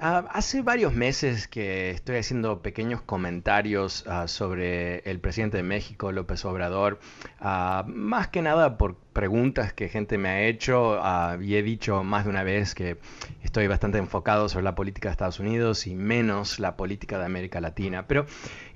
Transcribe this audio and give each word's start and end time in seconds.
Uh, 0.00 0.22
hace 0.30 0.62
varios 0.62 0.94
meses 0.94 1.48
que 1.48 1.90
estoy 1.90 2.18
haciendo 2.18 2.62
pequeños 2.62 3.02
comentarios 3.02 4.06
uh, 4.06 4.28
sobre 4.28 5.00
el 5.00 5.18
presidente 5.18 5.56
de 5.56 5.64
México, 5.64 6.12
López 6.12 6.44
Obrador, 6.44 7.00
uh, 7.40 7.82
más 7.84 8.28
que 8.28 8.40
nada 8.40 8.78
por 8.78 8.94
preguntas 8.94 9.72
que 9.72 9.88
gente 9.88 10.16
me 10.16 10.28
ha 10.28 10.42
hecho 10.42 11.00
y 11.40 11.56
he 11.56 11.64
dicho 11.64 12.04
más 12.04 12.22
de 12.22 12.30
una 12.30 12.44
vez 12.44 12.76
que 12.76 12.98
estoy 13.42 13.66
bastante 13.66 13.98
enfocado 13.98 14.48
sobre 14.48 14.62
la 14.62 14.76
política 14.76 15.08
de 15.08 15.14
Estados 15.14 15.40
Unidos 15.40 15.88
y 15.88 15.96
menos 15.96 16.60
la 16.60 16.76
política 16.76 17.18
de 17.18 17.24
América 17.24 17.60
Latina. 17.60 18.06
Pero 18.06 18.26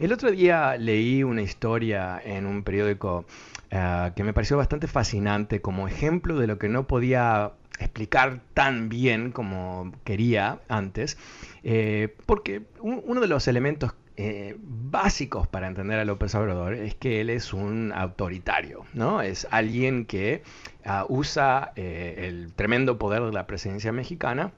el 0.01 0.13
otro 0.13 0.33
día 0.33 0.77
leí 0.77 1.23
una 1.23 1.43
historia 1.43 2.21
en 2.25 2.47
un 2.47 2.65
periódico 2.65 3.25
que 3.71 4.25
me 4.25 4.33
pareció 4.33 4.57
bastante 4.57 4.89
fascinante 4.89 5.61
como 5.63 5.87
ejemplo 5.87 6.37
de 6.41 6.49
lo 6.49 6.59
que 6.59 6.69
no 6.69 6.89
podía 6.89 7.53
explicar 7.83 8.41
tan 8.55 8.89
bien 8.89 9.33
como 9.33 9.93
quería 10.05 10.61
antes, 10.69 11.19
eh, 11.63 12.15
porque 12.27 12.63
uno 12.81 13.21
de 13.21 13.27
los 13.27 13.49
elementos 13.49 13.95
eh, 14.17 14.57
básicos 14.61 15.49
para 15.49 15.67
entender 15.67 15.99
a 15.99 16.05
López 16.05 16.35
Obrador 16.35 16.75
es 16.75 16.95
que 16.95 17.21
él 17.21 17.31
es 17.31 17.53
un 17.53 17.93
autoritario, 17.95 18.85
¿no? 18.95 19.23
Es 19.23 19.47
alguien 19.51 20.05
que 20.05 20.43
ah, 20.85 21.07
usa 21.09 21.73
eh, 21.77 22.27
el 22.29 22.53
tremendo 22.53 22.99
poder 22.99 23.23
de 23.23 23.33
la 23.33 23.47
presidencia 23.47 23.93
mexicana 23.93 24.53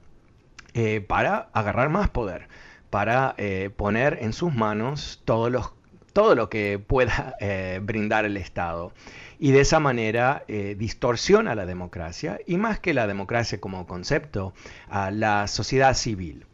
para 1.07 1.47
agarrar 1.53 1.87
más 1.87 2.09
poder, 2.09 2.49
para 2.89 3.37
poner 3.77 4.17
en 4.19 4.33
sus 4.33 4.53
manos 4.53 5.21
todo, 5.23 5.49
los, 5.49 5.71
todo 6.15 6.33
lo 6.33 6.49
que 6.49 6.79
pueda 6.79 7.35
brindar 7.81 8.25
el 8.25 8.37
Estado 8.37 8.93
y 9.39 9.51
de 9.51 9.61
esa 9.61 9.79
manera 9.79 10.43
eh, 10.47 10.75
distorsiona 10.77 11.55
la 11.55 11.65
democracia 11.65 12.39
y 12.45 12.57
más 12.57 12.79
que 12.79 12.93
la 12.93 13.07
democracia 13.07 13.59
como 13.59 13.85
concepto, 13.85 14.53
a 14.89 15.11
la 15.11 15.47
sociedad 15.47 15.93
civil. 15.93 16.45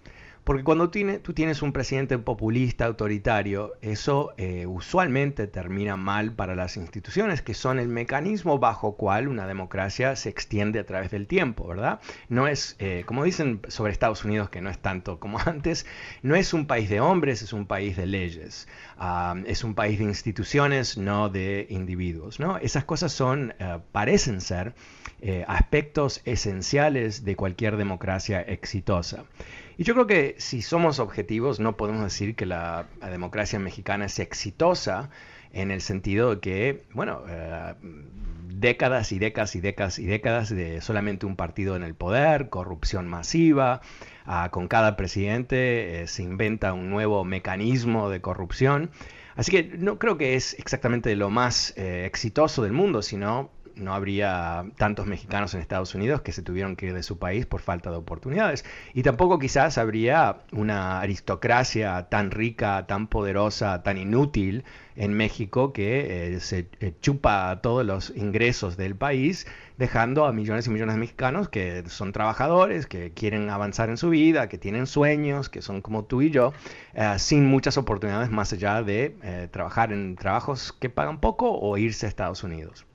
Porque 0.43 0.63
cuando 0.63 0.89
tú 0.89 1.33
tienes 1.33 1.61
un 1.61 1.71
presidente 1.71 2.17
populista, 2.17 2.85
autoritario, 2.85 3.73
eso 3.81 4.33
eh, 4.37 4.65
usualmente 4.65 5.45
termina 5.45 5.97
mal 5.97 6.33
para 6.33 6.55
las 6.55 6.77
instituciones, 6.77 7.43
que 7.43 7.53
son 7.53 7.77
el 7.77 7.87
mecanismo 7.87 8.57
bajo 8.57 8.95
cual 8.95 9.27
una 9.27 9.45
democracia 9.45 10.15
se 10.15 10.29
extiende 10.29 10.79
a 10.79 10.85
través 10.85 11.11
del 11.11 11.27
tiempo, 11.27 11.67
¿verdad? 11.67 11.99
No 12.27 12.47
es, 12.47 12.75
eh, 12.79 13.03
como 13.05 13.23
dicen 13.23 13.61
sobre 13.67 13.91
Estados 13.91 14.25
Unidos, 14.25 14.49
que 14.49 14.61
no 14.61 14.71
es 14.71 14.79
tanto 14.79 15.19
como 15.19 15.37
antes, 15.45 15.85
no 16.23 16.35
es 16.35 16.55
un 16.55 16.65
país 16.65 16.89
de 16.89 17.01
hombres, 17.01 17.43
es 17.43 17.53
un 17.53 17.67
país 17.67 17.95
de 17.95 18.07
leyes. 18.07 18.67
Ah, 18.97 19.35
es 19.45 19.63
un 19.63 19.75
país 19.75 19.99
de 19.99 20.05
instituciones, 20.05 20.97
no 20.97 21.29
de 21.29 21.67
individuos, 21.69 22.39
¿no? 22.39 22.57
Esas 22.57 22.83
cosas 22.83 23.11
son, 23.11 23.53
eh, 23.59 23.77
parecen 23.91 24.41
ser 24.41 24.73
aspectos 25.45 26.19
esenciales 26.25 27.23
de 27.23 27.35
cualquier 27.35 27.77
democracia 27.77 28.41
exitosa. 28.41 29.25
Y 29.81 29.83
yo 29.83 29.95
creo 29.95 30.05
que 30.05 30.35
si 30.37 30.61
somos 30.61 30.99
objetivos, 30.99 31.59
no 31.59 31.75
podemos 31.75 32.03
decir 32.03 32.35
que 32.35 32.45
la, 32.45 32.85
democracia 33.01 33.57
mexicana 33.57 34.05
es 34.05 34.19
exitosa 34.19 35.09
en 35.53 35.71
el 35.71 35.81
sentido 35.81 36.35
de 36.35 36.39
que, 36.39 36.83
bueno, 36.93 37.23
eh, 37.27 37.73
décadas 38.43 39.11
y 39.11 39.17
décadas 39.17 39.55
y 39.55 39.59
décadas 39.59 39.97
y 39.97 40.05
décadas 40.05 40.49
de 40.51 40.81
solamente 40.81 41.25
un 41.25 41.35
partido 41.35 41.75
en 41.75 41.81
el 41.81 41.95
poder, 41.95 42.49
corrupción 42.49 43.07
masiva, 43.07 43.81
ah, 44.27 44.49
con 44.51 44.67
cada 44.67 44.95
presidente 44.95 46.03
eh, 46.03 46.07
se 46.07 46.21
inventa 46.21 46.73
un 46.73 46.91
nuevo 46.91 47.25
mecanismo 47.25 48.11
de 48.11 48.21
corrupción. 48.21 48.91
Así 49.35 49.51
que 49.51 49.63
no 49.79 49.97
creo 49.97 50.15
que 50.15 50.35
es 50.35 50.53
exactamente 50.59 51.15
lo 51.15 51.31
más 51.31 51.73
eh, 51.75 52.05
exitoso 52.05 52.61
del 52.61 52.73
mundo, 52.73 53.01
sino 53.01 53.49
no 53.75 53.93
habría 53.93 54.65
tantos 54.77 55.05
mexicanos 55.07 55.53
en 55.53 55.61
Estados 55.61 55.95
Unidos 55.95 56.21
que 56.21 56.31
se 56.31 56.41
tuvieron 56.41 56.75
que 56.75 56.87
ir 56.87 56.93
de 56.93 57.03
su 57.03 57.17
país 57.17 57.45
por 57.45 57.61
falta 57.61 57.91
de 57.91 57.97
oportunidades. 57.97 58.65
Y 58.93 59.03
tampoco 59.03 59.39
quizás 59.39 59.77
habría 59.77 60.37
una 60.51 60.99
aristocracia 60.99 62.07
tan 62.09 62.31
rica, 62.31 62.85
tan 62.87 63.07
poderosa, 63.07 63.83
tan 63.83 63.97
inútil 63.97 64.63
en 64.95 65.13
México 65.13 65.73
que 65.73 66.35
eh, 66.35 66.39
se 66.39 66.67
eh, 66.79 66.93
chupa 67.01 67.59
todos 67.61 67.85
los 67.85 68.11
ingresos 68.15 68.77
del 68.77 68.95
país, 68.95 69.47
dejando 69.77 70.25
a 70.25 70.33
millones 70.33 70.67
y 70.67 70.69
millones 70.69 70.95
de 70.95 70.99
mexicanos 70.99 71.49
que 71.49 71.83
son 71.87 72.11
trabajadores, 72.11 72.87
que 72.87 73.11
quieren 73.11 73.49
avanzar 73.49 73.89
en 73.89 73.97
su 73.97 74.09
vida, 74.09 74.49
que 74.49 74.57
tienen 74.57 74.87
sueños, 74.87 75.49
que 75.49 75.61
son 75.61 75.81
como 75.81 76.05
tú 76.05 76.21
y 76.21 76.29
yo, 76.29 76.53
eh, 76.93 77.15
sin 77.17 77.45
muchas 77.45 77.77
oportunidades 77.77 78.29
más 78.29 78.53
allá 78.53 78.83
de 78.83 79.15
trabajar 79.51 79.91
en 79.93 80.15
trabajos 80.15 80.73
que 80.73 80.89
pagan 80.89 81.19
poco 81.19 81.51
o 81.51 81.77
irse 81.77 82.05
a 82.05 82.09
Estados 82.09 82.43
Unidos. 82.43 82.85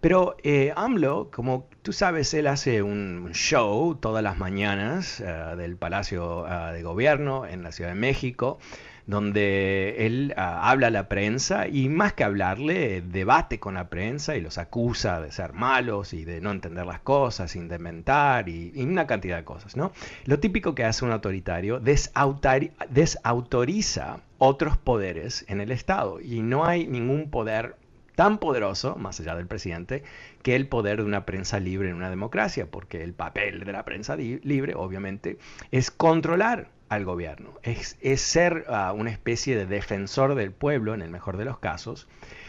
Pero 0.00 0.36
eh, 0.44 0.72
AMLO, 0.76 1.28
como 1.32 1.68
tú 1.82 1.92
sabes, 1.92 2.32
él 2.32 2.46
hace 2.46 2.82
un 2.82 3.30
show 3.32 3.96
todas 3.96 4.22
las 4.22 4.38
mañanas 4.38 5.20
eh, 5.20 5.24
del 5.56 5.76
Palacio 5.76 6.46
eh, 6.46 6.72
de 6.72 6.84
Gobierno 6.84 7.46
en 7.46 7.64
la 7.64 7.72
Ciudad 7.72 7.90
de 7.90 7.96
México, 7.96 8.60
donde 9.06 10.06
él 10.06 10.34
habla 10.36 10.86
a 10.88 10.90
la 10.90 11.08
prensa 11.08 11.66
y 11.66 11.88
más 11.88 12.12
que 12.12 12.22
hablarle, 12.22 13.00
debate 13.00 13.58
con 13.58 13.74
la 13.74 13.88
prensa 13.88 14.36
y 14.36 14.40
los 14.40 14.58
acusa 14.58 15.20
de 15.20 15.32
ser 15.32 15.54
malos 15.54 16.12
y 16.12 16.24
de 16.24 16.40
no 16.42 16.52
entender 16.52 16.86
las 16.86 17.00
cosas, 17.00 17.52
dementar 17.54 18.48
y, 18.50 18.70
y 18.74 18.84
una 18.84 19.06
cantidad 19.06 19.38
de 19.38 19.44
cosas. 19.44 19.76
¿no? 19.76 19.92
Lo 20.26 20.38
típico 20.38 20.74
que 20.74 20.84
hace 20.84 21.06
un 21.06 21.10
autoritario, 21.10 21.80
desautoriza 21.80 24.20
otros 24.36 24.76
poderes 24.76 25.46
en 25.48 25.62
el 25.62 25.72
Estado 25.72 26.20
y 26.20 26.42
no 26.42 26.66
hay 26.66 26.86
ningún 26.86 27.30
poder 27.30 27.76
tan 28.18 28.38
poderoso, 28.38 28.96
más 28.96 29.20
allá 29.20 29.36
del 29.36 29.46
presidente, 29.46 30.02
que 30.42 30.56
el 30.56 30.66
poder 30.66 30.96
de 30.96 31.04
una 31.04 31.24
prensa 31.24 31.60
libre 31.60 31.90
en 31.90 31.94
una 31.94 32.10
democracia, 32.10 32.66
porque 32.68 33.04
el 33.04 33.12
papel 33.12 33.60
de 33.60 33.70
la 33.70 33.84
prensa 33.84 34.16
libre, 34.16 34.74
obviamente, 34.74 35.38
es 35.70 35.92
controlar 35.92 36.68
al 36.88 37.04
gobierno, 37.04 37.52
es, 37.62 37.96
ser 38.20 38.64
ah, 38.70 38.92
una 38.92 39.12
especie 39.12 39.54
de 39.54 39.66
defensor 39.66 40.34
del 40.34 40.50
pueblo, 40.50 40.94
en 40.94 41.02
el 41.02 41.10
mejor 41.10 41.36
de 41.36 41.44
los 41.44 41.60
casos, 41.60 42.08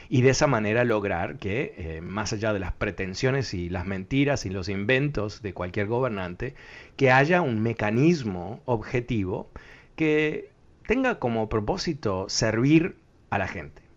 y 0.09 0.23
de 0.23 0.31
esa 0.31 0.47
manera 0.47 0.85
lograr 0.85 1.37
que, 1.37 1.75
eh, 1.77 2.01
más 2.01 2.33
allá 2.33 2.51
de 2.51 2.57
las 2.57 2.73
pretensiones 2.73 3.53
y 3.53 3.69
las 3.69 3.85
mentiras 3.85 4.47
y 4.47 4.49
los 4.49 4.69
inventos 4.69 5.43
de 5.43 5.53
cualquier 5.53 5.85
gobernante, 5.85 6.55
que 6.97 7.11
haya 7.11 7.43
un 7.43 7.61
mecanismo 7.61 8.59
objetivo 8.65 9.51
que 9.95 10.49
tenga 10.87 11.19
como 11.19 11.47
propósito 11.47 12.27
servir 12.27 12.95
a 13.29 13.37
la 13.37 13.47
gente. 13.47 13.88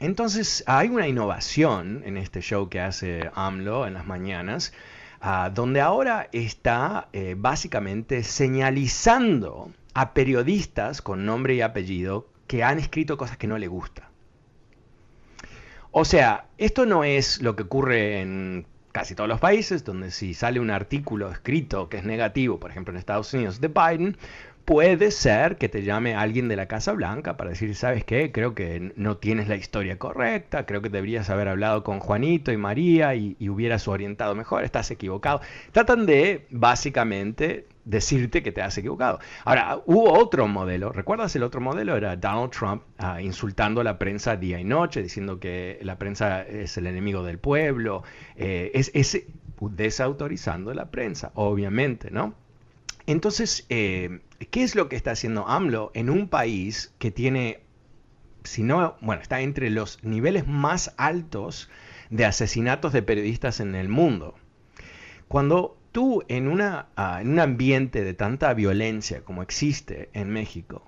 Entonces 0.00 0.64
hay 0.66 0.88
una 0.88 1.06
innovación 1.06 2.02
en 2.06 2.16
este 2.16 2.40
show 2.40 2.70
que 2.70 2.80
hace 2.80 3.30
AMLO 3.34 3.86
en 3.86 3.92
las 3.92 4.06
mañanas, 4.06 4.72
ah, 5.20 5.50
donde 5.54 5.82
ahora 5.82 6.30
está 6.32 7.08
eh, 7.12 7.34
básicamente 7.36 8.22
señalizando 8.22 9.70
a 9.92 10.14
periodistas 10.14 11.02
con 11.02 11.26
nombre 11.26 11.54
y 11.54 11.60
apellido 11.60 12.26
que 12.46 12.64
han 12.64 12.78
escrito 12.78 13.18
cosas 13.18 13.36
que 13.36 13.46
no 13.46 13.58
le 13.58 13.68
gusta. 13.68 14.08
O 15.90 16.06
sea, 16.06 16.46
esto 16.56 16.86
no 16.86 17.04
es 17.04 17.42
lo 17.42 17.54
que 17.54 17.64
ocurre 17.64 18.20
en 18.22 18.66
casi 18.92 19.14
todos 19.14 19.28
los 19.28 19.38
países, 19.38 19.84
donde 19.84 20.10
si 20.10 20.34
sale 20.34 20.60
un 20.60 20.70
artículo 20.70 21.30
escrito 21.30 21.88
que 21.88 21.98
es 21.98 22.04
negativo, 22.04 22.58
por 22.58 22.70
ejemplo 22.70 22.92
en 22.92 22.98
Estados 22.98 23.32
Unidos, 23.34 23.60
de 23.60 23.68
Biden, 23.68 24.16
puede 24.70 25.10
ser 25.10 25.56
que 25.56 25.68
te 25.68 25.82
llame 25.82 26.14
alguien 26.14 26.46
de 26.46 26.54
la 26.54 26.66
Casa 26.66 26.92
Blanca 26.92 27.36
para 27.36 27.50
decir, 27.50 27.74
¿sabes 27.74 28.04
qué? 28.04 28.30
Creo 28.30 28.54
que 28.54 28.92
no 28.94 29.16
tienes 29.16 29.48
la 29.48 29.56
historia 29.56 29.98
correcta, 29.98 30.64
creo 30.64 30.80
que 30.80 30.88
deberías 30.88 31.28
haber 31.28 31.48
hablado 31.48 31.82
con 31.82 31.98
Juanito 31.98 32.52
y 32.52 32.56
María 32.56 33.16
y, 33.16 33.36
hubieras 33.48 33.88
orientado 33.88 34.36
mejor, 34.36 34.62
estás 34.62 34.92
equivocado. 34.92 35.40
Tratan 35.72 36.06
de, 36.06 36.46
básicamente, 36.50 37.66
decirte 37.84 38.44
que 38.44 38.52
te 38.52 38.62
has 38.62 38.78
equivocado. 38.78 39.18
Ahora, 39.44 39.82
hubo 39.86 40.12
otro 40.16 40.46
modelo, 40.46 40.92
¿recuerdas 40.92 41.34
el 41.34 41.42
otro 41.42 41.60
modelo? 41.60 41.96
Era 41.96 42.14
Donald 42.14 42.52
Trump 42.52 42.84
ah, 42.98 43.20
insultando 43.20 43.80
a 43.80 43.84
la 43.84 43.98
prensa 43.98 44.36
día 44.36 44.60
y 44.60 44.64
noche, 44.64 45.02
diciendo 45.02 45.40
que 45.40 45.80
la 45.82 45.98
prensa 45.98 46.42
es 46.42 46.76
el 46.76 46.86
enemigo 46.86 47.24
del 47.24 47.40
pueblo, 47.40 48.04
eh, 48.36 48.70
es, 48.72 48.92
es 48.94 49.20
desautorizando 49.60 50.72
la 50.74 50.92
prensa, 50.92 51.32
obviamente, 51.34 52.12
¿no? 52.12 52.34
Entonces, 53.06 53.66
eh, 53.68 54.20
¿qué 54.50 54.62
es 54.62 54.74
lo 54.74 54.88
que 54.88 54.96
está 54.96 55.12
haciendo 55.12 55.46
AMLO 55.48 55.90
en 55.94 56.10
un 56.10 56.28
país 56.28 56.94
que 56.98 57.10
tiene, 57.10 57.60
si 58.44 58.62
no, 58.62 58.96
bueno, 59.00 59.22
está 59.22 59.40
entre 59.40 59.70
los 59.70 60.02
niveles 60.02 60.46
más 60.46 60.94
altos 60.96 61.70
de 62.08 62.24
asesinatos 62.24 62.92
de 62.92 63.02
periodistas 63.02 63.60
en 63.60 63.74
el 63.74 63.88
mundo? 63.88 64.34
Cuando 65.28 65.76
tú 65.92 66.22
en, 66.28 66.48
una, 66.48 66.88
ah, 66.96 67.20
en 67.20 67.30
un 67.30 67.40
ambiente 67.40 68.02
de 68.02 68.14
tanta 68.14 68.52
violencia 68.54 69.22
como 69.22 69.42
existe 69.42 70.08
en 70.12 70.30
México, 70.30 70.84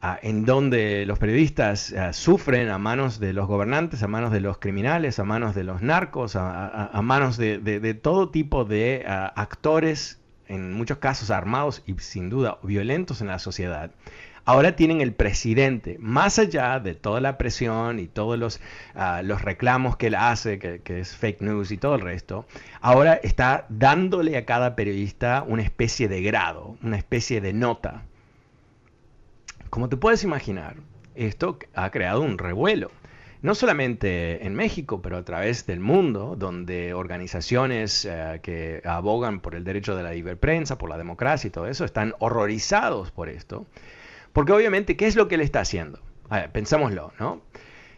ah, 0.00 0.18
en 0.22 0.44
donde 0.44 1.06
los 1.06 1.18
periodistas 1.18 1.92
ah, 1.92 2.12
sufren 2.12 2.68
a 2.68 2.78
manos 2.78 3.18
de 3.18 3.32
los 3.32 3.46
gobernantes, 3.46 4.02
a 4.02 4.08
manos 4.08 4.32
de 4.32 4.40
los 4.40 4.58
criminales, 4.58 5.18
a 5.18 5.24
manos 5.24 5.54
de 5.54 5.64
los 5.64 5.82
narcos, 5.82 6.36
a, 6.36 7.00
manos 7.02 7.36
de, 7.36 7.98
todo 8.00 8.30
tipo 8.30 8.64
de 8.64 9.04
actores 9.06 10.20
en 10.48 10.72
muchos 10.72 10.98
casos 10.98 11.30
armados 11.30 11.82
y 11.86 11.94
sin 11.98 12.30
duda 12.30 12.58
violentos 12.62 13.20
en 13.20 13.28
la 13.28 13.38
sociedad, 13.38 13.90
ahora 14.44 14.76
tienen 14.76 15.00
el 15.00 15.12
presidente, 15.12 15.96
más 16.00 16.38
allá 16.38 16.80
de 16.80 16.94
toda 16.94 17.20
la 17.20 17.38
presión 17.38 17.98
y 17.98 18.06
todos 18.06 18.38
los, 18.38 18.60
ah, 18.94 19.22
los 19.22 19.42
reclamos 19.42 19.96
que 19.96 20.08
él 20.08 20.14
hace, 20.14 20.58
que, 20.58 20.80
que, 20.80 21.00
es 21.00 21.16
fake 21.16 21.40
news 21.40 21.70
y 21.70 21.78
todo 21.78 21.94
el 21.94 22.00
resto, 22.00 22.46
ahora 22.80 23.14
está 23.14 23.66
dándole 23.68 24.36
a 24.36 24.44
cada 24.44 24.76
periodista 24.76 25.44
una 25.46 25.62
especie 25.62 26.08
de 26.08 26.22
grado, 26.22 26.76
una 26.82 26.96
especie 26.96 27.40
de 27.40 27.52
nota. 27.52 28.02
Como 29.70 29.88
te 29.88 29.96
puedes 29.96 30.22
imaginar, 30.24 30.76
esto 31.14 31.58
ha 31.74 31.90
creado 31.90 32.20
un 32.20 32.38
revuelo 32.38 32.90
no 33.44 33.54
solamente 33.54 34.46
en 34.46 34.54
México, 34.54 35.02
pero 35.02 35.18
a 35.18 35.22
través 35.22 35.66
del 35.66 35.78
mundo, 35.78 36.34
donde 36.34 36.94
organizaciones 36.94 38.06
eh, 38.06 38.40
que 38.42 38.80
abogan 38.86 39.40
por 39.40 39.54
el 39.54 39.64
derecho 39.64 39.94
de 39.94 40.02
la 40.02 40.12
libre 40.12 40.34
prensa, 40.34 40.78
por 40.78 40.88
la 40.88 40.96
democracia 40.96 41.48
y 41.48 41.50
todo 41.50 41.66
eso, 41.66 41.84
están 41.84 42.14
horrorizados 42.20 43.10
por 43.10 43.28
esto. 43.28 43.66
Porque 44.32 44.52
obviamente, 44.52 44.96
¿qué 44.96 45.06
es 45.06 45.14
lo 45.14 45.28
que 45.28 45.34
él 45.34 45.42
está 45.42 45.60
haciendo? 45.60 46.00
pensámoslo, 46.54 47.12
¿no? 47.20 47.42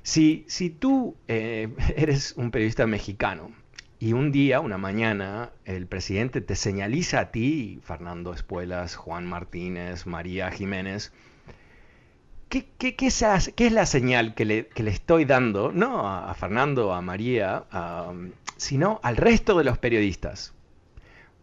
Si, 0.03 0.45
si 0.49 0.69
tú 0.69 1.17
eh, 1.29 1.69
eres 1.97 2.35
un 2.37 2.51
periodista 2.51 2.89
mexicano 2.89 3.53
y 4.01 4.15
un 4.15 4.33
día, 4.33 4.59
una 4.59 4.79
mañana, 4.79 5.53
el 5.65 5.87
presidente 5.87 6.41
te 6.41 6.57
señaliza 6.57 7.21
a 7.21 7.31
ti, 7.31 7.79
Fernando 7.85 8.35
Espuelas, 8.35 8.97
Juan 8.97 9.25
Martínez, 9.27 10.07
María 10.07 10.51
Jiménez, 10.51 11.13
¿Qué, 12.49 12.69
es, 12.79 13.73
la 13.73 13.87
señal 13.87 14.35
que 14.35 14.45
le, 14.45 14.69
estoy 14.77 15.25
dando, 15.25 15.73
no 15.73 16.09
a, 16.09 16.33
Fernando, 16.35 16.93
a 16.93 17.01
María, 17.01 17.65
sino 18.57 19.01
al 19.03 19.17
resto 19.17 19.59
de 19.59 19.65
los 19.65 19.79
periodistas? 19.79 20.55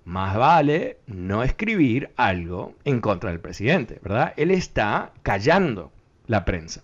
Más 0.05 0.35
vale 0.35 0.97
no 1.07 1.43
escribir 1.43 2.11
algo 2.15 2.75
en 2.83 2.99
contra 2.99 3.31
del 3.31 3.39
presidente, 3.39 3.99
¿verdad? 4.01 4.33
Él 4.37 4.51
está 4.51 5.13
callando 5.23 5.91
la 6.27 6.45
prensa. 6.45 6.83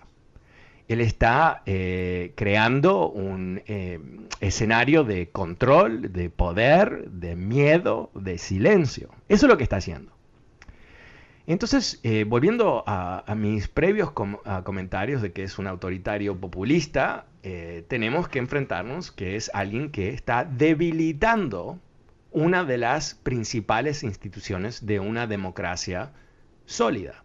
Él 0.88 1.02
está 1.02 1.62
eh, 1.66 2.34
creando 2.36 3.10
un 3.10 3.62
eh, 3.68 4.00
escenario 4.40 5.04
de 5.04 5.30
control, 5.30 6.12
de 6.12 6.30
poder, 6.30 7.10
de 7.12 7.36
miedo, 7.36 8.10
de 8.16 8.38
silencio. 8.38 9.10
Eso 9.28 9.46
es 9.46 9.50
lo 9.50 9.58
que 9.58 9.64
está 9.64 9.78
haciendo. 9.78 10.12
Entonces, 11.50 12.00
eh, 12.04 12.26
volviendo 12.28 12.84
a, 12.86 13.34
mis 13.36 13.68
previos 13.68 14.12
comentarios 14.12 15.24
de 15.24 15.32
que 15.32 15.42
es 15.42 15.58
un 15.58 15.66
autoritario 15.66 16.40
populista, 16.40 17.26
eh, 17.42 17.84
tenemos 17.88 18.30
que 18.30 18.38
enfrentarnos 18.38 19.12
que 19.12 19.36
es 19.36 19.50
alguien 19.56 19.90
que 19.90 20.10
está 20.10 20.46
debilitando 20.46 21.80
una 22.30 22.66
de 22.66 22.78
las 22.78 23.16
principales 23.16 24.04
instituciones 24.04 24.86
de 24.86 25.00
una 25.00 25.26
democracia 25.26 26.12
sólida. 26.68 27.24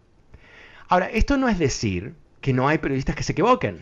Ahora, 0.87 1.05
esto 1.05 1.37
no 1.37 1.47
es 1.47 1.59
decir 1.59 2.15
que 2.41 2.51
no 2.51 2.67
hay 2.67 2.79
periodistas 2.79 3.15
que 3.15 3.21
se 3.21 3.33
equivoquen, 3.33 3.81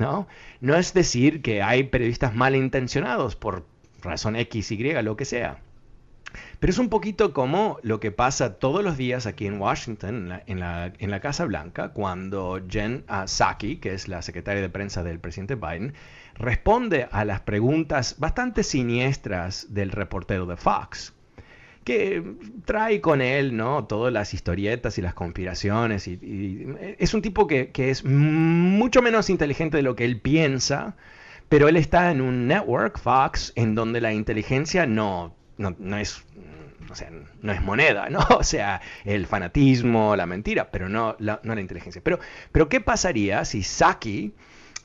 ¿no? 0.00 0.26
No 0.60 0.74
es 0.74 0.92
decir 0.92 1.40
que 1.40 1.62
hay 1.62 1.84
periodistas 1.84 2.34
malintencionados 2.34 3.36
por 3.36 3.64
razón 4.02 4.34
X, 4.34 4.72
Y, 4.72 5.02
lo 5.04 5.16
que 5.16 5.24
sea. 5.24 5.60
Pero 6.60 6.70
es 6.70 6.78
un 6.78 6.88
poquito 6.88 7.32
como 7.32 7.78
lo 7.82 8.00
que 8.00 8.10
pasa 8.10 8.58
todos 8.58 8.84
los 8.84 8.96
días 8.96 9.26
aquí 9.26 9.46
en 9.46 9.60
Washington, 9.60 10.40
en 10.46 10.60
la, 10.60 11.20
Casa 11.20 11.44
Blanca, 11.44 11.90
cuando 11.90 12.60
Jen 12.68 13.04
Psaki, 13.26 13.76
que 13.76 13.94
es 13.94 14.08
la 14.08 14.22
secretaria 14.22 14.60
de 14.60 14.68
prensa 14.68 15.02
del 15.02 15.20
presidente 15.20 15.54
Biden, 15.54 15.94
responde 16.34 17.08
a 17.10 17.24
las 17.24 17.40
preguntas 17.40 18.16
bastante 18.18 18.62
siniestras 18.62 19.72
del 19.72 19.90
reportero 19.90 20.46
de 20.46 20.56
Fox 20.56 21.14
que 21.84 22.22
trae 22.66 23.00
con 23.00 23.22
él, 23.22 23.56
¿no? 23.56 23.86
Todas 23.86 24.12
las 24.12 24.34
historietas 24.34 24.98
y 24.98 25.02
las 25.02 25.14
conspiraciones. 25.14 26.06
Y, 26.06 26.66
es 26.98 27.14
un 27.14 27.22
tipo 27.22 27.46
que, 27.46 27.70
es 27.74 28.04
mucho 28.04 29.00
menos 29.00 29.30
inteligente 29.30 29.78
de 29.78 29.82
lo 29.82 29.96
que 29.96 30.04
él 30.04 30.20
piensa, 30.20 30.96
pero 31.48 31.66
él 31.66 31.78
está 31.78 32.10
en 32.10 32.20
un 32.20 32.46
network, 32.46 32.98
Fox, 32.98 33.54
en 33.56 33.74
donde 33.74 34.02
la 34.02 34.12
inteligencia 34.12 34.84
no 34.84 35.37
no, 35.58 35.98
es 35.98 36.24
no 37.42 37.52
es 37.52 37.62
moneda, 37.62 38.08
¿no? 38.08 38.20
O 38.38 38.42
sea, 38.42 38.80
el 39.04 39.26
fanatismo, 39.26 40.16
la 40.16 40.26
mentira, 40.26 40.70
pero 40.70 40.88
no 40.88 41.16
la, 41.18 41.40
no 41.42 41.54
la 41.54 41.60
inteligencia. 41.60 42.00
Pero, 42.02 42.18
pero, 42.52 42.68
¿qué 42.68 42.80
pasaría 42.80 43.44
si 43.44 43.62
Saki, 43.62 44.32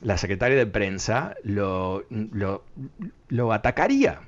la 0.00 0.16
secretaria 0.16 0.56
de 0.56 0.66
prensa, 0.66 1.34
lo, 1.42 2.04
lo, 2.10 3.52
atacaría? 3.52 4.20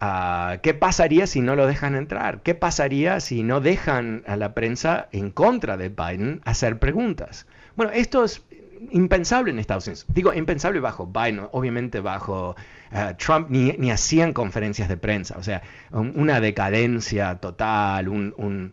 Ah, 0.00 0.58
¿Qué 0.62 0.74
pasaría 0.74 1.26
si 1.26 1.40
no 1.40 1.56
lo 1.56 1.66
dejan 1.66 1.94
entrar? 1.94 2.42
¿Qué 2.42 2.54
pasaría 2.54 3.20
si 3.20 3.42
no 3.42 3.60
dejan 3.60 4.24
a 4.26 4.36
la 4.36 4.52
prensa 4.52 5.08
en 5.12 5.30
contra 5.30 5.76
de 5.76 5.88
Biden 5.88 6.40
hacer 6.44 6.78
preguntas? 6.78 7.46
Bueno, 7.76 7.92
esto 7.92 8.24
es 8.24 8.42
impensable 8.90 9.50
en 9.50 9.58
Estados 9.58 9.86
Unidos. 9.86 10.06
Digo, 10.08 10.32
impensable 10.32 10.80
bajo 10.80 11.06
Biden, 11.06 11.46
obviamente 11.52 12.00
bajo 12.00 12.56
eh, 12.92 13.14
Trump 13.18 13.48
ni, 13.50 13.90
hacían 13.90 14.32
conferencias 14.32 14.88
de 14.88 14.96
prensa. 14.96 15.36
O 15.38 15.42
sea, 15.42 15.62
una 15.90 16.40
decadencia 16.40 17.36
total, 17.36 18.08
un, 18.08 18.72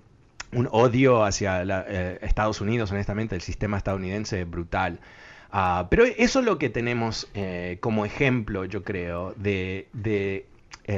odio 0.71 1.23
hacia 1.23 1.63
eh, 1.63 2.19
Estados 2.21 2.61
Unidos, 2.61 2.91
honestamente, 2.91 3.35
el 3.35 3.41
sistema 3.41 3.77
estadounidense 3.77 4.43
brutal. 4.45 4.99
Ah, 5.51 5.87
pero 5.89 6.03
eso 6.05 6.39
es 6.39 6.45
lo 6.45 6.57
que 6.57 6.69
tenemos 6.69 7.29
eh, 7.33 7.77
como 7.79 8.05
ejemplo, 8.05 8.65
yo 8.65 8.83
creo, 8.83 9.33
de, 9.37 9.87
de 9.93 10.47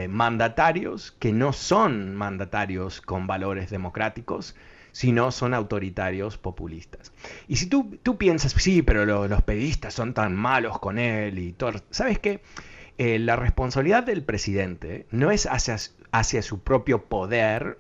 mandatarios 0.10 1.12
que 1.20 1.32
no 1.32 1.54
son 1.54 2.16
mandatarios 2.16 3.02
con 3.02 3.28
valores 3.28 3.70
democráticos, 3.70 4.56
si 4.96 5.12
no 5.12 5.30
son 5.32 5.54
autoritarios 5.54 6.38
populistas. 6.38 7.12
Y 7.50 7.58
si 7.58 7.66
tú, 7.66 7.98
tú 8.02 8.18
piensas, 8.18 8.54
sí, 8.54 8.82
pero 8.82 9.06
los 9.28 9.42
periodistas 9.42 9.94
son 9.94 10.14
tan 10.14 10.34
malos 10.34 10.80
con 10.80 10.98
él 10.98 11.38
y 11.38 11.52
todo, 11.52 11.82
¿sabes 11.90 12.18
qué? 12.18 12.40
Eh, 12.98 13.20
la 13.20 13.36
responsabilidad 13.36 14.04
del 14.04 14.24
presidente 14.24 15.06
no 15.12 15.32
es 15.32 15.48
hacia, 15.48 15.76
hacia, 16.12 16.42
su 16.42 16.62
propio 16.62 17.04
poder, 17.04 17.78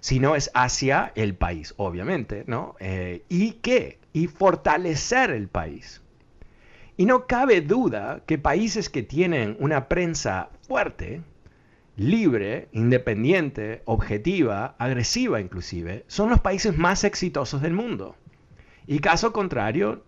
sino 0.00 0.34
es 0.34 0.50
hacia 0.54 1.12
el 1.14 1.36
país, 1.36 1.72
obviamente, 1.76 2.42
¿no? 2.48 2.74
Eh, 2.80 3.22
¿Y 3.28 3.52
qué? 3.62 4.00
Y 4.12 4.26
fortalecer 4.26 5.30
el 5.30 5.46
país. 5.46 6.02
Y 6.96 7.06
no 7.06 7.28
cabe 7.28 7.60
duda 7.60 8.22
que 8.26 8.38
países 8.38 8.90
que 8.90 9.04
tienen 9.04 9.56
una 9.60 9.86
prensa 9.88 10.50
fuerte, 10.66 11.22
libre, 11.96 12.68
independiente, 12.72 13.82
objetiva, 13.86 14.76
agresiva 14.78 15.40
inclusive, 15.40 16.04
son 16.06 16.30
los 16.30 16.40
países 16.40 16.76
más 16.76 17.04
exitosos 17.04 17.62
del 17.62 17.72
mundo. 17.72 18.16
Y 18.86 19.00
caso 19.00 19.32
contrario, 19.32 20.04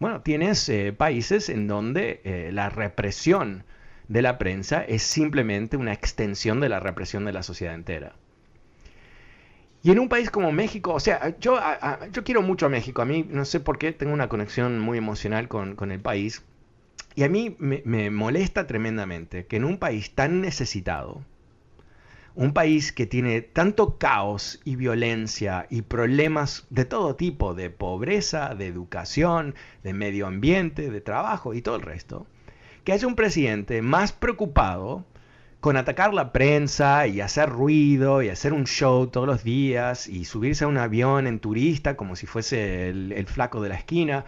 bueno, 0.00 0.20
tienes 0.20 0.68
eh, 0.68 0.92
países 0.92 1.48
en 1.48 1.66
donde 1.66 2.20
eh, 2.24 2.50
la 2.52 2.68
represión 2.68 3.64
de 4.08 4.22
la 4.22 4.38
prensa 4.38 4.82
es 4.82 5.02
simplemente 5.02 5.76
una 5.76 5.92
extensión 5.92 6.60
de 6.60 6.68
la 6.68 6.80
represión 6.80 7.24
de 7.24 7.32
la 7.32 7.42
sociedad 7.42 7.74
entera. 7.74 8.14
Y 9.82 9.92
en 9.92 10.00
un 10.00 10.08
país 10.08 10.30
como 10.30 10.50
México, 10.50 10.92
o 10.92 11.00
sea, 11.00 11.38
yo, 11.38 11.58
yo 12.12 12.24
quiero 12.24 12.42
mucho 12.42 12.66
a 12.66 12.68
México, 12.68 13.00
a 13.00 13.04
mí 13.04 13.24
no 13.28 13.44
sé 13.44 13.60
por 13.60 13.78
qué 13.78 13.92
tengo 13.92 14.12
una 14.12 14.28
conexión 14.28 14.80
muy 14.80 14.98
emocional 14.98 15.46
con, 15.46 15.76
con 15.76 15.92
el 15.92 16.00
país. 16.00 16.42
Y 17.18 17.24
a 17.24 17.28
mí 17.28 17.56
me, 17.58 18.10
molesta 18.10 18.68
tremendamente 18.68 19.46
que 19.46 19.56
en 19.56 19.64
un 19.64 19.78
país 19.78 20.14
tan 20.14 20.40
necesitado, 20.40 21.24
un 22.36 22.52
país 22.52 22.92
que 22.92 23.06
tiene 23.06 23.40
tanto 23.40 23.98
caos 23.98 24.60
y 24.64 24.76
violencia 24.76 25.66
y 25.68 25.82
problemas 25.82 26.68
de 26.70 26.84
todo 26.84 27.16
tipo, 27.16 27.54
de 27.54 27.70
pobreza, 27.70 28.54
de 28.54 28.68
educación, 28.68 29.56
de 29.82 29.94
medio 29.94 30.28
ambiente, 30.28 30.92
de 30.92 31.00
trabajo 31.00 31.54
y 31.54 31.60
todo 31.60 31.74
el 31.74 31.82
resto, 31.82 32.28
que 32.84 32.92
haya 32.92 33.08
un 33.08 33.16
presidente 33.16 33.82
más 33.82 34.12
preocupado 34.12 35.04
con 35.58 35.76
atacar 35.76 36.14
la 36.14 36.32
prensa 36.32 37.08
y 37.08 37.20
hacer 37.20 37.48
ruido 37.48 38.22
y 38.22 38.28
hacer 38.28 38.52
un 38.52 38.64
show 38.64 39.08
todos 39.08 39.26
los 39.26 39.42
días 39.42 40.06
y 40.06 40.24
subirse 40.24 40.62
a 40.62 40.68
un 40.68 40.78
avión 40.78 41.26
en 41.26 41.40
turista 41.40 41.96
como 41.96 42.14
si 42.14 42.26
fuese 42.26 42.90
el, 42.90 43.26
flaco 43.26 43.60
de 43.60 43.70
la 43.70 43.74
esquina, 43.74 44.24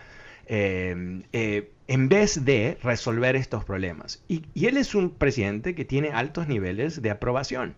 eh, 0.46 1.22
eh, 1.32 1.70
en 1.90 2.08
vez 2.08 2.44
de 2.44 2.78
resolver 2.84 3.34
estos 3.34 3.64
problemas. 3.64 4.22
Y, 4.28 4.44
él 4.64 4.76
es 4.76 4.94
un 4.94 5.10
presidente 5.10 5.74
que 5.74 5.84
tiene 5.84 6.12
altos 6.12 6.46
niveles 6.46 7.02
de 7.02 7.10
aprobación. 7.10 7.74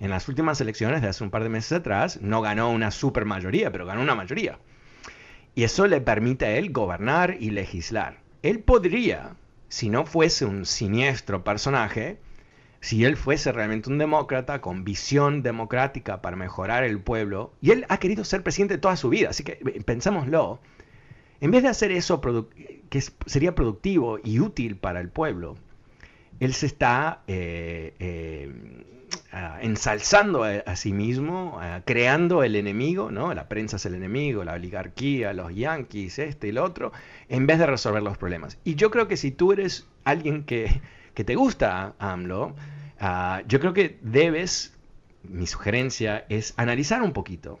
En 0.00 0.10
las 0.10 0.28
últimas 0.28 0.60
elecciones 0.60 1.02
de 1.02 1.06
hace 1.06 1.22
un 1.22 1.30
par 1.30 1.44
de 1.44 1.50
meses 1.50 1.70
atrás 1.70 2.20
no 2.20 2.42
ganó 2.42 2.72
una 2.72 2.90
super 2.90 3.24
mayoría, 3.24 3.70
pero 3.70 3.86
ganó 3.86 4.02
una 4.02 4.16
mayoría. 4.16 4.58
Y 5.54 5.62
eso 5.62 5.86
le 5.86 6.00
permite 6.00 6.46
a 6.46 6.56
él 6.56 6.72
gobernar 6.72 7.36
y 7.38 7.50
legislar. 7.50 8.18
Él 8.42 8.58
podría, 8.58 9.36
si 9.68 9.88
no 9.88 10.04
fuese 10.04 10.46
un 10.46 10.66
siniestro 10.66 11.44
personaje, 11.44 12.18
si 12.80 13.04
él 13.04 13.16
fuese 13.16 13.52
realmente 13.52 13.88
un 13.88 13.98
demócrata 13.98 14.60
con 14.60 14.82
visión 14.82 15.44
democrática 15.44 16.20
para 16.22 16.34
mejorar 16.34 16.82
el 16.82 16.98
pueblo, 16.98 17.52
y 17.60 17.70
él 17.70 17.86
ha 17.88 17.98
querido 17.98 18.24
ser 18.24 18.42
presidente 18.42 18.78
toda 18.78 18.96
su 18.96 19.10
vida, 19.10 19.30
así 19.30 19.44
que 19.44 19.60
eh, 19.64 19.80
pensámoslo, 19.84 20.58
en 21.44 21.50
vez 21.50 21.62
de 21.62 21.68
hacer 21.68 21.92
eso 21.92 22.20
que 22.88 23.00
sería 23.26 23.54
productivo 23.54 24.18
y 24.22 24.40
útil 24.40 24.76
para 24.76 25.00
el 25.00 25.08
pueblo, 25.08 25.56
él 26.40 26.54
se 26.54 26.66
está 26.66 27.22
eh, 27.28 27.94
eh, 28.00 28.52
ensalzando 29.60 30.42
a, 30.42 30.76
sí 30.76 30.92
mismo, 30.92 31.60
creando 31.84 32.42
el 32.42 32.56
enemigo, 32.56 33.10
¿no? 33.10 33.32
La 33.34 33.48
prensa 33.48 33.76
es 33.76 33.86
el 33.86 33.94
enemigo, 33.94 34.42
la 34.42 34.54
oligarquía, 34.54 35.32
los 35.32 35.54
yanquis, 35.54 36.18
este 36.18 36.48
y 36.48 36.50
el 36.50 36.58
otro, 36.58 36.92
en 37.28 37.46
vez 37.46 37.58
de 37.58 37.66
resolver 37.66 38.02
los 38.02 38.18
problemas. 38.18 38.58
Y 38.64 38.74
yo 38.74 38.90
creo 38.90 39.06
que 39.06 39.16
si 39.16 39.30
tú 39.30 39.52
eres 39.52 39.86
alguien 40.04 40.44
que, 40.44 40.80
que 41.14 41.24
te 41.24 41.36
gusta 41.36 41.94
AMLO, 41.98 42.54
Ah, 43.06 43.42
yo 43.46 43.60
creo 43.60 43.72
que 43.72 43.98
debes, 44.02 44.72
mi 45.24 45.46
sugerencia 45.46 46.24
es 46.28 46.54
analizar 46.56 47.02
un 47.02 47.12
poquito 47.12 47.58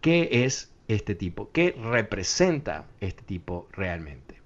qué 0.00 0.44
es 0.44 0.70
este 0.88 1.14
tipo, 1.14 1.50
qué 1.52 1.76
representa 1.80 2.86
este 3.00 3.22
tipo 3.22 3.68
realmente. 3.72 4.38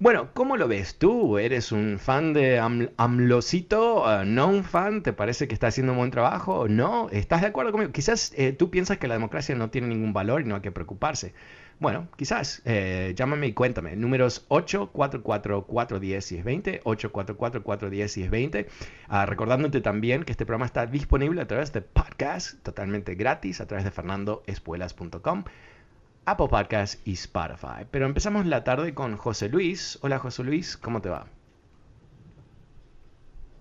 Bueno, 0.00 0.28
¿cómo 0.32 0.56
lo 0.56 0.68
ves 0.68 0.94
tú? 0.96 1.38
¿Eres 1.38 1.72
un 1.72 1.98
fan 1.98 2.32
de 2.32 2.60
AMLOcito? 2.96 4.06
Ah, 4.06 4.24
¿No 4.24 4.46
un 4.46 4.62
fan? 4.62 5.02
¿Te 5.02 5.12
parece 5.12 5.48
que 5.48 5.54
está 5.54 5.66
haciendo 5.66 5.92
un 5.92 5.98
buen 5.98 6.12
trabajo? 6.12 6.68
¿No? 6.68 7.08
¿Estás 7.10 7.40
de 7.40 7.48
acuerdo 7.48 7.72
conmigo? 7.72 7.90
Quizás 7.90 8.32
eh, 8.36 8.52
tú 8.52 8.70
piensas 8.70 8.98
que 8.98 9.08
la 9.08 9.14
democracia 9.14 9.56
no 9.56 9.70
tiene 9.70 9.88
ningún 9.88 10.12
valor 10.12 10.42
y 10.42 10.44
no 10.44 10.54
hay 10.54 10.60
que 10.60 10.70
preocuparse. 10.70 11.34
Bueno, 11.80 12.08
quizás. 12.16 12.60
Eh, 12.64 13.14
llámame 13.16 13.46
y 13.46 13.52
cuéntame. 13.52 13.94
Números 13.94 14.48
844-410-1020, 14.48 16.82
844-410-1020. 16.82 18.66
Ah, 19.08 19.26
recordándote 19.26 19.80
también 19.80 20.24
que 20.24 20.32
este 20.32 20.44
programa 20.44 20.66
está 20.66 20.86
disponible 20.86 21.40
a 21.40 21.46
través 21.46 21.72
de 21.72 21.82
podcast, 21.82 22.60
totalmente 22.64 23.14
gratis, 23.14 23.60
a 23.60 23.68
través 23.68 23.84
de 23.84 23.92
fernandoespuelas.com, 23.92 25.44
Apple 26.24 26.48
Podcast 26.48 27.06
y 27.06 27.12
Spotify. 27.12 27.86
Pero 27.90 28.06
empezamos 28.06 28.44
la 28.46 28.64
tarde 28.64 28.92
con 28.92 29.16
José 29.16 29.48
Luis. 29.48 30.00
Hola 30.02 30.18
José 30.18 30.42
Luis, 30.42 30.76
¿cómo 30.76 31.00
te 31.00 31.10
va? 31.10 31.26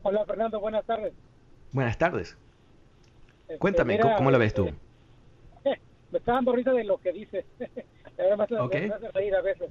Hola 0.01 0.25
Fernando, 0.25 0.59
buenas 0.59 0.83
tardes. 0.85 1.13
Buenas 1.71 1.99
tardes. 1.99 2.35
Este, 3.41 3.59
cuéntame, 3.59 3.99
¿cómo, 3.99 4.31
lo 4.31 4.39
ves 4.39 4.55
tú? 4.55 4.65
Eh, 4.65 4.73
me 6.11 6.19
está 6.19 6.33
dando 6.33 6.53
risa 6.53 6.71
de 6.71 6.83
lo 6.83 6.97
que 6.97 7.11
dices. 7.11 7.45
Además, 8.17 8.51
okay. 8.51 8.87
me 8.87 8.95
hace 8.95 9.11
reír 9.11 9.35
a 9.35 9.41
veces. 9.41 9.69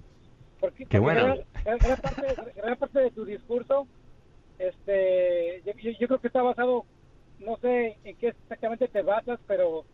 Porque, 0.61 0.87
Qué 0.87 0.99
bueno. 0.99 1.37
Gran, 1.64 1.78
parte, 1.78 2.35
parte, 2.78 3.00
de 3.00 3.11
tu 3.11 3.25
discurso, 3.25 3.87
este, 4.59 5.62
yo, 5.64 6.07
creo 6.07 6.21
que 6.21 6.28
está 6.28 6.43
basado, 6.43 6.85
no 7.40 7.57
sé 7.59 7.99
en 8.05 8.16
qué 8.16 8.28
exactamente 8.28 8.88
te 8.88 9.02
basas, 9.02 9.38
pero 9.47 9.85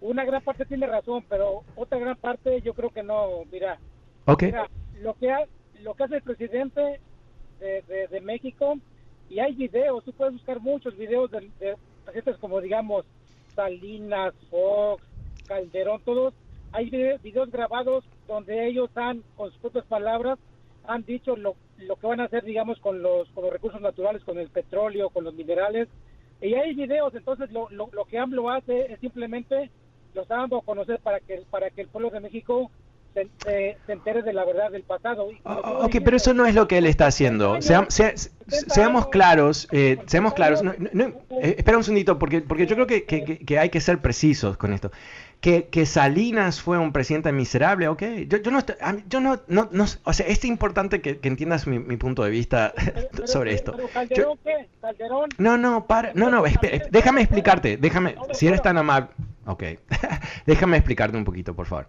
una 0.00 0.24
gran 0.24 0.42
parte 0.42 0.64
tiene 0.64 0.86
razón, 0.86 1.24
pero 1.28 1.64
otra 1.74 1.98
gran 1.98 2.16
parte 2.16 2.60
yo 2.62 2.72
creo 2.74 2.90
que 2.90 3.02
no. 3.02 3.44
Mira, 3.50 3.78
okay. 4.26 4.52
lo 5.00 5.14
que 5.14 5.34
lo 5.82 5.94
que 5.94 6.04
hace 6.04 6.16
el 6.16 6.22
presidente 6.22 7.00
de, 7.60 8.08
de, 8.10 8.20
México 8.20 8.78
y 9.28 9.40
hay 9.40 9.52
videos, 9.54 10.04
tú 10.04 10.12
puedes 10.12 10.34
buscar 10.34 10.60
muchos 10.60 10.96
videos 10.96 11.30
de, 11.30 11.50
de 11.58 11.76
presidentes 12.04 12.38
como 12.38 12.60
digamos 12.60 13.04
Salinas, 13.54 14.34
Fox, 14.50 15.02
Calderón, 15.46 16.02
todos 16.04 16.34
hay 16.72 16.90
videos 16.90 17.50
grabados 17.50 18.04
donde 18.28 18.66
ellos 18.66 18.90
han, 18.96 19.22
con 19.36 19.50
sus 19.50 19.58
propias 19.60 19.86
palabras, 19.86 20.38
han 20.86 21.04
dicho 21.04 21.36
lo, 21.36 21.56
lo 21.78 21.96
que 21.96 22.06
van 22.06 22.20
a 22.20 22.24
hacer, 22.24 22.44
digamos, 22.44 22.78
con 22.80 23.02
los, 23.02 23.28
con 23.30 23.44
los 23.44 23.52
recursos 23.52 23.80
naturales, 23.80 24.22
con 24.24 24.38
el 24.38 24.48
petróleo, 24.50 25.10
con 25.10 25.24
los 25.24 25.34
minerales. 25.34 25.88
Y 26.40 26.54
hay 26.54 26.74
videos, 26.74 27.14
entonces 27.14 27.50
lo, 27.50 27.70
lo, 27.70 27.88
lo 27.92 28.04
que 28.04 28.18
AMLO 28.18 28.50
hace 28.50 28.92
es 28.92 29.00
simplemente 29.00 29.70
lo 30.14 30.22
está 30.22 30.36
dando 30.36 30.58
a 30.58 30.62
conocer 30.62 31.00
para 31.00 31.20
que, 31.20 31.42
para 31.50 31.70
que 31.70 31.82
el 31.82 31.88
pueblo 31.88 32.10
de 32.10 32.20
México 32.20 32.70
se, 33.14 33.76
se, 33.86 33.92
entere 33.92 34.22
de 34.22 34.34
la 34.34 34.44
verdad 34.44 34.70
del 34.70 34.82
pasado. 34.82 35.28
ok, 35.44 35.96
pero 36.04 36.16
eso 36.18 36.34
no 36.34 36.44
es 36.44 36.54
lo 36.54 36.68
que 36.68 36.78
él 36.78 36.86
está 36.86 37.06
haciendo. 37.06 37.56
seamos 37.60 39.08
claros, 39.08 39.68
eh, 39.72 39.98
seamos 40.06 40.34
claros. 40.34 40.62
No, 40.62 40.72
eh, 41.40 41.54
espera 41.58 41.78
un 41.78 41.84
segundito, 41.84 42.18
porque, 42.18 42.42
porque 42.42 42.66
yo 42.66 42.74
creo 42.74 42.86
que, 42.86 43.04
que, 43.04 43.38
que, 43.38 43.58
hay 43.58 43.70
que 43.70 43.80
ser 43.80 44.02
precisos 44.02 44.58
con 44.58 44.74
esto 44.74 44.90
que, 45.40 45.68
que, 45.68 45.86
Salinas 45.86 46.60
fue 46.60 46.78
un 46.78 46.92
presidente 46.92 47.30
miserable, 47.32 47.88
ok. 47.88 48.02
Yo, 48.28 48.38
yo, 48.38 48.50
no, 48.50 48.60
yo 49.08 49.20
no, 49.20 49.40
no, 49.46 49.68
no, 49.70 49.84
o 50.04 50.12
sea, 50.12 50.26
es 50.26 50.44
importante 50.44 51.00
que, 51.00 51.18
que 51.18 51.28
entiendas 51.28 51.66
mi, 51.66 51.78
mi, 51.78 51.96
punto 51.96 52.24
de 52.24 52.30
vista 52.30 52.72
sobre 53.24 53.54
esto. 53.54 53.72
Pero 53.76 53.88
Calderón, 53.88 54.38
¿qué? 54.42 54.68
¿Calderón? 54.80 55.28
No, 55.38 55.56
no, 55.56 55.86
para, 55.86 56.12
no, 56.14 56.30
no, 56.30 56.42
déjame 56.90 57.22
explicarte, 57.22 57.76
déjame, 57.76 58.16
si 58.32 58.48
eres 58.48 58.62
tan 58.62 58.78
amable, 58.78 59.10
ok, 59.46 59.62
déjame 60.46 60.76
explicarte 60.76 61.16
un 61.16 61.24
poquito, 61.24 61.54
por 61.54 61.66
favor. 61.66 61.86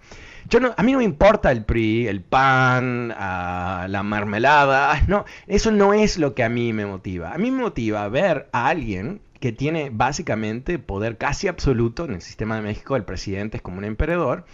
Yo 0.49 0.59
no, 0.59 0.73
a 0.77 0.83
mí 0.83 0.91
no 0.91 0.99
me 0.99 1.03
importa 1.03 1.51
el 1.51 1.65
PRI, 1.65 2.07
el 2.07 2.21
PAN, 2.21 3.11
uh, 3.11 3.87
la 3.87 4.03
mermelada, 4.03 5.03
no, 5.07 5.25
eso 5.47 5.71
no 5.71 5.93
es 5.93 6.17
lo 6.17 6.33
que 6.35 6.43
a 6.43 6.49
mí 6.49 6.73
me 6.73 6.85
motiva. 6.85 7.33
A 7.33 7.37
mí 7.37 7.51
me 7.51 7.63
motiva 7.63 8.07
ver 8.09 8.47
a 8.51 8.67
alguien 8.67 9.21
que 9.39 9.51
tiene 9.51 9.89
básicamente 9.91 10.79
poder 10.79 11.17
casi 11.17 11.47
absoluto 11.47 12.05
en 12.05 12.15
el 12.15 12.21
sistema 12.21 12.55
de 12.55 12.61
México, 12.61 12.95
el 12.95 13.03
presidente 13.03 13.57
es 13.57 13.63
como 13.63 13.77
un 13.77 13.85
emperador, 13.85 14.45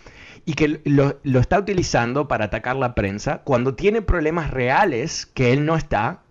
y 0.46 0.54
que 0.54 0.82
lo, 0.84 1.18
está 1.40 1.60
utilizando 1.60 2.28
para 2.28 2.46
atacar 2.46 2.76
la 2.76 2.96
prensa 2.96 3.40
cuando 3.44 3.76
tiene 3.76 4.02
problemas 4.02 4.52
reales 4.52 5.26
que 5.26 5.54
él 5.54 5.66
no 5.66 5.76
está 5.76 6.22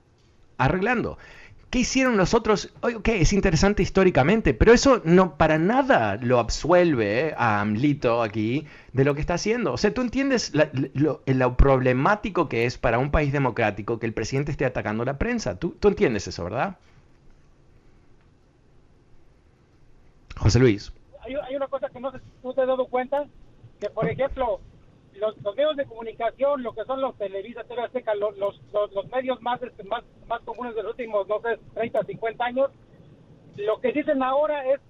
arreglando. 0.58 1.18
¿Qué 1.70 1.78
hicieron 1.78 2.18
los 2.18 2.34
otros? 2.34 2.74
Ok, 2.82 3.08
es 3.08 3.32
interesante 3.32 3.82
históricamente, 3.82 4.52
pero 4.52 4.74
eso 4.74 5.00
no 5.06 5.38
para 5.38 5.56
nada 5.56 6.16
lo 6.16 6.38
absuelve 6.38 7.34
a 7.38 7.62
Amlito 7.62 8.22
aquí 8.22 8.66
de 8.92 9.04
lo 9.06 9.14
que 9.14 9.22
está 9.22 9.34
haciendo. 9.34 9.72
O 9.72 9.78
sea, 9.78 9.94
tú 9.94 10.02
entiendes 10.02 10.52
lo, 10.92 11.22
lo, 11.24 11.56
problemático 11.56 12.50
que 12.50 12.66
es 12.66 12.76
para 12.76 12.98
un 12.98 13.10
país 13.10 13.32
democrático 13.32 13.98
que 13.98 14.04
el 14.04 14.12
presidente 14.12 14.50
esté 14.50 14.66
atacando 14.66 15.06
la 15.06 15.16
prensa. 15.16 15.58
Tú, 15.58 15.74
tú 15.80 15.88
entiendes 15.88 16.28
eso, 16.28 16.44
¿verdad? 16.44 16.76
José 20.42 20.58
Luis. 20.58 20.92
Hay, 21.20 21.54
una 21.54 21.68
cosa 21.68 21.88
que 21.88 22.00
no, 22.00 22.10
te 22.10 22.18
has 22.60 22.66
dado 22.66 22.86
cuenta, 22.86 23.26
que 23.78 23.88
por 23.90 24.08
ejemplo, 24.08 24.60
los, 25.14 25.36
medios 25.56 25.76
de 25.76 25.86
comunicación, 25.86 26.64
lo 26.64 26.74
que 26.74 26.84
son 26.84 27.00
los 27.00 27.16
Televisa, 27.16 27.62
los, 28.18 29.06
medios 29.12 29.40
más, 29.40 29.62
este, 29.62 29.84
más, 29.84 30.02
más 30.26 30.40
comunes 30.40 30.74
de 30.74 30.82
los 30.82 30.92
últimos, 30.92 31.28
no 31.28 31.40
sé, 31.42 31.60
30, 31.74 32.02
50 32.02 32.44
años, 32.44 32.70
lo 33.56 33.80
que 33.80 33.92
dicen 33.92 34.20
ahora 34.20 34.66
es 34.66 34.80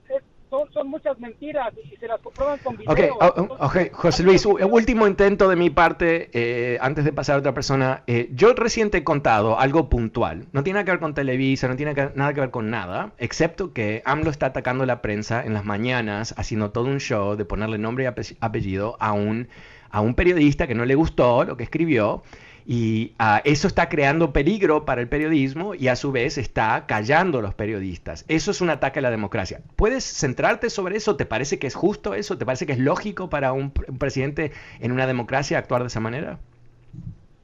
son, 0.73 0.89
muchas 0.89 1.19
mentiras 1.19 1.73
y 1.83 1.97
se 1.97 2.07
las 2.07 2.21
comprueban 2.21 2.59
con 2.59 2.77
videos. 2.77 3.17
Ok, 3.59 3.93
José 3.93 4.23
Luis, 4.23 4.45
último 4.45 5.07
intento 5.07 5.49
de 5.49 5.57
mi 5.57 5.71
parte, 5.71 6.31
eh, 6.33 6.79
antes 6.81 7.05
de 7.05 7.13
pasar 7.13 7.37
a 7.37 7.39
otra 7.39 7.55
persona. 7.55 8.03
Eh, 8.07 8.31
yo 8.35 8.53
recién 8.55 8.91
te 8.91 8.99
he 8.99 9.05
contado 9.05 9.59
algo 9.59 9.89
puntual. 9.89 10.47
No 10.53 10.63
tiene 10.63 10.77
nada 10.79 10.85
que 10.85 10.91
ver 10.93 11.01
con 11.01 11.15
Televisa, 11.15 11.69
no 11.69 11.77
tiene 11.77 11.95
nada 12.15 12.35
que 12.35 12.41
ver 12.41 12.51
con 12.51 12.71
nada, 12.71 13.13
excepto 13.19 13.73
que 13.73 14.03
AMLO 14.05 14.31
está 14.31 14.47
atacando 14.47 14.85
la 14.87 15.01
prensa 15.03 15.43
en 15.45 15.55
las 15.55 15.65
mañanas, 15.65 16.35
haciendo 16.37 16.71
todo 16.71 16.85
un 16.85 17.01
show 17.01 17.37
de 17.37 17.45
ponerle 17.45 17.79
nombre 17.79 18.05
y 18.05 18.35
apellido 18.41 18.97
a 19.01 19.13
un 19.13 19.49
a 19.91 20.01
un 20.01 20.15
periodista 20.15 20.67
que 20.67 20.75
no 20.75 20.87
le 20.87 20.95
gustó 20.95 21.45
lo 21.45 21.59
que 21.59 21.65
escribió 21.65 22.23
y 22.65 23.15
uh, 23.19 23.41
eso 23.45 23.67
está 23.67 23.89
creando 23.89 24.33
peligro 24.33 24.85
para 24.85 25.01
el 25.01 25.09
periodismo 25.09 25.75
y 25.75 25.89
a 25.89 25.97
su 25.97 26.13
vez 26.13 26.39
está 26.39 26.87
callando 26.87 27.39
a 27.39 27.43
los 27.43 27.55
periodistas. 27.55 28.25
Eso 28.29 28.51
es 28.51 28.61
un 28.61 28.71
ataque 28.71 29.01
a 29.01 29.03
la 29.03 29.11
democracia. 29.11 29.61
¿Puedes 29.77 30.05
centrarte 30.05 30.71
sobre 30.71 30.97
eso? 30.97 31.17
¿Te 31.17 31.27
parece 31.27 31.59
que 31.59 31.67
es 31.67 31.75
justo 31.75 32.15
eso? 32.15 32.39
¿Te 32.39 32.47
parece 32.47 32.67
que 32.67 32.73
es 32.73 32.79
lógico 32.79 33.29
para 33.29 33.53
un, 33.53 33.73
presidente 33.73 34.53
en 34.81 34.93
una 34.93 35.07
democracia 35.07 35.59
actuar 35.59 35.83
de 35.83 35.89
esa 35.89 36.01
manera? 36.01 36.39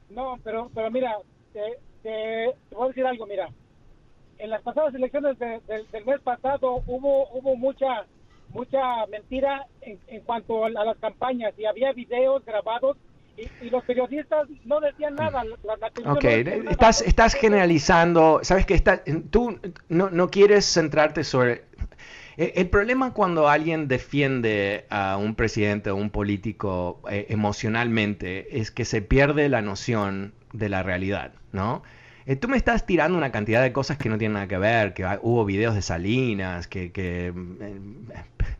No, 0.09 0.37
pero, 0.43 0.71
pero 0.73 0.89
mira, 0.89 1.17
te, 1.53 1.61
te, 2.03 2.53
voy 2.71 2.85
a 2.85 2.87
decir 2.87 3.05
algo, 3.05 3.25
mira. 3.25 3.49
En 4.37 4.49
las 4.49 4.61
pasadas 4.61 4.95
elecciones 4.95 5.37
de, 5.37 5.59
de, 5.67 5.83
del 5.91 6.05
mes 6.05 6.21
pasado 6.21 6.81
hubo, 6.87 7.29
hubo 7.31 7.57
mucha 7.57 8.05
mucha 8.51 9.05
mentira 9.11 9.67
en, 9.81 9.99
en 10.07 10.21
cuanto 10.21 10.65
a 10.65 10.69
las 10.69 10.97
campañas 10.97 11.53
y 11.59 11.65
había 11.65 11.93
videos 11.93 12.43
grabados 12.45 12.97
y, 13.61 13.69
los 13.69 13.83
periodistas 13.83 14.47
no 14.65 14.79
decían 14.79 15.15
nada. 15.15 15.43
La, 15.43 15.77
la 15.77 16.11
ok, 16.11 16.23
no 16.63 16.71
estás, 16.71 17.01
nada. 17.01 17.09
estás 17.09 17.33
generalizando, 17.35 18.39
sabes 18.43 18.65
que 18.65 18.73
está, 18.73 19.03
tú 19.29 19.59
no, 19.87 20.09
no 20.09 20.29
quieres 20.29 20.65
centrarte 20.65 21.23
sobre... 21.23 21.63
E, 22.37 22.53
el 22.55 22.69
problema 22.69 23.13
cuando 23.13 23.49
alguien 23.49 23.87
defiende 23.87 24.85
a 24.89 25.17
un 25.17 25.35
presidente 25.35 25.89
o 25.91 25.95
un 25.95 26.09
político 26.09 27.01
eh, 27.09 27.27
emocionalmente 27.29 28.59
es 28.59 28.71
que 28.71 28.85
se 28.85 29.01
pierde 29.01 29.49
la 29.49 29.61
noción 29.61 30.33
de 30.53 30.69
la 30.69 30.83
realidad, 30.83 31.33
¿no? 31.51 31.83
Eh, 32.25 32.35
tú 32.35 32.47
me 32.47 32.57
estás 32.57 32.85
tirando 32.85 33.17
una 33.17 33.31
cantidad 33.31 33.61
de 33.61 33.71
cosas 33.71 33.97
que 33.97 34.07
no 34.07 34.17
tienen 34.17 34.33
nada 34.33 34.47
que 34.47 34.57
ver, 34.57 34.93
que 34.93 35.03
hubo 35.21 35.45
videos 35.45 35.73
de 35.73 35.81
Salinas, 35.81 36.67
que, 36.67 36.91
que 36.91 37.27
eh, 37.27 37.79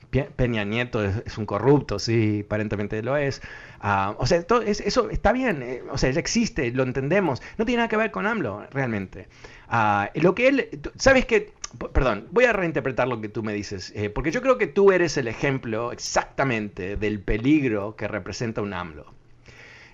Peña 0.09 0.63
Nieto 0.63 1.03
es, 1.03 1.37
un 1.37 1.45
corrupto, 1.45 1.99
sí, 1.99 2.43
aparentemente 2.45 3.01
lo 3.03 3.15
es. 3.15 3.41
Uh, 3.83 4.15
o 4.17 4.25
sea, 4.25 4.41
todo 4.43 4.61
es, 4.61 4.81
eso 4.81 5.09
está 5.09 5.31
bien, 5.31 5.61
eh, 5.61 5.83
o 5.91 5.97
sea, 5.97 6.09
existe, 6.09 6.71
lo 6.71 6.83
entendemos. 6.83 7.41
No 7.57 7.65
tiene 7.65 7.77
nada 7.77 7.89
que 7.89 7.97
ver 7.97 8.11
con 8.11 8.25
AMLO, 8.25 8.65
realmente. 8.71 9.27
Uh, 9.71 10.05
lo 10.19 10.33
que 10.33 10.47
él, 10.47 10.81
¿sabes 10.97 11.25
qué? 11.25 11.53
Perdón, 11.93 12.27
voy 12.31 12.45
a 12.45 12.53
reinterpretar 12.53 13.07
lo 13.07 13.21
que 13.21 13.29
tú 13.29 13.43
me 13.43 13.53
dices, 13.53 13.93
eh, 13.95 14.09
porque 14.09 14.31
yo 14.31 14.41
creo 14.41 14.57
que 14.57 14.65
tú 14.65 14.91
eres 14.91 15.17
el 15.17 15.27
ejemplo 15.27 15.91
exactamente 15.91 16.95
del 16.95 17.19
peligro 17.21 17.95
que 17.95 18.07
representa 18.07 18.61
un 18.61 18.73
AMLO. 18.73 19.18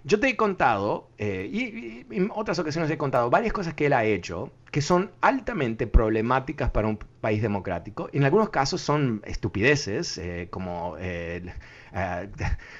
Yo 0.07 0.19
te 0.19 0.29
he 0.29 0.35
contado, 0.37 1.09
eh, 1.17 1.49
y, 1.51 2.05
en 2.15 2.29
otras 2.35 2.59
ocasiones 2.59 2.91
he 2.91 2.97
contado 2.97 3.31
varias 3.31 3.51
cosas 3.53 3.73
que 3.73 3.87
él 3.87 3.93
ha 3.93 4.03
hecho 4.05 4.51
que 4.69 4.83
son 4.83 5.09
altamente 5.21 5.87
problemáticas 5.87 6.69
para 6.69 6.87
un 6.87 6.99
país 7.21 7.41
democrático. 7.41 8.09
En 8.13 8.23
algunos 8.23 8.49
casos 8.49 8.81
son 8.81 9.23
estupideces, 9.25 10.19
eh, 10.19 10.47
como 10.51 10.95
eh, 10.99 11.51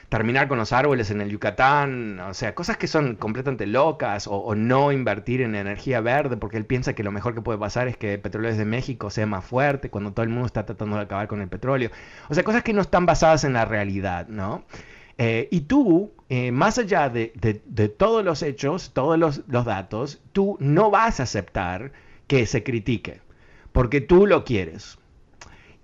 terminar 0.10 0.48
con 0.48 0.60
los 0.60 0.72
árboles 0.72 1.10
en 1.10 1.20
el 1.22 1.30
Yucatán, 1.32 2.20
o 2.20 2.36
sea, 2.36 2.54
cosas 2.54 2.78
que 2.78 2.86
son 2.86 3.16
completamente 3.16 3.66
locas, 3.66 4.28
o, 4.28 4.36
o, 4.36 4.54
no 4.54 4.92
invertir 4.92 5.42
en 5.42 5.56
energía 5.56 6.02
verde, 6.02 6.38
porque 6.38 6.58
él 6.58 6.66
piensa 6.66 6.94
que 6.94 7.02
lo 7.02 7.12
mejor 7.12 7.34
que 7.34 7.42
puede 7.42 7.58
pasar 7.58 7.88
es 7.88 7.98
que 7.98 8.20
Petróleos 8.20 8.58
de 8.58 8.66
México 8.66 9.10
sea 9.10 9.26
más 9.26 9.44
fuerte 9.44 9.90
cuando 9.90 10.12
todo 10.14 10.24
el 10.24 10.30
mundo 10.30 10.46
está 10.46 10.66
tratando 10.66 10.98
de 10.98 11.04
acabar 11.04 11.28
con 11.28 11.42
el 11.42 11.48
petróleo. 11.48 11.90
O 12.30 12.36
sea, 12.36 12.44
cosas 12.44 12.62
que 12.62 12.74
no 12.74 12.82
están 12.82 13.08
basadas 13.08 13.46
en 13.46 13.54
la 13.54 13.66
realidad, 13.66 14.28
¿no? 14.28 14.64
Eh, 15.18 15.48
y 15.50 15.62
tú, 15.62 16.12
eh, 16.30 16.52
más 16.52 16.78
allá 16.78 17.10
de, 17.10 17.28
todos 17.98 18.24
los 18.24 18.44
hechos, 18.44 18.92
todos 18.94 19.18
los, 19.18 19.48
datos, 19.48 20.22
tú 20.34 20.58
no 20.60 20.92
vas 20.92 21.20
a 21.20 21.24
aceptar 21.24 21.94
que 22.28 22.46
se 22.46 22.64
critique, 22.64 23.22
porque 23.72 24.02
tú 24.02 24.28
lo 24.28 24.44
quieres. 24.44 24.98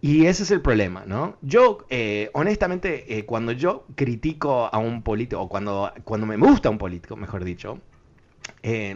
Y 0.01 0.25
ese 0.25 0.43
es 0.43 0.51
el 0.51 0.61
problema, 0.61 1.03
¿no? 1.05 1.37
Yo, 1.41 1.85
eh, 1.89 2.31
honestamente, 2.33 3.23
cuando 3.27 3.51
yo 3.51 3.85
critico 3.95 4.67
a 4.73 4.79
un 4.79 5.03
político, 5.03 5.41
o 5.43 5.49
cuando, 5.49 5.93
cuando 6.03 6.25
me 6.25 6.37
gusta 6.37 6.69
un 6.69 6.79
político, 6.79 7.15
mejor 7.15 7.43
dicho, 7.43 7.79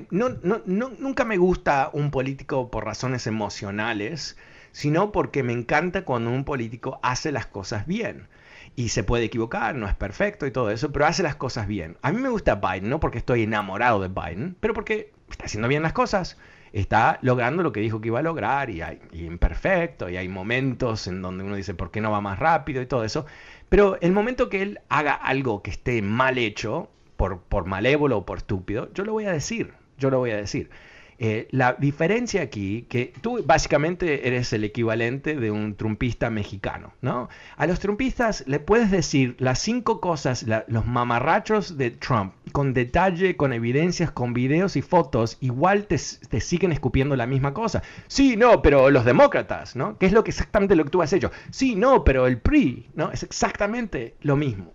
no, 0.09 0.29
no, 0.41 0.61
nunca 0.65 1.23
me 1.23 1.37
gusta 1.37 1.91
un 1.93 2.09
político 2.09 2.71
por 2.71 2.85
razones 2.85 3.27
emocionales, 3.27 4.35
sino 4.71 5.11
porque 5.11 5.43
me 5.43 5.53
encanta 5.53 6.03
cuando 6.03 6.31
un 6.31 6.43
político 6.43 6.99
hace 7.03 7.31
las 7.31 7.45
cosas 7.45 7.85
bien 7.85 8.27
y 8.75 8.89
se 8.89 9.03
puede 9.03 9.25
equivocar, 9.25 9.75
no 9.75 9.87
es 9.87 9.95
perfecto 9.95 10.45
y 10.45 10.51
todo 10.51 10.69
eso, 10.69 10.91
pero 10.91 11.05
hace 11.05 11.23
las 11.23 11.35
cosas 11.35 11.67
bien. 11.67 11.97
A 12.01 12.11
mí 12.11 12.21
me 12.21 12.29
gusta 12.29 12.55
Biden, 12.55 12.89
no 12.89 12.99
porque 12.99 13.17
estoy 13.17 13.43
enamorado 13.43 14.01
de 14.01 14.09
Biden, 14.09 14.55
pero 14.59 14.73
porque 14.73 15.13
está 15.29 15.45
haciendo 15.45 15.67
bien 15.67 15.83
las 15.83 15.93
cosas, 15.93 16.37
está 16.73 17.19
logrando 17.21 17.63
lo 17.63 17.71
que 17.71 17.79
dijo 17.79 18.01
que 18.01 18.09
iba 18.09 18.19
a 18.19 18.23
lograr 18.23 18.69
y 18.69 18.81
hay 18.81 18.99
y 19.11 19.25
imperfecto 19.25 20.09
y 20.09 20.17
hay 20.17 20.27
momentos 20.27 21.07
en 21.07 21.21
donde 21.21 21.43
uno 21.43 21.55
dice 21.55 21.73
por 21.73 21.89
qué 21.89 22.01
no 22.01 22.11
va 22.11 22.19
más 22.19 22.37
rápido 22.37 22.81
y 22.81 22.85
todo 22.85 23.05
eso, 23.05 23.25
pero 23.69 23.97
el 24.01 24.11
momento 24.11 24.49
que 24.49 24.61
él 24.61 24.79
haga 24.89 25.13
algo 25.13 25.61
que 25.61 25.71
esté 25.71 26.01
mal 26.01 26.37
hecho, 26.37 26.89
por, 27.17 27.41
por 27.41 27.65
malévolo 27.65 28.17
o 28.19 28.25
por 28.25 28.39
estúpido, 28.39 28.91
yo 28.93 29.05
lo 29.05 29.13
voy 29.13 29.25
a 29.25 29.31
decir, 29.31 29.73
yo 29.97 30.09
lo 30.09 30.19
voy 30.19 30.31
a 30.31 30.37
decir. 30.37 30.69
Eh, 31.17 31.47
la 31.51 31.73
diferencia 31.73 32.41
aquí, 32.41 32.85
que 32.89 33.13
tú 33.21 33.41
básicamente 33.45 34.27
eres 34.27 34.51
el 34.51 34.65
equivalente 34.65 35.37
de 35.37 35.49
un 35.49 35.75
trumpista 35.75 36.29
mexicano, 36.29 36.93
¿no? 37.01 37.29
A 37.55 37.67
los 37.67 37.79
trumpistas 37.79 38.43
le 38.47 38.59
puedes 38.59 38.91
decir 38.91 39.35
las 39.39 39.59
cinco 39.59 40.01
cosas, 40.01 40.45
los 40.67 40.85
mamarrachos 40.85 41.77
de 41.77 41.91
Trump, 41.91 42.33
con 42.51 42.73
detalle, 42.73 43.37
con 43.37 43.53
evidencias, 43.53 44.11
con 44.11 44.33
videos 44.33 44.75
y 44.75 44.81
fotos, 44.81 45.37
igual 45.39 45.87
te, 45.87 45.97
te, 46.29 46.41
siguen 46.41 46.73
escupiendo 46.73 47.15
la 47.15 47.27
misma 47.27 47.53
cosa. 47.53 47.81
Sí, 48.07 48.35
no, 48.35 48.61
pero 48.61 48.89
los 48.89 49.05
demócratas, 49.05 49.77
¿no? 49.77 49.97
¿Qué 49.97 50.07
es 50.07 50.11
lo 50.11 50.23
que 50.23 50.31
exactamente 50.31 50.75
lo 50.75 50.83
que 50.83 50.89
tú 50.89 51.01
has 51.01 51.13
hecho? 51.13 51.31
Sí, 51.49 51.75
no, 51.75 52.03
pero 52.03 52.27
el 52.27 52.39
PRI, 52.39 52.89
¿no? 52.93 53.11
Es 53.11 53.23
exactamente 53.23 54.15
lo 54.21 54.35
mismo. 54.35 54.73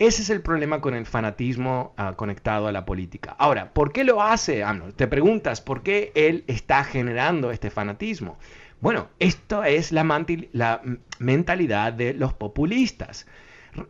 Ese 0.00 0.22
es 0.22 0.30
el 0.30 0.40
problema 0.40 0.80
con 0.80 0.94
el 0.94 1.04
fanatismo 1.04 1.94
uh, 1.98 2.14
conectado 2.16 2.66
a 2.66 2.72
la 2.72 2.86
política. 2.86 3.36
Ahora, 3.38 3.74
¿por 3.74 3.92
qué 3.92 4.02
lo 4.02 4.22
hace? 4.22 4.64
Te 4.96 5.06
preguntas, 5.06 5.60
¿por 5.60 5.82
qué 5.82 6.10
él 6.14 6.42
está 6.46 6.84
generando 6.84 7.50
este 7.50 7.68
fanatismo? 7.68 8.38
Bueno, 8.80 9.08
esto 9.18 9.62
es 9.62 9.92
la, 9.92 10.04
la 10.52 10.80
mentalidad 11.18 11.92
de 11.92 12.14
los 12.14 12.32
populistas. 12.32 13.26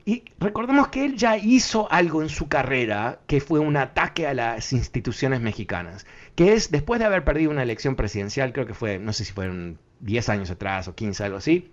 Y 0.04 0.24
recordemos 0.40 0.88
que 0.88 1.04
él 1.04 1.16
ya 1.16 1.36
hizo 1.36 1.86
algo 1.92 2.22
en 2.22 2.28
su 2.28 2.48
carrera 2.48 3.20
que 3.28 3.40
fue 3.40 3.60
un 3.60 3.76
ataque 3.76 4.26
a 4.26 4.34
las 4.34 4.72
instituciones 4.72 5.40
mexicanas, 5.40 6.06
que 6.34 6.54
es 6.54 6.72
después 6.72 6.98
de 6.98 7.06
haber 7.06 7.22
perdido 7.22 7.52
una 7.52 7.62
elección 7.62 7.94
presidencial, 7.94 8.52
creo 8.52 8.66
que 8.66 8.74
fue, 8.74 8.98
no 8.98 9.12
sé 9.12 9.24
si 9.24 9.32
fueron 9.32 9.78
10 10.00 10.28
años 10.28 10.50
atrás 10.50 10.88
o 10.88 10.94
15, 10.96 11.22
algo 11.22 11.36
así, 11.36 11.70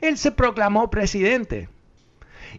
él 0.00 0.16
se 0.16 0.32
proclamó 0.32 0.88
presidente 0.88 1.68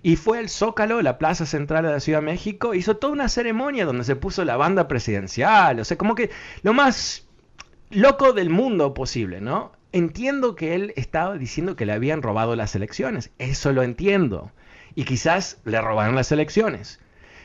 y 0.01 0.15
fue 0.15 0.39
el 0.39 0.49
Zócalo, 0.49 1.01
la 1.01 1.17
plaza 1.17 1.45
central 1.45 1.85
de 1.85 1.91
la 1.91 1.99
Ciudad 1.99 2.19
de 2.19 2.25
México, 2.25 2.73
hizo 2.73 2.97
toda 2.97 3.13
una 3.13 3.29
ceremonia 3.29 3.85
donde 3.85 4.03
se 4.03 4.15
puso 4.15 4.43
la 4.45 4.57
banda 4.57 4.87
presidencial, 4.87 5.79
o 5.79 5.85
sea, 5.85 5.97
como 5.97 6.15
que 6.15 6.29
lo 6.63 6.73
más 6.73 7.27
loco 7.89 8.33
del 8.33 8.49
mundo 8.49 8.93
posible, 8.93 9.41
¿no? 9.41 9.71
Entiendo 9.91 10.55
que 10.55 10.73
él 10.73 10.93
estaba 10.95 11.37
diciendo 11.37 11.75
que 11.75 11.85
le 11.85 11.93
habían 11.93 12.21
robado 12.21 12.55
las 12.55 12.75
elecciones, 12.75 13.31
eso 13.37 13.71
lo 13.71 13.83
entiendo, 13.83 14.51
y 14.95 15.03
quizás 15.03 15.59
le 15.65 15.79
robaron 15.79 16.15
las 16.15 16.31
elecciones, 16.31 16.99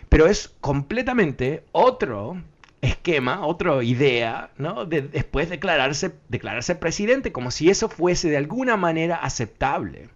pero 0.08 0.26
es 0.26 0.54
completamente 0.60 1.64
otro 1.72 2.40
esquema, 2.80 3.44
otra 3.44 3.82
idea, 3.82 4.50
¿no? 4.56 4.84
De 4.84 5.02
después 5.02 5.50
declararse, 5.50 6.12
declararse 6.28 6.74
presidente, 6.74 7.32
como 7.32 7.50
si 7.50 7.70
eso 7.70 7.88
fuese 7.88 8.30
de 8.30 8.36
alguna 8.36 8.76
manera 8.76 9.16
aceptable. 9.16 10.08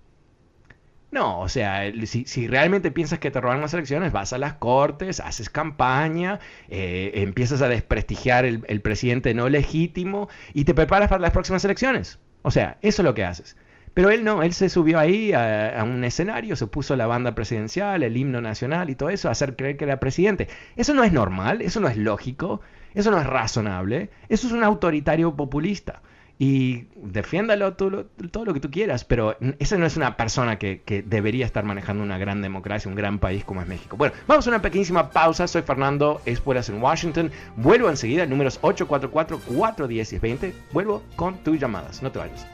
No, 1.13 1.41
o 1.41 1.49
sea, 1.51 1.93
si, 2.07 2.49
realmente 2.49 2.91
piensas 2.91 3.19
que 3.19 3.31
te 3.31 3.39
roban 3.39 3.61
las 3.61 3.75
elecciones, 3.75 4.13
vas 4.13 4.33
a 4.33 4.39
las 4.39 4.55
cortes, 4.55 5.21
haces 5.21 5.51
campaña, 5.51 6.41
eh, 6.71 7.13
empiezas 7.17 7.61
a 7.61 7.69
desprestigiar 7.69 8.47
el, 8.47 8.81
presidente 8.81 9.35
no 9.35 9.51
legítimo 9.51 10.31
y 10.55 10.65
te 10.65 10.73
preparas 10.73 11.11
para 11.11 11.21
las 11.21 11.33
próximas 11.33 11.63
elecciones. 11.67 12.19
O 12.41 12.51
sea, 12.51 12.79
eso 12.81 13.03
es 13.03 13.05
lo 13.05 13.13
que 13.13 13.25
haces. 13.25 13.59
Pero 13.93 14.11
él 14.11 14.25
no, 14.25 14.43
él 14.43 14.55
se 14.55 14.71
subió 14.71 14.99
ahí 14.99 15.35
a 15.35 15.85
un 15.85 16.03
escenario, 16.03 16.57
se 16.57 16.67
puso 16.67 16.97
la 16.97 17.07
banda 17.07 17.35
presidencial, 17.35 18.03
el 18.03 18.17
himno 18.17 18.41
nacional 18.41 18.89
y 18.89 18.95
todo 18.95 19.11
eso, 19.11 19.29
a 19.29 19.33
hacer 19.33 19.55
creer 19.55 19.77
que 19.77 19.85
era 19.85 20.01
presidente. 20.01 20.49
Eso 20.77 20.95
no 20.95 21.05
es 21.05 21.13
normal, 21.13 21.61
eso 21.61 21.79
no 21.81 21.89
es 21.89 21.99
lógico, 21.99 22.63
eso 22.95 23.11
no 23.11 23.21
es 23.21 23.27
razonable, 23.27 24.09
eso 24.31 24.47
es 24.47 24.55
un 24.55 24.65
autoritario 24.65 25.37
populista 25.37 26.01
y 26.39 26.87
defiéndalo 26.97 27.75
todo, 27.75 28.07
todo, 28.31 28.45
lo 28.45 28.55
que 28.55 28.61
tú 28.61 28.71
quieras, 28.71 29.05
pero 29.05 29.37
esa 29.59 29.79
no 29.79 29.87
es 29.87 29.97
una 29.97 30.17
persona 30.17 30.59
que, 30.59 30.83
que, 30.83 31.03
debería 31.03 31.47
estar 31.47 31.65
manejando 31.65 32.03
una 32.03 32.19
gran 32.19 32.43
democracia, 32.43 32.89
un 32.89 32.97
gran 32.97 33.19
país 33.19 33.45
como 33.45 33.63
es 33.63 33.69
México. 33.69 33.97
Bueno, 33.97 34.15
vamos 34.27 34.47
a 34.47 34.51
una 34.51 34.63
pequeñísima 34.63 35.11
pausa. 35.11 35.47
Soy 35.47 35.63
Fernando 35.63 36.21
Espuelas 36.27 36.69
en 36.69 36.83
Washington. 36.83 37.31
Vuelvo 37.57 37.89
enseguida, 37.89 38.27
números 38.27 38.61
844-410 38.61 40.13
y 40.13 40.19
20. 40.19 40.55
Vuelvo 40.73 41.03
con 41.17 41.39
tus 41.45 41.61
llamadas. 41.61 42.03
No 42.03 42.11
te 42.11 42.19
vayas. 42.19 42.47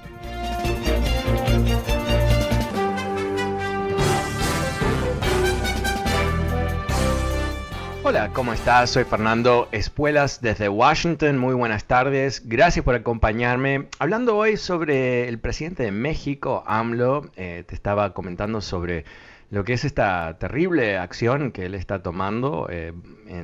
Hola, 8.04 8.30
¿cómo 8.32 8.52
estás? 8.52 8.90
Soy 8.90 9.02
Fernando 9.04 9.68
Espuelas 9.72 10.40
desde 10.40 10.68
Washington. 10.68 11.36
Muy 11.36 11.54
buenas 11.54 11.84
tardes. 11.84 12.42
Gracias 12.46 12.84
por 12.84 12.94
acompañarme. 12.94 13.88
Hablando 13.98 14.36
hoy 14.36 14.56
sobre 14.56 15.28
el 15.28 15.40
presidente 15.40 15.82
de 15.82 15.90
México, 15.90 16.62
AMLO, 16.66 17.28
eh, 17.36 17.64
te 17.66 17.74
estaba 17.74 18.14
comentando 18.14 18.60
sobre 18.60 19.04
lo 19.50 19.64
que 19.64 19.72
es 19.72 19.84
esta 19.84 20.36
terrible 20.38 20.98
acción 20.98 21.52
que 21.52 21.66
él 21.66 21.74
está 21.74 22.02
tomando 22.02 22.68
eh, 22.70 22.92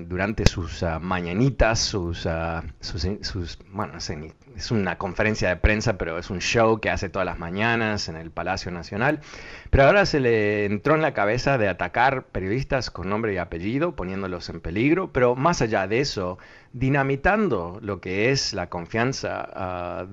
durante 0.06 0.44
sus 0.46 0.82
ah, 0.82 0.98
mañanitas, 0.98 1.78
sus, 1.80 2.26
uh, 2.26 2.62
sus, 2.80 3.58
bueno, 3.70 3.94
es 3.96 4.70
una 4.70 4.98
conferencia 4.98 5.48
de 5.48 5.56
prensa, 5.56 5.96
pero 5.96 6.18
es 6.18 6.28
un 6.28 6.40
show 6.40 6.78
que 6.78 6.90
hace 6.90 7.08
todas 7.08 7.24
las 7.24 7.38
mañanas 7.38 8.08
en 8.08 8.16
el 8.16 8.30
Palacio 8.30 8.70
Nacional. 8.70 9.20
Pero 9.74 9.88
ahora 9.88 10.06
se 10.06 10.20
le 10.20 10.66
entró 10.66 10.94
en 10.94 11.02
la 11.02 11.14
cabeza 11.14 11.58
de 11.58 11.66
atacar 11.68 12.26
periodistas 12.26 12.92
con 12.92 13.08
nombre 13.08 13.34
y 13.34 13.38
apellido, 13.38 13.96
poniéndolos 13.96 14.48
en 14.48 14.60
peligro, 14.60 15.12
pero 15.12 15.34
más 15.34 15.62
allá 15.62 15.88
de 15.88 15.98
eso, 15.98 16.38
dinamitando 16.72 17.80
lo 17.82 18.00
que 18.00 18.30
es 18.30 18.52
la 18.52 18.70
confianza 18.70 19.50
ah, 19.52 20.06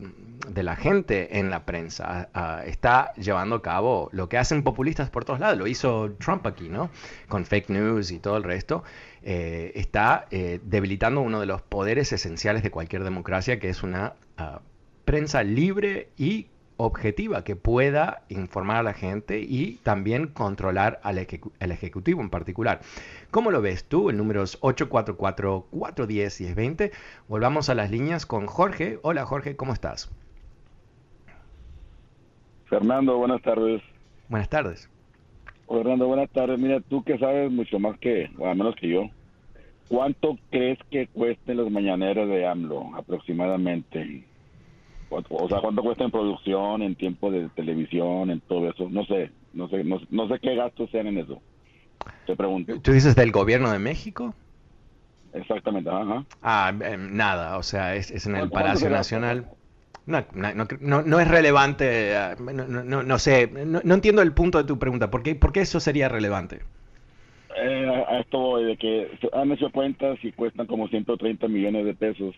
de 0.47 0.63
la 0.63 0.75
gente 0.75 1.37
en 1.37 1.51
la 1.51 1.63
prensa. 1.67 2.29
Ah, 2.33 2.63
está 2.65 3.13
llevando 3.13 3.57
a 3.57 3.61
cabo 3.61 4.09
lo 4.13 4.29
que 4.29 4.39
hacen 4.39 4.63
populistas 4.63 5.11
por 5.11 5.25
todos 5.25 5.39
lados. 5.39 5.59
Lo 5.59 5.67
hizo 5.67 6.11
Trump 6.13 6.47
aquí, 6.47 6.67
¿no? 6.67 6.89
Con 7.27 7.45
fake 7.45 7.69
news 7.69 8.09
y 8.09 8.17
todo 8.17 8.37
el 8.37 8.43
resto. 8.43 8.83
Eh, 9.21 9.73
está 9.75 10.25
eh, 10.31 10.59
debilitando 10.63 11.21
uno 11.21 11.39
de 11.39 11.45
los 11.45 11.61
poderes 11.61 12.11
esenciales 12.11 12.63
de 12.63 12.71
cualquier 12.71 13.03
democracia, 13.03 13.59
que 13.59 13.69
es 13.69 13.83
una 13.83 14.15
ah, 14.37 14.61
prensa 15.05 15.43
libre 15.43 16.09
y 16.17 16.47
objetiva 16.85 17.43
que 17.43 17.55
pueda 17.55 18.21
informar 18.29 18.77
a 18.77 18.83
la 18.83 18.93
gente 18.93 19.39
y 19.39 19.79
también 19.83 20.27
controlar 20.27 20.99
al 21.03 21.17
Ejecutivo 21.17 22.21
en 22.21 22.29
particular. 22.29 22.81
¿Cómo 23.29 23.51
lo 23.51 23.61
ves 23.61 23.85
tú? 23.85 24.09
El 24.09 24.17
número 24.17 24.43
es 24.43 24.59
844-410-1020. 24.61 26.91
Volvamos 27.27 27.69
a 27.69 27.75
las 27.75 27.91
líneas 27.91 28.25
con 28.25 28.47
Jorge. 28.47 28.99
Hola 29.03 29.25
Jorge, 29.25 29.55
¿cómo 29.55 29.73
estás? 29.73 30.11
Fernando, 32.65 33.17
buenas 33.17 33.41
tardes. 33.41 33.81
Buenas 34.29 34.49
tardes. 34.49 34.89
Fernando, 35.67 36.07
buenas 36.07 36.29
tardes. 36.31 36.59
Mira, 36.59 36.79
tú 36.81 37.03
que 37.03 37.17
sabes 37.17 37.51
mucho 37.51 37.79
más 37.79 37.97
que, 37.99 38.29
o 38.37 38.47
al 38.47 38.57
menos 38.57 38.75
que 38.75 38.89
yo, 38.89 39.09
¿cuánto 39.87 40.37
crees 40.49 40.79
que 40.89 41.07
cuesten 41.07 41.57
los 41.57 41.69
mañaneros 41.69 42.27
de 42.27 42.47
AMLO 42.47 42.95
aproximadamente? 42.95 44.25
O 45.11 45.49
sea, 45.49 45.59
¿cuánto 45.59 45.83
cuesta 45.83 46.05
en 46.05 46.11
producción, 46.11 46.81
en 46.81 46.95
tiempo 46.95 47.29
de 47.31 47.49
televisión, 47.49 48.31
en 48.31 48.39
todo 48.41 48.69
eso? 48.69 48.87
No 48.89 49.05
sé, 49.05 49.29
no 49.53 49.67
sé, 49.67 49.83
no, 49.83 50.27
sé 50.27 50.39
qué 50.41 50.55
gastos 50.55 50.89
sean 50.89 51.07
en 51.07 51.17
eso. 51.17 51.41
Te 52.25 52.35
pregunto. 52.35 52.79
¿Tú 52.81 52.93
dices 52.93 53.15
del 53.15 53.31
gobierno 53.31 53.71
de 53.71 53.79
México? 53.79 54.33
Exactamente, 55.33 55.89
ajá. 55.89 56.25
Ah, 56.41 56.73
em, 56.81 57.15
nada, 57.15 57.57
o 57.57 57.63
sea, 57.63 57.95
es, 57.95 58.25
en 58.25 58.35
el 58.37 58.49
Palacio 58.49 58.89
Nacional. 58.89 59.47
No, 60.05 60.25
no, 60.33 61.03
no, 61.03 61.19
es 61.19 61.27
relevante, 61.27 62.15
ah, 62.15 62.35
no, 62.39 63.19
sé, 63.19 63.47
no, 63.47 63.93
entiendo 63.93 64.21
el 64.21 64.33
punto 64.33 64.57
de 64.57 64.63
tu 64.63 64.79
pregunta. 64.79 65.11
¿Por 65.11 65.23
qué, 65.23 65.35
por 65.35 65.51
qué 65.51 65.61
eso 65.61 65.79
sería 65.81 66.07
relevante? 66.07 66.61
Eh, 67.55 68.05
a 68.07 68.19
esto 68.19 68.39
voy, 68.39 68.63
de 68.63 68.77
que 68.77 69.19
han 69.33 69.51
hecho 69.51 69.69
cuentas 69.71 70.17
y 70.23 70.31
cuestan 70.31 70.67
como 70.67 70.87
130 70.87 71.47
millones 71.49 71.85
de 71.85 71.93
pesos 71.93 72.33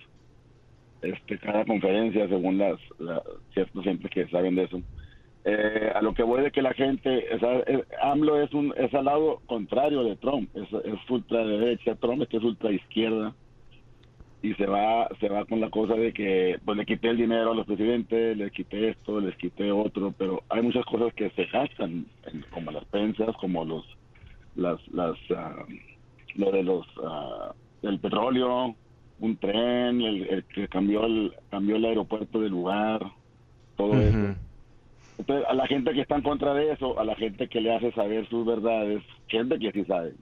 este, 1.04 1.38
cada 1.38 1.66
conferencia 1.66 2.28
según 2.28 2.58
las, 2.58 2.80
ciertos 3.54 3.84
gente 3.84 4.10
que 4.10 4.28
saben 4.28 4.56
de 4.56 4.64
eso. 4.64 4.82
Eh, 5.46 5.92
a 5.94 6.02
lo 6.02 6.14
que 6.14 6.24
voy 6.24 6.50
que 6.52 6.62
la 6.62 6.74
gente, 6.74 7.28
AMLO 8.02 8.42
es 8.42 8.54
un 8.54 8.74
es 8.78 8.94
al 8.94 9.06
lado 9.06 9.42
contrario 9.46 10.04
de 10.04 10.16
Trump, 10.16 10.50
es, 10.56 10.72
es 10.86 11.10
ultraderecha, 11.10 11.96
Trump 11.96 12.22
es 12.22 12.30
que 12.30 12.38
es 12.38 12.44
ultra 12.44 12.72
izquierda 12.72 13.36
y 14.42 14.54
se 14.56 14.66
va 14.66 15.10
se 15.20 15.30
va 15.30 15.46
con 15.46 15.60
la 15.60 15.70
cosa 15.70 15.96
de 15.96 16.14
que 16.14 16.60
pues 16.64 16.78
le 16.78 16.86
quité 16.86 17.10
el 17.10 17.18
dinero 17.18 17.52
a 17.52 17.56
los 17.56 17.66
presidentes, 17.66 18.38
le 18.38 18.52
quité 18.52 18.90
esto, 18.90 19.20
les 19.20 19.36
quité 19.38 19.72
otro, 19.72 20.14
pero 20.18 20.44
hay 20.50 20.62
muchas 20.62 20.86
cosas 20.86 21.14
que 21.14 21.30
se 21.32 21.46
gastan 21.46 22.06
como 22.52 22.72
las 22.72 22.86
pensas, 22.86 23.36
como 23.38 23.66
los 23.66 23.86
las 24.56 24.80
las 24.94 25.18
ah, 25.36 25.66
lo 26.36 26.52
de 26.52 26.64
los 26.64 26.86
uh, 26.98 27.54
el 27.88 28.00
petróleo, 28.00 28.76
un 29.24 29.38
tren, 29.38 30.02
el, 30.02 30.44
que 30.54 30.68
cambió 30.68 31.06
el, 31.06 31.34
cambió 31.50 31.78
el 31.78 31.86
aeropuerto 31.86 32.42
de 32.42 32.50
lugar, 32.50 33.02
todo 33.78 33.94
eso. 33.94 34.36
Entonces, 35.18 35.46
a 35.48 35.54
la 35.54 35.66
gente 35.66 35.94
que 35.94 36.02
está 36.02 36.16
en 36.16 36.24
contra 36.24 36.54
de 36.54 36.74
eso, 36.74 37.00
a 37.00 37.06
la 37.06 37.16
gente 37.16 37.48
que 37.48 37.62
le 37.62 37.74
hace 37.74 37.94
saber 37.94 38.28
sus 38.28 38.46
verdades, 38.46 39.02
gente 39.30 39.58
que 39.60 39.72
sí 39.72 39.86
sabe, 39.86 40.14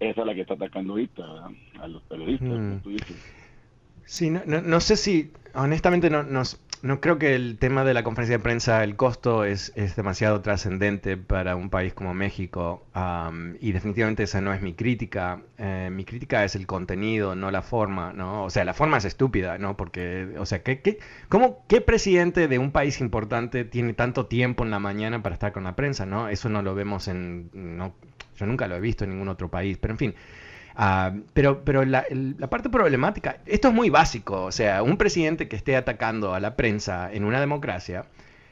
esa 0.00 0.20
es 0.20 0.26
la 0.26 0.34
que 0.34 0.42
está 0.42 0.52
atacando 0.52 0.92
ahorita 0.92 1.24
a 1.80 1.88
los 1.88 2.02
periodistas, 2.02 2.82
Sí, 4.04 4.30
no, 4.30 4.42
no, 4.44 4.80
sé 4.80 4.96
si, 4.96 5.32
honestamente, 5.54 6.10
no, 6.10 6.22
nos 6.22 6.60
no 6.86 7.00
creo 7.00 7.18
que 7.18 7.34
el 7.34 7.58
tema 7.58 7.84
de 7.84 7.94
la 7.94 8.04
conferencia 8.04 8.38
de 8.38 8.42
prensa, 8.42 8.82
el 8.84 8.96
costo 8.96 9.44
es, 9.44 9.72
es 9.76 9.96
demasiado 9.96 10.40
trascendente 10.40 11.16
para 11.16 11.56
un 11.56 11.70
país 11.70 11.92
como 11.92 12.14
México 12.14 12.86
y 13.60 13.72
definitivamente 13.72 14.22
esa 14.22 14.40
no 14.40 14.52
es 14.54 14.62
mi 14.62 14.74
crítica. 14.74 15.42
Eh, 15.58 15.90
mi 15.92 16.04
crítica 16.04 16.44
es 16.44 16.54
el 16.54 16.66
contenido, 16.66 17.34
no 17.34 17.50
la 17.50 17.62
forma, 17.62 18.12
¿no? 18.12 18.44
O 18.44 18.50
sea, 18.50 18.64
la 18.64 18.74
forma 18.74 18.98
es 18.98 19.04
estúpida, 19.04 19.58
¿no? 19.58 19.76
Porque, 19.76 20.34
o 20.38 20.46
sea, 20.46 20.62
¿qué, 20.62 20.80
qué, 20.80 20.98
cómo, 21.28 21.64
¿qué 21.68 21.80
presidente 21.80 22.48
de 22.48 22.58
un 22.58 22.72
país 22.72 23.00
importante 23.00 23.64
tiene 23.64 23.92
tanto 23.92 24.26
tiempo 24.26 24.64
en 24.64 24.70
la 24.70 24.78
mañana 24.78 25.22
para 25.22 25.34
estar 25.34 25.52
con 25.52 25.64
la 25.64 25.76
prensa, 25.76 26.06
¿no? 26.06 26.28
Eso 26.28 26.48
no 26.48 26.62
lo 26.62 26.74
vemos 26.74 27.08
en... 27.08 27.50
No, 27.52 27.94
yo 28.36 28.46
nunca 28.46 28.68
lo 28.68 28.76
he 28.76 28.80
visto 28.80 29.04
en 29.04 29.10
ningún 29.10 29.28
otro 29.28 29.50
país, 29.50 29.78
pero 29.78 29.94
en 29.94 29.98
fin. 29.98 30.14
Ah, 30.78 31.14
pero 31.32 31.64
pero 31.64 31.84
la, 31.84 32.04
parte 32.50 32.68
problemática, 32.68 33.38
esto 33.46 33.68
es 33.68 33.74
muy 33.74 33.88
básico, 33.88 34.44
o 34.44 34.52
sea, 34.52 34.82
un 34.82 34.98
presidente 34.98 35.48
que 35.48 35.56
esté 35.56 35.74
atacando 35.74 36.34
a 36.34 36.40
la 36.40 36.54
prensa 36.54 37.10
en 37.12 37.24
una 37.24 37.40
democracia 37.40 38.04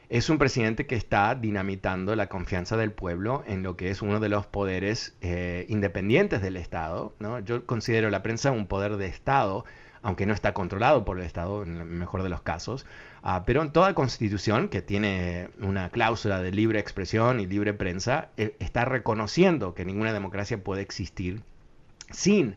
es 0.09 0.31
un 0.31 0.39
presidente 0.39 0.87
que 0.87 0.97
está 0.97 1.35
dinamitando 1.35 2.15
la 2.17 2.29
confianza 2.29 2.77
del 2.77 2.93
pueblo 2.93 3.43
en 3.47 3.63
lo 3.63 3.77
que 3.77 3.91
es 3.91 4.03
uno 4.03 4.21
de 4.21 4.29
los 4.29 4.47
poderes 4.47 5.17
eh, 5.23 5.67
independientes 5.69 6.41
del 6.43 6.57
Estado. 6.57 7.15
¿no? 7.19 7.41
Yo 7.41 7.67
considero 7.67 8.11
la 8.11 8.23
prensa 8.23 8.53
un 8.53 8.67
poder 8.67 8.97
de 8.97 9.07
Estado, 9.07 9.65
aunque 10.03 10.27
no 10.27 10.35
está 10.35 10.55
controlado 10.55 11.05
por 11.05 11.19
el 11.19 11.27
Estado 11.27 11.63
en 11.63 11.79
el 11.79 11.85
mejor 11.87 12.23
de 12.23 12.29
los 12.29 12.43
casos, 12.43 12.87
ah, 13.23 13.45
pero 13.47 13.63
en 13.63 13.73
toda 13.73 13.95
constitución 13.95 14.69
que 14.69 14.83
tiene 14.83 15.49
una 15.61 15.91
cláusula 15.91 16.41
de 16.41 16.53
libre 16.53 16.79
expresión 16.79 17.41
y 17.41 17.47
libre 17.47 17.75
prensa, 17.75 18.29
eh, 18.37 18.57
está 18.61 18.85
reconociendo 18.85 19.75
que 19.75 19.85
ninguna 19.85 20.13
democracia 20.13 20.63
puede 20.63 20.83
existir 20.83 21.43
sin 22.11 22.57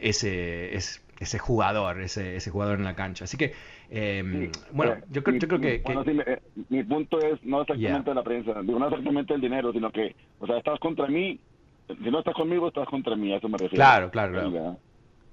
ese, 0.00 0.74
ese, 0.74 1.38
jugador, 1.38 2.00
ese, 2.00 2.36
ese, 2.36 2.50
jugador 2.50 2.78
en 2.78 2.84
la 2.84 2.94
cancha. 2.94 3.24
Así 3.24 3.36
que, 3.36 3.52
em, 3.90 4.50
bueno, 4.72 4.96
yo, 5.10 5.22
creo, 5.22 5.38
yo 5.38 5.48
creo 5.48 5.60
que... 5.60 5.82
Eh, 5.84 6.42
mi 6.68 6.82
punto 6.84 7.18
es 7.18 7.42
no 7.44 7.62
exactamente 7.62 8.14
la 8.14 8.22
prensa, 8.22 8.62
no 8.62 8.86
exactamente 8.86 9.34
el 9.34 9.40
dinero, 9.40 9.72
sino 9.72 9.90
que, 9.90 10.14
o 10.40 10.46
sea, 10.46 10.58
estás 10.58 10.78
contra 10.78 11.06
mí, 11.08 11.38
si 11.86 12.10
no 12.10 12.18
estás 12.20 12.34
conmigo, 12.34 12.68
estás 12.68 12.88
contra 12.88 13.16
mí, 13.16 13.32
a 13.32 13.36
eso 13.36 13.48
me 13.48 13.58
refiero. 13.58 13.76
Claro, 13.76 14.10
claro, 14.10 14.78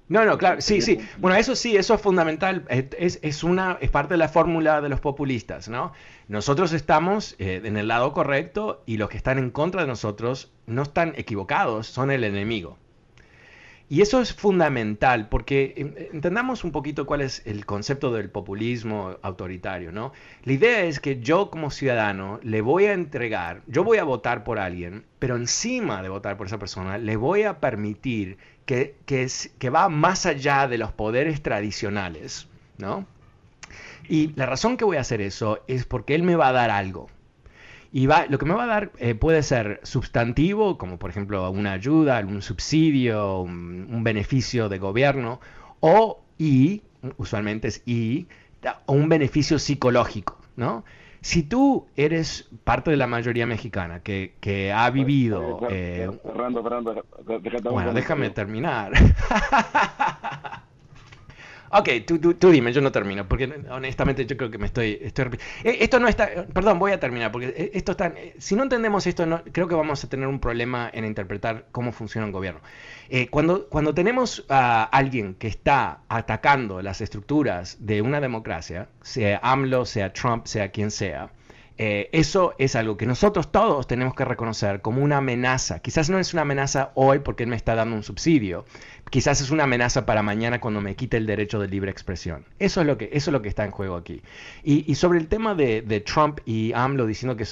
No, 0.08 0.24
no, 0.24 0.36
claro, 0.36 0.60
sí, 0.60 0.80
sí. 0.80 0.98
Bueno, 1.18 1.36
eso 1.36 1.54
sí, 1.54 1.76
eso 1.76 1.94
es 1.94 2.00
fundamental. 2.00 2.64
Es, 2.68 3.18
es, 3.22 3.44
una, 3.44 3.78
es 3.80 3.90
parte 3.90 4.14
de 4.14 4.18
la 4.18 4.28
fórmula 4.28 4.80
de 4.80 4.88
los 4.88 5.00
populistas, 5.00 5.68
¿no? 5.68 5.92
Nosotros 6.28 6.72
estamos 6.72 7.36
eh, 7.38 7.62
en 7.64 7.76
el 7.76 7.88
lado 7.88 8.12
correcto 8.12 8.82
y 8.84 8.96
los 8.96 9.08
que 9.08 9.16
están 9.16 9.38
en 9.38 9.50
contra 9.50 9.82
de 9.82 9.88
nosotros 9.88 10.52
no 10.66 10.82
están 10.82 11.14
equivocados, 11.16 11.86
son 11.86 12.10
el 12.10 12.24
enemigo. 12.24 12.78
Y 13.92 14.00
eso 14.00 14.22
es 14.22 14.32
fundamental 14.32 15.28
porque 15.28 15.74
entendamos 16.14 16.64
un 16.64 16.72
poquito 16.72 17.04
cuál 17.04 17.20
es 17.20 17.42
el 17.44 17.66
concepto 17.66 18.10
del 18.10 18.30
populismo 18.30 19.18
autoritario, 19.20 19.92
¿no? 19.92 20.14
La 20.44 20.54
idea 20.54 20.84
es 20.84 20.98
que 20.98 21.20
yo 21.20 21.50
como 21.50 21.70
ciudadano 21.70 22.40
le 22.42 22.62
voy 22.62 22.86
a 22.86 22.94
entregar, 22.94 23.60
yo 23.66 23.84
voy 23.84 23.98
a 23.98 24.04
votar 24.04 24.44
por 24.44 24.58
alguien, 24.58 25.04
pero 25.18 25.36
encima 25.36 26.02
de 26.02 26.08
votar 26.08 26.38
por 26.38 26.46
esa 26.46 26.58
persona 26.58 26.96
le 26.96 27.16
voy 27.16 27.42
a 27.42 27.60
permitir 27.60 28.38
que, 28.64 28.96
que, 29.04 29.28
que 29.58 29.68
va 29.68 29.90
más 29.90 30.24
allá 30.24 30.68
de 30.68 30.78
los 30.78 30.92
poderes 30.92 31.42
tradicionales, 31.42 32.48
¿no? 32.78 33.06
Y 34.08 34.32
la 34.36 34.46
razón 34.46 34.78
que 34.78 34.86
voy 34.86 34.96
a 34.96 35.02
hacer 35.02 35.20
eso 35.20 35.62
es 35.66 35.84
porque 35.84 36.14
él 36.14 36.22
me 36.22 36.36
va 36.36 36.48
a 36.48 36.52
dar 36.52 36.70
algo. 36.70 37.10
Y 37.94 38.06
va, 38.06 38.24
lo 38.26 38.38
que 38.38 38.46
me 38.46 38.54
va 38.54 38.64
a 38.64 38.66
dar 38.66 38.90
eh, 38.98 39.14
puede 39.14 39.42
ser 39.42 39.80
sustantivo, 39.82 40.78
como 40.78 40.98
por 40.98 41.10
ejemplo 41.10 41.50
una 41.50 41.72
ayuda, 41.72 42.20
un 42.20 42.40
subsidio, 42.40 43.42
un, 43.42 44.02
beneficio 44.02 44.70
de 44.70 44.78
gobierno, 44.78 45.40
o 45.80 46.22
y, 46.38 46.82
usualmente 47.18 47.68
es 47.68 47.82
y, 47.84 48.28
o 48.86 48.94
un 48.94 49.10
beneficio 49.10 49.58
psicológico, 49.58 50.38
¿no? 50.56 50.84
Si 51.20 51.42
tú 51.42 51.86
eres 51.94 52.48
parte 52.64 52.90
de 52.90 52.96
la 52.96 53.06
mayoría 53.06 53.46
mexicana 53.46 54.00
que, 54.00 54.34
que 54.40 54.72
ha 54.72 54.90
vivido... 54.90 55.60
Eh, 55.70 56.10
bueno, 57.70 57.92
déjame 57.92 58.30
terminar. 58.30 58.92
Ok, 61.74 61.88
tú, 62.06 62.18
tú, 62.34 62.50
dime, 62.50 62.70
yo 62.70 62.82
no 62.82 62.92
termino, 62.92 63.26
porque 63.26 63.50
honestamente 63.70 64.26
yo 64.26 64.36
creo 64.36 64.50
que 64.50 64.58
me 64.58 64.66
estoy... 64.66 64.98
estoy 65.00 65.38
eh, 65.64 65.78
esto 65.80 65.98
no 65.98 66.06
está... 66.06 66.46
Perdón, 66.52 66.78
voy 66.78 66.92
a 66.92 67.00
terminar, 67.00 67.32
porque 67.32 67.46
eh, 67.48 67.70
esto 67.72 67.92
está... 67.92 68.08
Eh, 68.08 68.34
si 68.38 68.54
no 68.54 68.62
entendemos 68.62 69.06
esto, 69.06 69.24
no, 69.24 69.42
creo 69.52 69.68
que 69.68 69.74
vamos 69.74 70.04
a 70.04 70.08
tener 70.10 70.26
un 70.26 70.38
problema 70.38 70.90
en 70.92 71.06
interpretar 71.06 71.68
cómo 71.72 71.92
funciona 71.92 72.26
un 72.26 72.32
gobierno. 72.32 72.60
cuando, 73.30 73.68
cuando 73.70 73.94
tenemos 73.94 74.44
a 74.50 74.84
alguien 74.84 75.34
que 75.34 75.48
está 75.48 76.00
atacando 76.08 76.82
las 76.82 77.00
estructuras 77.00 77.78
de 77.80 78.02
una 78.02 78.20
democracia, 78.20 78.88
sea 79.00 79.40
AMLO, 79.42 79.86
sea 79.86 80.12
Trump, 80.12 80.44
sea 80.46 80.70
quien 80.70 80.90
sea, 80.90 81.30
Eh, 81.78 82.10
eso 82.12 82.54
es 82.58 82.76
algo 82.76 82.96
que 82.96 83.06
nosotros 83.06 83.50
todos 83.50 83.86
tenemos 83.86 84.14
que 84.14 84.24
reconocer 84.24 84.80
como 84.82 85.02
una 85.02 85.18
amenaza. 85.18 85.80
Quizás 85.80 86.10
no 86.10 86.18
es 86.18 86.32
una 86.32 86.42
amenaza 86.42 86.92
hoy 86.94 87.20
porque 87.20 87.44
él 87.44 87.48
me 87.48 87.56
está 87.56 87.74
dando 87.74 87.96
un 87.96 88.02
subsidio. 88.02 88.64
Quizás 89.10 89.40
es 89.40 89.50
una 89.50 89.64
amenaza 89.64 90.06
para 90.06 90.22
mañana 90.22 90.60
cuando 90.60 90.80
me 90.80 90.96
quite 90.96 91.16
el 91.16 91.26
derecho 91.26 91.58
de 91.58 91.68
libre 91.68 91.90
expresión. 91.90 92.44
Eso 92.58 92.80
es 92.80 92.86
lo 92.86 92.98
que, 92.98 93.10
eso 93.12 93.30
es 93.30 93.32
lo 93.32 93.42
que 93.42 93.48
está 93.48 93.64
en 93.64 93.70
juego 93.70 93.96
aquí. 93.96 94.22
Y, 94.62 94.94
sobre 94.94 95.18
el 95.18 95.28
tema 95.28 95.54
de, 95.54 96.04
Trump 96.06 96.40
y 96.44 96.72
AMLO 96.72 97.06
diciendo 97.06 97.36
que, 97.36 97.44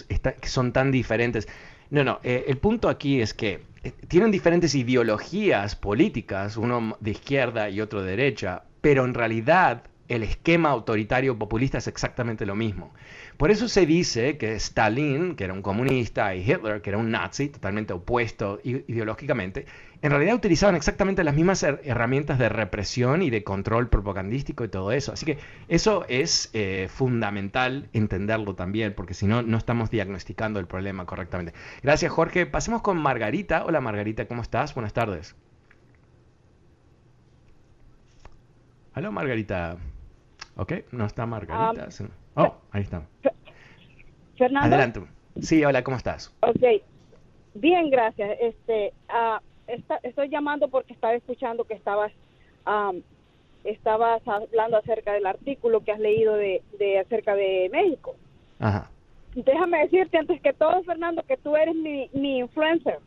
son 0.47 0.73
tan 0.73 0.91
diferentes. 0.91 1.49
No, 1.91 2.05
no, 2.05 2.21
eh, 2.23 2.45
el 2.47 2.59
punto 2.59 2.89
aquí 2.89 3.21
es 3.21 3.35
que 3.35 3.63
eh, 3.83 3.93
tienen 4.09 4.31
diferentes 4.31 4.75
ideologías 4.75 5.75
políticas, 5.75 6.57
uno 6.57 6.97
de 7.01 7.11
izquierda 7.11 7.69
y 7.69 7.81
otro 7.81 8.03
de 8.03 8.11
derecha, 8.11 8.63
pero 8.81 9.05
en 9.05 9.15
realidad 9.15 9.83
el 10.11 10.25
esquema 10.25 10.71
autoritario 10.71 11.39
populista 11.39 11.79
es 11.79 11.87
exactamente 11.87 12.45
lo 12.45 12.57
mismo. 12.57 12.93
Por 13.37 13.53
eso 13.53 13.69
se 13.69 13.87
dice 13.87 14.37
que 14.39 14.55
Stalin, 14.57 15.37
que 15.37 15.45
era 15.45 15.53
un 15.53 15.63
comunista, 15.63 16.35
y 16.35 16.41
Hitler, 16.41 16.83
que 16.83 16.91
era 16.91 16.99
un 16.99 17.13
nazi, 17.13 17.49
totalmente 17.49 17.93
opuesto 17.93 18.61
ideológicamente, 18.65 19.67
en 20.03 20.11
realidad 20.11 20.35
utilizaban 20.35 20.75
exactamente 20.75 21.23
las 21.23 21.37
mismas 21.37 21.63
herramientas 21.63 22.41
de 22.41 22.49
represión 22.49 23.23
y 23.23 23.31
de 23.31 23.45
control 23.45 23.89
propagandístico 23.89 24.65
y 24.65 24.69
todo 24.69 24.91
eso. 24.91 25.13
Así 25.13 25.25
que 25.27 25.39
eso 25.69 26.05
es 26.09 26.51
eh, 26.55 26.89
fundamental 26.91 27.89
entenderlo 27.93 28.57
también, 28.57 28.95
porque 28.95 29.15
si 29.15 29.27
no, 29.27 29.43
no 29.43 29.59
estamos 29.59 29.91
diagnosticando 29.91 30.59
el 30.59 30.67
problema 30.67 31.07
correctamente. 31.07 31.55
Gracias, 31.85 32.11
Jorge. 32.11 32.47
Pasemos 32.47 32.83
con 32.83 32.99
Margarita. 32.99 33.65
Hola, 33.65 33.81
Margarita, 33.81 34.27
¿cómo 34.27 34.43
estás? 34.43 34.75
Buenas 34.75 34.93
tardes. 34.93 35.37
Hola, 38.97 39.11
Margarita. 39.11 39.79
Ok, 40.61 40.75
no 40.93 41.07
está 41.07 41.25
Margarita. 41.25 41.89
Ah, 42.35 42.43
oh, 42.43 42.55
ahí 42.73 42.83
está. 42.83 43.03
Fernando. 44.37 44.69
Adelante. 44.69 45.01
Sí, 45.41 45.65
hola, 45.65 45.83
¿cómo 45.83 45.97
estás? 45.97 46.37
Ok, 46.43 46.83
bien, 47.55 47.89
gracias. 47.89 48.37
Este, 48.39 48.93
uh, 49.09 49.41
estoy 50.03 50.29
llamando 50.29 50.69
porque 50.69 50.93
estaba 50.93 51.15
escuchando 51.15 51.65
que 51.65 51.73
estabas, 51.73 52.13
estabas 53.65 54.21
hablando 54.29 54.77
acerca 54.77 55.15
del 55.15 55.25
artículo 55.25 55.83
que 55.83 55.93
has 55.93 55.99
leído 55.99 56.35
de, 56.35 56.63
acerca 57.07 57.35
de 57.35 57.71
México. 57.73 58.15
Ajá. 58.59 58.91
Déjame 59.35 59.79
decirte 59.79 60.19
antes 60.19 60.43
que 60.43 60.53
todo, 60.53 60.83
Fernando, 60.83 61.23
que 61.23 61.39
tú 61.39 61.57
eres 61.57 61.75
mi, 61.75 62.11
mi 62.13 62.41
influencer. 62.41 62.99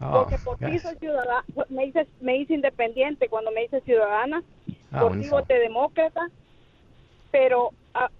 Oh, 0.00 0.24
porque 0.24 0.38
por 0.38 0.58
ti 0.58 0.76
soy 0.80 0.96
ciudadana, 0.96 1.44
me 1.68 1.86
hice, 1.86 2.08
me 2.20 2.36
hice 2.36 2.54
independiente 2.54 3.28
cuando 3.28 3.52
me 3.52 3.64
hice 3.64 3.80
ciudadana, 3.82 4.42
ah, 4.90 5.00
por 5.02 5.20
ti 5.20 5.28
voté 5.28 5.54
demócrata, 5.60 6.28
pero 7.30 7.70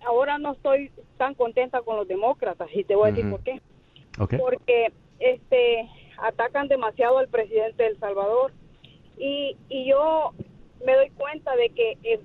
ahora 0.00 0.38
no 0.38 0.52
estoy 0.52 0.90
tan 1.16 1.34
contenta 1.34 1.82
con 1.82 1.96
los 1.96 2.08
demócratas 2.08 2.68
y 2.74 2.84
te 2.84 2.94
voy 2.94 3.08
a 3.08 3.12
decir 3.12 3.30
por 3.30 3.42
qué. 3.42 3.60
Porque 4.38 4.92
este 5.18 5.88
atacan 6.18 6.68
demasiado 6.68 7.18
al 7.18 7.28
presidente 7.28 7.82
de 7.82 7.90
El 7.90 7.98
Salvador 7.98 8.52
y, 9.18 9.56
y 9.68 9.86
yo 9.86 10.32
me 10.84 10.94
doy 10.94 11.10
cuenta 11.10 11.54
de 11.56 11.70
que 11.70 11.98
el, 12.02 12.20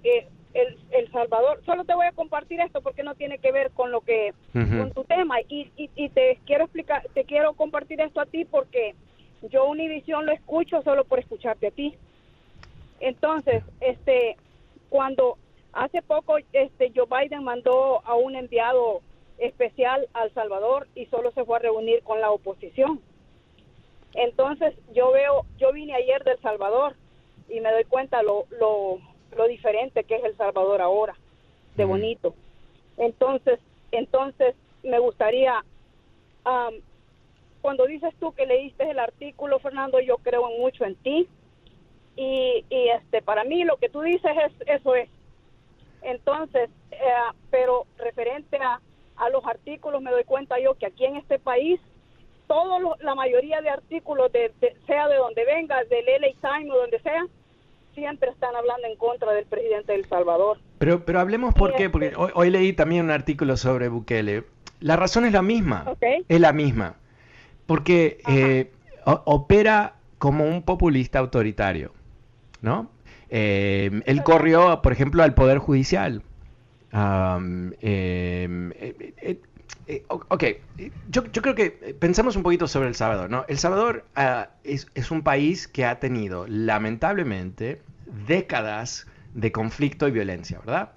el, 0.54 0.78
el, 0.92 1.12
Salvador, 1.12 1.62
solo 1.66 1.84
te 1.84 1.94
voy 1.94 2.06
a 2.06 2.12
compartir 2.14 2.62
esto 2.62 2.82
porque 2.82 3.04
no 3.04 3.16
tiene 3.16 3.38
que 3.40 3.52
ver 3.52 3.72
con 3.72 3.92
lo 3.92 4.02
que, 4.02 4.34
con 4.54 4.92
tu 4.92 5.04
tema 5.04 5.42
y, 5.42 5.70
y, 5.76 5.90
y, 5.96 6.10
te 6.10 6.40
quiero 6.46 6.66
explicar, 6.66 7.06
te 7.14 7.26
quiero 7.26 7.54
compartir 7.54 8.00
esto 8.00 8.22
a 8.22 8.26
ti 8.26 8.46
porque 8.46 8.96
yo 9.50 9.66
Univisión 9.66 10.26
lo 10.26 10.32
escucho 10.32 10.82
solo 10.84 11.04
por 11.04 11.20
escucharte 11.20 11.68
a 11.68 11.72
ti. 11.72 11.96
Entonces, 13.02 13.64
este, 13.82 14.38
cuando 14.90 15.38
hace 15.76 16.02
poco 16.02 16.38
este 16.54 16.92
Joe 16.96 17.06
Biden 17.06 17.44
mandó 17.44 18.02
a 18.06 18.16
un 18.16 18.36
enviado 18.36 19.02
especial 19.38 20.08
al 20.14 20.34
Salvador 20.34 20.88
y 20.96 21.06
solo 21.08 21.32
se 21.32 21.44
fue 21.44 21.58
a 21.58 21.60
reunir 21.60 22.02
con 22.04 22.22
la 22.22 22.32
oposición. 22.32 23.02
Entonces 24.14 24.74
yo 24.94 25.12
veo, 25.12 25.46
yo 25.58 25.74
vine 25.74 25.94
ayer 25.94 26.24
del 26.24 26.40
Salvador 26.40 26.96
y 27.50 27.60
me 27.60 27.72
doy 27.72 27.84
cuenta 27.84 28.24
lo, 28.24 28.46
lo, 28.60 29.00
lo 29.36 29.48
diferente 29.48 30.06
que 30.06 30.16
es 30.16 30.24
El 30.24 30.38
Salvador 30.38 30.82
ahora, 30.82 31.16
de 31.76 31.84
bonito. 31.84 32.34
Entonces, 32.98 33.60
entonces 33.92 34.56
me 34.82 35.00
gustaría, 35.00 35.66
cuando 37.62 37.86
dices 37.86 38.14
tú 38.18 38.32
que 38.32 38.46
leíste 38.46 38.90
el 38.90 39.00
artículo, 39.00 39.60
Fernando, 39.60 40.00
yo 40.00 40.18
creo 40.20 40.50
mucho 40.58 40.86
en 40.86 40.96
ti 40.96 41.28
y, 42.16 42.64
y 42.70 42.88
este, 42.90 43.22
para 43.22 43.44
mí 43.44 43.66
lo 43.66 43.76
que 43.76 43.90
tú 43.90 44.02
dices 44.02 44.32
es 44.46 44.68
eso 44.68 44.96
es. 44.96 45.10
Entonces, 46.06 46.70
eh, 46.92 46.98
pero 47.52 47.86
referente 47.98 48.58
a, 48.58 48.80
a 49.18 49.30
los 49.30 49.46
artículos 49.46 50.02
me 50.02 50.12
doy 50.12 50.24
cuenta 50.24 50.60
yo 50.60 50.76
que 50.76 50.86
aquí 50.86 51.06
en 51.06 51.18
este 51.18 51.40
país 51.40 51.80
todo 52.48 52.96
la 53.02 53.16
mayoría 53.16 53.62
de 53.62 53.70
artículos, 53.70 54.32
de, 54.32 54.52
sea 54.86 55.08
de 55.08 55.16
donde 55.16 55.46
venga, 55.46 55.84
del 55.86 56.06
LA 56.06 56.28
Times 56.42 56.72
o 56.74 56.78
donde 56.78 57.00
sea, 57.00 57.26
siempre 57.94 58.30
están 58.30 58.56
hablando 58.56 58.88
en 58.88 58.98
contra 58.98 59.32
del 59.34 59.46
presidente 59.46 59.94
de 59.94 60.00
El 60.00 60.06
Salvador. 60.06 60.60
Pero, 60.78 61.06
pero 61.06 61.20
hablemos 61.20 61.54
por 61.54 61.76
qué, 61.76 61.90
porque 61.90 62.08
este 62.08 62.20
hoy, 62.34 62.50
leí 62.50 62.74
también 62.74 63.06
un 63.06 63.12
artículo 63.12 63.58
sobre 63.58 63.88
Bukele. 63.88 64.44
La 64.82 64.96
razón 64.96 65.26
es 65.26 65.34
la 65.34 65.42
misma, 65.42 65.86
es 66.02 66.40
la 66.40 66.52
misma, 66.52 66.98
porque 67.66 68.20
eh, 68.28 68.72
opera 69.06 69.96
como 70.18 70.46
un 70.46 70.64
populista 70.64 71.20
autoritario, 71.20 71.94
¿no? 72.62 72.90
Eh, 73.38 74.02
él 74.06 74.24
corrió, 74.24 74.82
por 74.82 74.94
ejemplo, 74.94 75.22
al 75.22 75.34
Poder 75.34 75.58
Judicial. 75.58 76.24
Eh, 79.88 80.04
ok, 80.08 80.44
yo, 81.12 81.24
creo 81.26 81.54
que 81.54 81.70
pensamos 82.00 82.38
un 82.38 82.44
poquito 82.44 82.66
sobre 82.70 82.88
El 82.88 82.96
Salvador, 82.96 83.30
¿no? 83.30 83.44
El 83.50 83.58
Salvador 83.60 84.06
ah, 84.16 84.52
es, 84.64 85.12
un 85.12 85.22
país 85.22 85.68
que 85.68 85.84
ha 85.84 86.00
tenido, 86.00 86.46
lamentablemente, 86.48 87.82
décadas 88.26 89.06
de 89.34 89.52
conflicto 89.52 90.08
y 90.08 90.12
violencia, 90.12 90.60
¿verdad? 90.60 90.94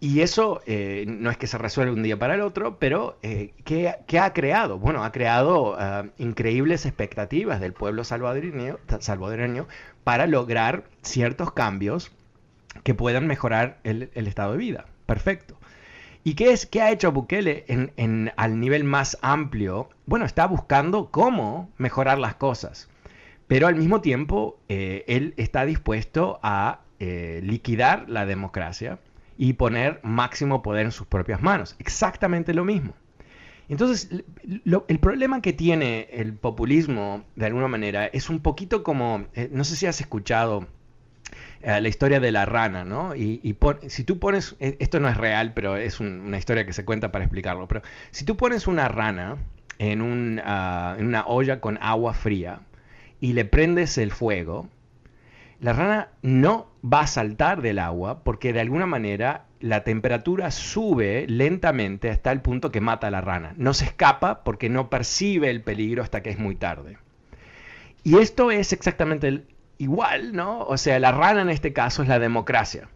Y 0.00 0.20
eso 0.20 0.62
eh, 0.66 1.04
no 1.06 1.30
es 1.30 1.36
que 1.36 1.46
se 1.46 1.56
resuelva 1.58 1.94
un 1.94 2.02
día 2.02 2.18
para 2.18 2.34
el 2.34 2.40
otro, 2.40 2.78
pero 2.78 3.18
eh, 3.22 3.52
¿qué, 3.64 4.18
ha 4.18 4.32
creado? 4.32 4.78
Bueno, 4.78 5.04
ha 5.04 5.12
creado 5.12 5.76
increíbles 6.18 6.86
expectativas 6.86 7.60
del 7.60 7.72
pueblo 7.72 8.04
salvadoreño, 8.04 9.68
para 10.04 10.26
lograr 10.26 10.84
ciertos 11.02 11.52
cambios 11.52 12.10
que 12.82 12.94
puedan 12.94 13.26
mejorar 13.26 13.78
el 13.84 14.10
estado 14.14 14.52
de 14.52 14.58
vida. 14.58 14.86
Perfecto. 15.06 15.56
¿Y 16.24 16.34
qué, 16.34 16.52
es, 16.52 16.66
qué 16.66 16.80
ha 16.82 16.92
hecho 16.92 17.10
Bukele 17.10 17.64
al 18.36 18.60
nivel 18.60 18.84
más 18.84 19.18
amplio? 19.22 19.88
Bueno, 20.06 20.24
está 20.24 20.46
buscando 20.46 21.10
cómo 21.10 21.68
mejorar 21.78 22.18
las 22.18 22.36
cosas, 22.36 22.88
pero 23.48 23.66
al 23.66 23.74
mismo 23.74 24.00
tiempo 24.00 24.58
eh, 24.68 25.04
él 25.08 25.34
está 25.36 25.64
dispuesto 25.64 26.38
a 26.42 26.80
eh, 27.00 27.40
liquidar 27.42 28.08
la 28.08 28.24
democracia 28.24 29.00
y 29.38 29.54
poner 29.54 30.00
máximo 30.02 30.62
poder 30.62 30.86
en 30.86 30.92
sus 30.92 31.06
propias 31.06 31.42
manos. 31.42 31.76
Exactamente 31.78 32.54
lo 32.54 32.64
mismo. 32.64 32.94
Entonces, 33.68 34.10
el 34.44 34.98
problema 34.98 35.40
que 35.40 35.52
tiene 35.52 36.08
el 36.12 36.34
populismo, 36.34 37.24
de 37.36 37.46
alguna 37.46 37.68
manera, 37.68 38.06
es 38.06 38.28
un 38.28 38.40
poquito 38.40 38.82
como, 38.82 39.24
eh, 39.34 39.48
no 39.52 39.64
sé 39.64 39.76
si 39.76 39.86
has 39.86 40.00
escuchado 40.00 40.66
eh, 41.62 41.80
la 41.80 41.88
historia 41.88 42.20
de 42.20 42.32
la 42.32 42.44
rana, 42.44 42.84
¿no? 42.84 43.14
Y, 43.14 43.56
si 43.86 44.04
tú 44.04 44.18
pones, 44.18 44.56
e, 44.60 44.76
esto 44.80 45.00
no 45.00 45.08
es 45.08 45.16
real, 45.16 45.52
pero 45.54 45.76
es 45.76 46.00
una 46.00 46.36
historia 46.36 46.66
que 46.66 46.72
se 46.72 46.84
cuenta 46.84 47.12
para 47.12 47.24
explicarlo, 47.24 47.68
pero 47.68 47.82
si 48.10 48.24
tú 48.24 48.36
pones 48.36 48.66
una 48.66 48.88
rana 48.88 49.36
en, 49.78 50.42
ah, 50.44 50.96
en 50.98 51.06
una 51.06 51.24
olla 51.26 51.60
con 51.60 51.78
agua 51.80 52.14
fría 52.14 52.60
y 53.20 53.32
le 53.32 53.44
prendes 53.44 53.96
el 53.96 54.10
fuego, 54.10 54.68
la 55.62 55.72
rana 55.72 56.08
no 56.22 56.66
va 56.84 57.02
a 57.02 57.06
saltar 57.06 57.62
del 57.62 57.78
agua 57.78 58.24
porque 58.24 58.52
de 58.52 58.60
alguna 58.60 58.86
manera 58.86 59.44
la 59.60 59.84
temperatura 59.84 60.50
sube 60.50 61.24
lentamente 61.28 62.10
hasta 62.10 62.32
el 62.32 62.40
punto 62.40 62.72
que 62.72 62.80
mata 62.80 63.06
a 63.06 63.12
la 63.12 63.20
rana. 63.20 63.54
No 63.56 63.72
se 63.72 63.84
escapa 63.84 64.42
porque 64.42 64.68
no 64.68 64.90
percibe 64.90 65.50
el 65.50 65.62
peligro 65.62 66.02
hasta 66.02 66.20
que 66.20 66.30
es 66.30 66.38
muy 66.40 66.56
tarde. 66.56 66.98
Y 68.02 68.18
esto 68.18 68.50
es 68.50 68.72
exactamente 68.72 69.44
igual, 69.78 70.32
¿no? 70.32 70.62
O 70.62 70.76
sea, 70.76 70.98
la 70.98 71.12
rana 71.12 71.42
en 71.42 71.50
este 71.50 71.72
caso 71.72 72.02
es 72.02 72.08
la 72.08 72.18
democracia. 72.18 72.88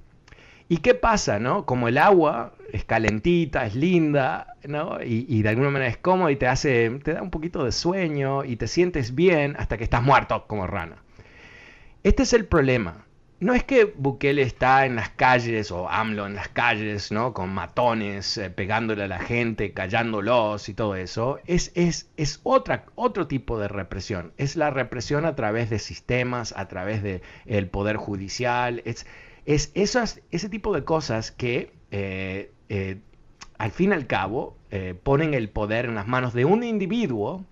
¿Y 0.69 0.79
qué 0.79 0.95
pasa, 0.95 1.39
no? 1.39 1.67
Como 1.67 1.87
el 1.87 1.99
agua 1.99 2.55
es 2.73 2.85
calentita, 2.85 3.65
es 3.65 3.77
linda, 3.77 4.57
¿no? 4.65 4.99
Y, 5.05 5.41
de 5.41 5.49
alguna 5.49 5.71
manera 5.71 5.89
es 5.89 5.99
cómoda 5.99 6.33
y 6.33 6.37
te 6.37 6.49
hace, 6.49 6.91
te 7.05 7.13
da 7.13 7.23
un 7.23 7.31
poquito 7.31 7.65
de 7.65 7.71
sueño 7.71 8.43
y 8.43 8.57
te 8.57 8.67
sientes 8.67 9.15
bien 9.15 9.55
hasta 9.57 9.79
que 9.79 9.85
estás 9.85 10.03
muerto 10.03 10.49
como 10.49 10.67
rana. 10.67 11.06
Este 12.07 12.23
es 12.23 12.33
el 12.33 12.47
problema 12.47 13.07
no 13.39 13.53
es 13.53 13.65
que 13.65 13.85
Bukele 13.85 14.43
está 14.43 14.87
en 14.87 14.97
las 14.97 15.11
calles 15.11 15.71
o 15.71 15.89
AMLO 15.89 16.27
en 16.27 16.35
las 16.35 16.49
calles, 16.49 17.13
¿no? 17.13 17.35
Con 17.35 17.51
matones, 17.51 18.39
eh, 18.39 18.49
pegándole 18.49 19.05
a 19.05 19.09
la 19.09 19.19
gente, 19.19 19.73
callándolos 19.73 20.69
y 20.71 20.75
todo 20.75 20.97
eso. 20.97 21.39
Es, 21.47 21.71
es, 21.75 22.09
es 22.17 22.41
otra, 22.45 22.87
otro 22.95 23.27
tipo 23.27 23.59
de 23.59 23.69
represión. 23.69 24.33
Es 24.39 24.57
la 24.57 24.71
represión 24.71 25.27
a 25.27 25.35
través 25.35 25.69
de 25.69 25.79
sistemas, 25.79 26.55
a 26.57 26.67
través 26.69 27.03
del 27.03 27.21
el 27.45 27.69
poder 27.69 27.97
judicial. 27.97 28.81
Es, 28.87 29.07
es 29.45 29.71
esas, 29.75 30.23
ese 30.31 30.49
tipo 30.49 30.75
de 30.75 30.85
cosas 30.85 31.31
que 31.31 31.73
eh, 31.91 32.53
eh, 32.71 33.01
al 33.59 33.71
fin 33.71 33.91
y 33.91 33.95
al 33.95 34.07
cabo, 34.07 34.57
ponen 35.03 35.33
el 35.33 35.49
poder 35.49 35.87
en 35.87 35.95
las 35.95 36.07
manos 36.07 36.35
de 36.35 36.45
un 36.45 36.63
individuo 36.63 37.43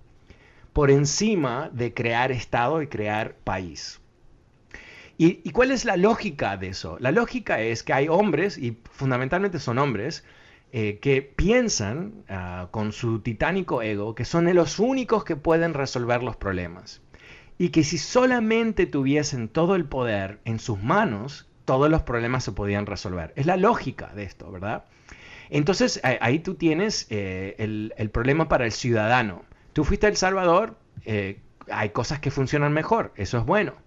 por 0.74 0.90
encima 0.90 1.70
de 1.72 1.94
crear 1.94 2.30
Estado 2.32 2.82
y 2.82 2.88
crear 2.88 3.34
país. 3.44 4.00
¿Y, 5.16 5.50
cuál 5.50 5.70
es 5.70 5.85
la 5.85 5.96
lógica 5.96 6.57
de 6.57 6.68
eso? 6.68 6.96
La 7.00 7.12
lógica 7.12 7.61
es 7.61 7.83
que 7.83 7.92
hay 7.92 8.09
hombres, 8.09 8.59
y 8.59 8.77
fundamentalmente 8.90 9.61
son 9.61 9.79
hombres, 9.79 10.24
eh, 10.72 10.98
que 11.00 11.22
piensan 11.22 12.24
ah, 12.29 12.68
con 12.72 12.92
su 12.92 13.20
titánico 13.20 13.81
ego 13.81 14.16
que 14.16 14.24
son 14.24 14.53
los 14.55 14.81
únicos 14.81 15.24
que 15.24 15.37
pueden 15.37 15.72
resolver 15.72 16.22
los 16.22 16.37
problemas. 16.37 17.00
Y 17.59 17.68
que 17.68 17.85
si 17.85 17.98
solamente 17.98 18.87
tuviesen 18.87 19.48
todo 19.48 19.77
el 19.77 19.85
poder 19.85 20.40
en 20.44 20.59
sus 20.59 20.83
manos, 20.83 21.48
todos 21.64 21.88
los 21.88 22.03
problemas 22.03 22.42
se 22.42 22.50
podían 22.50 22.87
resolver. 22.87 23.33
Es 23.37 23.46
la 23.46 23.57
lógica 23.57 24.12
de 24.14 24.24
esto, 24.24 24.50
¿verdad? 24.50 24.85
Entonces 25.50 26.00
ahí 26.03 26.40
tú 26.40 26.55
tienes 26.55 27.07
eh, 27.11 27.55
el, 27.59 28.11
problema 28.11 28.48
para 28.48 28.64
el 28.64 28.72
ciudadano. 28.72 29.44
Tú 29.72 29.85
fuiste 29.85 30.07
a 30.07 30.09
El 30.09 30.16
Salvador, 30.16 30.77
eh, 31.05 31.40
hay 31.70 31.90
cosas 31.90 32.18
que 32.18 32.33
funcionan 32.33 32.72
mejor, 32.72 33.12
eso 33.16 33.38
es 33.38 33.44
bueno. 33.44 33.84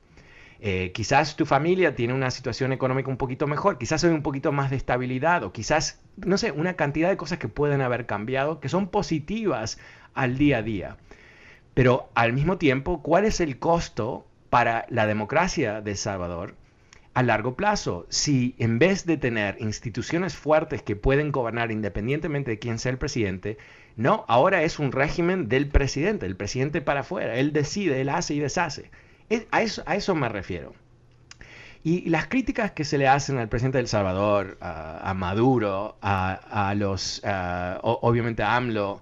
Eh, 0.59 0.91
quizás 0.93 1.35
tu 1.35 1.45
familia 1.45 1.95
tiene 1.95 2.13
una 2.13 2.31
situación 2.31 2.71
económica 2.71 3.09
un 3.09 3.17
poquito 3.17 3.45
mejor, 3.45 3.77
quizás 3.77 4.03
hay 4.03 4.11
un 4.11 4.23
poquito 4.23 4.51
más 4.51 4.71
de 4.71 4.75
estabilidad 4.75 5.43
o 5.43 5.51
quizás, 5.51 6.01
no 6.17 6.37
sé, 6.37 6.51
una 6.51 6.75
cantidad 6.75 7.09
de 7.09 7.17
cosas 7.17 7.37
que 7.37 7.47
pueden 7.47 7.81
haber 7.81 8.07
cambiado 8.07 8.59
que 8.59 8.69
son 8.69 8.87
positivas 8.87 9.77
al 10.15 10.37
día 10.37 10.59
a 10.59 10.63
día. 10.63 10.97
Pero 11.75 12.09
al 12.15 12.33
mismo 12.33 12.57
tiempo, 12.57 13.03
¿cuál 13.03 13.25
es 13.25 13.39
el 13.39 13.59
costo 13.59 14.25
para 14.49 14.87
la 14.89 15.05
democracia 15.05 15.81
de 15.81 15.91
El 15.91 15.97
Salvador 15.97 16.55
a 17.13 17.21
largo 17.21 17.55
plazo? 17.55 18.07
Si 18.09 18.55
en 18.57 18.79
vez 18.79 19.05
de 19.05 19.17
tener 19.17 19.57
instituciones 19.59 20.35
fuertes 20.35 20.81
que 20.81 20.95
pueden 20.95 21.31
gobernar 21.31 21.71
independientemente 21.71 22.49
de 22.51 22.59
quién 22.59 22.79
sea 22.79 22.91
el 22.91 22.97
presidente, 22.97 23.59
no, 23.95 24.25
ahora 24.27 24.63
es 24.63 24.79
un 24.79 24.91
régimen 24.91 25.49
del 25.49 25.67
presidente, 25.67 26.25
el 26.25 26.35
presidente 26.35 26.81
para 26.81 27.01
afuera, 27.01 27.35
él 27.35 27.53
decide, 27.53 28.01
él 28.01 28.09
hace 28.09 28.33
y 28.33 28.39
deshace 28.39 28.89
a, 29.51 29.61
eso, 29.61 29.83
a 29.85 30.15
me 30.15 30.29
refiero. 30.29 30.73
Y 31.83 32.09
las 32.09 32.27
críticas 32.27 32.71
que 32.71 32.83
se 32.83 32.97
le 32.97 33.07
hacen 33.07 33.37
al 33.37 33.47
presidente 33.47 33.77
de 33.77 33.83
El 33.83 33.87
Salvador, 33.87 34.57
a, 34.59 35.13
Maduro, 35.15 35.97
a, 36.01 36.73
los, 36.75 37.21
obviamente 37.81 38.43
a 38.43 38.55
AMLO, 38.55 39.01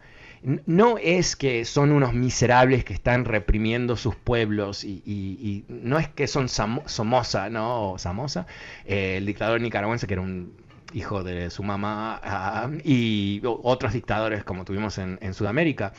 no 0.67 0.97
es 0.99 1.35
que 1.35 1.65
son 1.65 1.91
unos 1.91 2.13
miserables 2.13 2.85
que 2.85 2.93
están 2.93 3.25
reprimiendo 3.25 3.95
sus 3.95 4.15
pueblos 4.15 4.83
y, 4.83 5.65
no 5.67 5.97
es 5.97 6.09
que 6.09 6.27
son 6.27 6.47
Somoza, 6.47 7.49
¿no? 7.49 7.93
O 7.93 7.97
Samosa, 7.97 8.45
eh, 8.85 9.17
el 9.17 9.25
dictador 9.25 9.61
nicaragüense 9.61 10.05
que 10.05 10.13
era 10.13 10.21
un 10.21 10.53
hijo 10.93 11.23
de 11.23 11.49
su 11.49 11.63
mamá 11.63 12.21
y 12.83 13.41
otros 13.43 13.93
dictadores 13.93 14.43
como 14.43 14.63
tuvimos 14.63 14.97
en 14.99 15.33
Sudamérica 15.33 15.93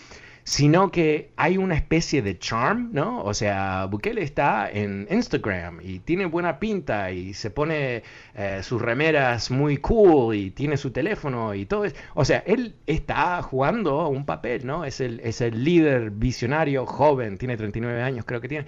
sino 0.46 0.92
que 0.92 1.32
hay 1.36 1.58
una 1.58 1.74
especie 1.74 2.22
de 2.22 2.38
charm, 2.38 2.90
¿no? 2.92 3.20
O 3.24 3.34
sea, 3.34 3.86
Bukele 3.86 4.22
está 4.22 4.70
en 4.70 5.08
Instagram 5.10 5.80
y 5.82 5.98
tiene 5.98 6.26
buena 6.26 6.60
pinta 6.60 7.10
y 7.10 7.34
se 7.34 7.50
pone 7.50 8.04
eh, 8.36 8.60
sus 8.62 8.80
remeras 8.80 9.50
muy 9.50 9.78
cool 9.78 10.36
y 10.36 10.52
tiene 10.52 10.76
su 10.76 10.92
teléfono 10.92 11.52
y 11.52 11.66
todo 11.66 11.84
eso. 11.84 11.96
O 12.14 12.24
sea, 12.24 12.44
él 12.46 12.76
está 12.86 13.42
jugando 13.42 14.06
un 14.06 14.24
papel, 14.24 14.64
¿no? 14.64 14.84
Es 14.84 15.00
el, 15.00 15.18
es 15.24 15.40
el 15.40 15.64
líder 15.64 16.12
visionario, 16.12 16.86
joven, 16.86 17.38
tiene 17.38 17.56
39 17.56 18.00
años, 18.00 18.24
creo 18.24 18.40
que 18.40 18.48
tiene. 18.48 18.66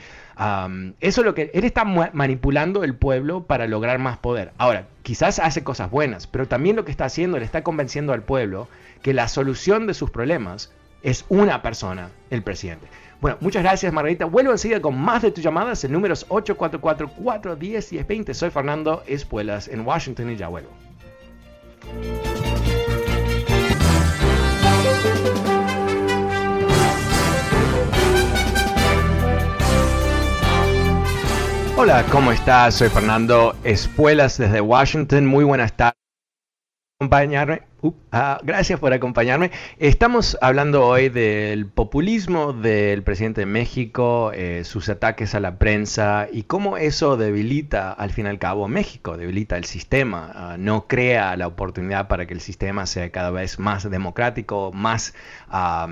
eso 0.99 1.21
es 1.21 1.25
lo 1.25 1.33
que... 1.33 1.53
Él 1.55 1.63
está 1.63 1.85
manipulando 1.85 2.83
el 2.83 2.97
pueblo 2.97 3.45
para 3.45 3.69
lograr 3.69 4.01
más 4.01 4.19
poder. 4.19 4.51
Ahora, 4.59 4.89
quizás 5.05 5.39
hace 5.39 5.63
cosas 5.63 5.93
buenas, 5.93 6.27
pero 6.27 6.49
también 6.49 6.75
lo 6.75 6.85
que 6.85 6.91
está 6.91 7.05
haciendo, 7.05 7.39
le 7.39 7.45
está 7.45 7.63
convenciendo 7.63 8.13
al 8.13 8.25
pueblo 8.25 8.67
que 9.01 9.15
la 9.15 9.29
solución 9.29 9.87
de 9.87 9.95
sus 9.95 10.11
problemas 10.11 10.73
es 11.03 11.25
una 11.29 11.61
persona, 11.63 12.11
el 12.31 12.43
presidente. 12.43 12.89
Bueno, 13.21 13.37
muchas 13.41 13.63
gracias 13.63 13.93
Margarita. 13.93 14.25
Vuelvo 14.27 14.53
enseguida 14.53 14.81
con 14.81 14.97
más 14.99 15.23
de 15.23 15.33
tus 15.33 15.43
llamadas. 15.43 15.83
El 15.85 15.93
número 15.93 16.15
es 16.15 16.29
844-410-1020. 16.29 18.35
Soy 18.35 18.51
Fernando 18.51 19.03
Espuelas 19.07 19.69
en 19.69 19.87
Washington 19.87 20.31
y 20.31 20.37
ya 20.37 20.49
vuelvo. 20.49 20.71
Hola, 31.77 32.05
¿cómo 32.11 32.33
estás? 32.33 32.75
Soy 32.75 32.89
Fernando 32.89 33.55
Espuelas 33.63 34.39
desde 34.39 34.61
Washington. 34.61 35.27
Muy 35.27 35.45
buenas 35.45 35.77
tardes. 35.77 35.95
Acompañarme 37.01 37.68
Ah, 38.11 38.41
gracias 38.43 38.81
por 38.81 38.93
acompañarme. 38.93 39.53
Estamos 39.79 40.37
hablando 40.41 40.85
hoy 40.85 41.11
del 41.11 41.67
populismo 41.67 42.53
del 42.53 43.05
presidente 43.05 43.43
de 43.43 43.47
México, 43.47 44.33
eh, 44.35 44.65
sus 44.65 44.89
ataques 44.89 45.37
a 45.37 45.41
la 45.41 45.59
prensa 45.59 46.27
y 46.33 46.43
cómo 46.43 46.77
eso 46.77 47.17
debilita 47.17 47.93
al 47.93 48.11
fin 48.11 48.27
y 48.27 48.31
al 48.31 48.41
cabo 48.41 48.67
México, 48.67 49.17
debilita 49.17 49.57
el 49.57 49.65
sistema, 49.65 50.33
ah, 50.35 50.57
no 50.59 50.89
crea 50.89 51.37
la 51.37 51.47
oportunidad 51.47 52.09
para 52.09 52.27
que 52.27 52.35
el 52.35 52.41
sistema 52.41 52.85
sea 52.85 53.11
cada 53.11 53.31
vez 53.31 53.61
más 53.61 53.89
democrático, 53.89 54.73
más, 54.73 55.15
ah, 55.49 55.87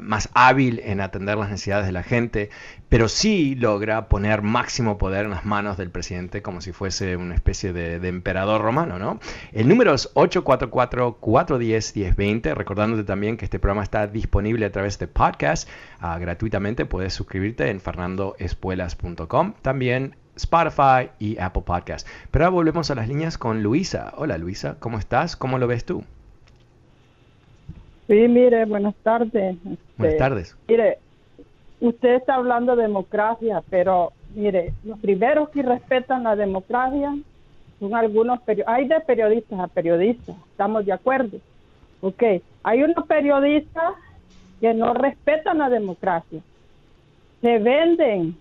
más 0.00 0.28
hábil 0.34 0.80
en 0.84 1.00
atender 1.00 1.38
las 1.38 1.50
necesidades 1.50 1.86
de 1.86 1.92
la 1.92 2.02
gente, 2.02 2.50
pero 2.88 3.08
sí 3.08 3.54
logra 3.54 4.08
poner 4.08 4.42
máximo 4.42 4.98
poder 4.98 5.24
en 5.24 5.30
las 5.30 5.44
manos 5.44 5.76
del 5.76 5.90
presidente 5.90 6.42
como 6.42 6.60
si 6.60 6.72
fuese 6.72 7.16
una 7.16 7.34
especie 7.34 7.72
de, 7.72 7.98
de 7.98 8.08
emperador 8.08 8.60
romano. 8.60 8.98
¿no? 8.98 9.20
El 9.52 9.68
número 9.68 9.94
es 9.94 10.10
84 10.14 10.64
444-410-1020. 10.70 12.54
Recordándote 12.54 13.04
también 13.04 13.36
que 13.36 13.44
este 13.44 13.58
programa 13.58 13.82
está 13.82 14.06
disponible 14.06 14.66
a 14.66 14.72
través 14.72 14.98
de 14.98 15.06
podcast. 15.06 15.68
Ah, 16.00 16.18
gratuitamente 16.18 16.84
puedes 16.86 17.14
suscribirte 17.14 17.70
en 17.70 17.80
fernandoespuelas.com. 17.80 19.54
También 19.62 20.16
Spotify 20.36 21.10
y 21.18 21.38
Apple 21.38 21.62
Podcast. 21.64 22.06
Pero 22.30 22.44
ahora 22.44 22.54
volvemos 22.54 22.90
a 22.90 22.94
las 22.94 23.08
líneas 23.08 23.38
con 23.38 23.62
Luisa. 23.62 24.12
Hola 24.16 24.38
Luisa, 24.38 24.76
¿cómo 24.80 24.98
estás? 24.98 25.36
¿Cómo 25.36 25.58
lo 25.58 25.66
ves 25.66 25.84
tú? 25.84 26.04
Sí, 28.06 28.28
mire, 28.28 28.66
buenas 28.66 28.94
tardes. 28.96 29.56
buenas 29.62 29.78
este, 29.98 30.18
tardes. 30.18 30.56
Mire, 30.68 30.98
usted 31.80 32.14
está 32.16 32.36
hablando 32.36 32.76
de 32.76 32.82
democracia, 32.82 33.62
pero 33.70 34.12
mire, 34.34 34.72
los 34.84 34.98
primeros 34.98 35.48
que 35.50 35.62
respetan 35.62 36.24
la 36.24 36.36
democracia 36.36 37.14
son 37.80 37.94
algunos 37.94 38.40
hay 38.66 38.88
de 38.88 39.00
periodistas 39.00 39.60
a 39.60 39.68
periodistas, 39.68 40.36
estamos 40.50 40.86
de 40.86 40.92
acuerdo. 40.92 41.38
Ok, 42.00 42.22
hay 42.62 42.82
unos 42.82 43.06
periodistas 43.06 43.94
que 44.60 44.74
no 44.74 44.94
respetan 44.94 45.58
la 45.58 45.68
democracia, 45.68 46.40
se 47.40 47.58
venden 47.58 48.36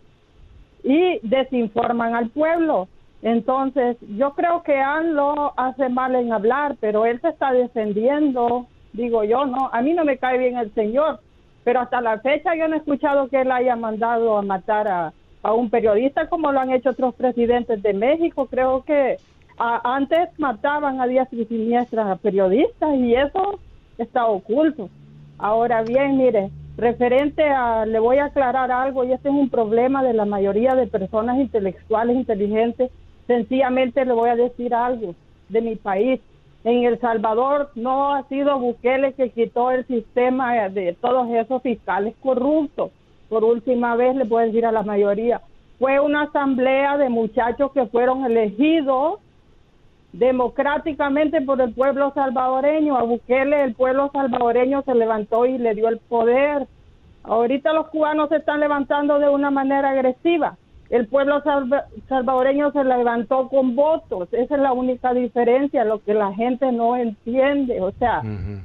y 0.83 1.19
desinforman 1.23 2.15
al 2.15 2.29
pueblo. 2.29 2.87
Entonces, 3.21 3.95
yo 4.17 4.33
creo 4.33 4.63
que 4.63 4.77
ANLO 4.77 5.53
hace 5.55 5.87
mal 5.87 6.13
en 6.15 6.33
hablar, 6.33 6.75
pero 6.81 7.05
él 7.05 7.21
se 7.21 7.29
está 7.29 7.53
defendiendo, 7.53 8.67
digo 8.91 9.23
yo, 9.23 9.45
no, 9.45 9.69
a 9.71 9.81
mí 9.81 9.93
no 9.93 10.03
me 10.03 10.17
cae 10.17 10.37
bien 10.37 10.57
el 10.57 10.73
señor, 10.73 11.21
pero 11.63 11.81
hasta 11.81 12.01
la 12.01 12.19
fecha 12.19 12.55
yo 12.55 12.67
no 12.67 12.75
he 12.75 12.79
escuchado 12.79 13.27
que 13.27 13.41
él 13.41 13.51
haya 13.51 13.75
mandado 13.75 14.37
a 14.37 14.41
matar 14.41 14.87
a, 14.87 15.13
a 15.41 15.53
un 15.53 15.69
periodista 15.69 16.27
como 16.27 16.51
lo 16.51 16.59
han 16.59 16.71
hecho 16.71 16.91
otros 16.91 17.15
presidentes 17.15 17.81
de 17.83 17.93
México. 17.93 18.47
Creo 18.47 18.83
que 18.83 19.17
antes 19.57 20.29
mataban 20.39 20.99
a 20.99 21.07
días 21.07 21.27
y 21.31 21.45
siniestras 21.45 22.07
a 22.07 22.15
periodistas 22.15 22.95
y 22.95 23.13
eso 23.13 23.59
está 23.97 24.25
oculto. 24.25 24.89
Ahora 25.37 25.83
bien, 25.83 26.17
mire, 26.17 26.49
referente 26.77 27.43
a, 27.43 27.85
le 27.85 27.99
voy 27.99 28.17
a 28.17 28.25
aclarar 28.25 28.71
algo 28.71 29.03
y 29.03 29.11
este 29.11 29.29
es 29.29 29.35
un 29.35 29.49
problema 29.49 30.03
de 30.03 30.13
la 30.13 30.25
mayoría 30.25 30.75
de 30.75 30.87
personas 30.87 31.37
intelectuales, 31.37 32.15
inteligentes. 32.15 32.91
Sencillamente 33.27 34.05
le 34.05 34.13
voy 34.13 34.29
a 34.29 34.35
decir 34.35 34.73
algo 34.73 35.13
de 35.49 35.61
mi 35.61 35.75
país. 35.75 36.19
En 36.63 36.83
El 36.83 36.99
Salvador 36.99 37.71
no 37.75 38.13
ha 38.13 38.23
sido 38.29 38.57
Bukele 38.57 39.13
que 39.13 39.31
quitó 39.31 39.71
el 39.71 39.85
sistema 39.85 40.69
de 40.69 40.93
todos 40.93 41.29
esos 41.29 41.61
fiscales 41.61 42.15
corruptos 42.21 42.91
por 43.33 43.43
última 43.43 43.95
vez 43.95 44.15
le 44.15 44.25
puedo 44.25 44.45
decir 44.45 44.63
a 44.63 44.71
la 44.71 44.83
mayoría, 44.83 45.41
fue 45.79 45.99
una 45.99 46.23
asamblea 46.23 46.97
de 46.97 47.09
muchachos 47.09 47.71
que 47.71 47.87
fueron 47.87 48.23
elegidos 48.25 49.19
democráticamente 50.11 51.41
por 51.41 51.59
el 51.59 51.73
pueblo 51.73 52.11
salvadoreño. 52.13 52.95
A 52.95 53.01
Bukele 53.01 53.63
el 53.63 53.73
pueblo 53.73 54.11
salvadoreño 54.13 54.83
se 54.83 54.93
levantó 54.93 55.47
y 55.47 55.57
le 55.57 55.73
dio 55.73 55.89
el 55.89 55.97
poder. 55.97 56.67
Ahorita 57.23 57.73
los 57.73 57.87
cubanos 57.87 58.29
se 58.29 58.35
están 58.35 58.59
levantando 58.59 59.17
de 59.17 59.29
una 59.29 59.49
manera 59.49 59.89
agresiva. 59.89 60.55
El 60.89 61.07
pueblo 61.07 61.41
salvadoreño 62.07 62.71
se 62.71 62.83
levantó 62.83 63.49
con 63.49 63.75
votos. 63.75 64.29
Esa 64.31 64.55
es 64.55 64.61
la 64.61 64.73
única 64.73 65.13
diferencia, 65.13 65.85
lo 65.85 66.03
que 66.03 66.13
la 66.13 66.33
gente 66.33 66.71
no 66.71 66.95
entiende. 66.95 67.81
O 67.81 67.91
sea, 67.93 68.21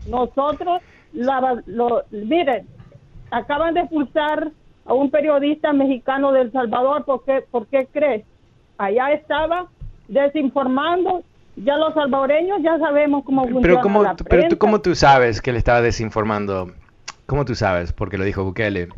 nosotros, 0.09 0.83
la, 1.13 1.63
lo, 1.67 2.03
miren, 2.11 2.67
acaban 3.31 3.75
de 3.75 3.81
expulsar 3.81 4.51
a 4.85 4.93
un 4.93 5.11
periodista 5.11 5.73
mexicano 5.73 6.33
del 6.33 6.53
Salvador. 6.53 7.05
¿Por 7.05 7.25
qué, 7.25 7.45
¿Por 7.51 7.67
qué 7.67 7.89
crees? 7.91 8.25
Allá 8.77 9.13
estaba 9.13 9.67
desinformando 10.09 11.23
Ya 11.57 11.77
los 11.77 11.93
salvadoreños 11.95 12.63
ya 12.63 12.79
sabemos 12.79 13.25
cómo 13.25 13.43
funciona 13.43 13.63
pero 13.63 13.81
cómo, 13.81 14.03
la 14.03 14.15
Pero 14.15 14.49
tú, 14.49 14.59
¿cómo 14.59 14.81
tú 14.81 14.95
sabes 14.95 15.43
que 15.43 15.53
le 15.53 15.59
estaba 15.59 15.81
desinformando? 15.81 16.71
¿Cómo 17.27 17.45
tú 17.45 17.55
sabes? 17.55 17.93
Porque 17.93 18.17
lo 18.17 18.25
dijo 18.25 18.45
Bukele. 18.45 18.89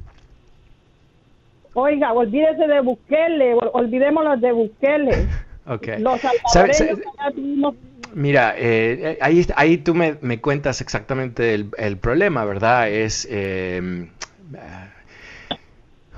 Oiga, 1.80 2.12
olvídese 2.12 2.66
de 2.66 2.80
Bukele, 2.80 3.54
olvidémonos 3.72 4.40
de 4.40 4.52
Bukele. 4.52 5.26
ok. 5.66 5.88
Los 5.98 6.20
salvadoreños 6.20 7.74
Mira, 8.14 8.54
eh, 8.56 9.18
ahí, 9.20 9.46
ahí 9.56 9.78
tú 9.78 9.94
me, 9.94 10.16
me 10.20 10.40
cuentas 10.40 10.80
exactamente 10.80 11.54
el, 11.54 11.70
el, 11.78 11.96
problema, 11.96 12.44
¿verdad? 12.44 12.90
Es... 12.90 13.26
Eh, 13.30 14.08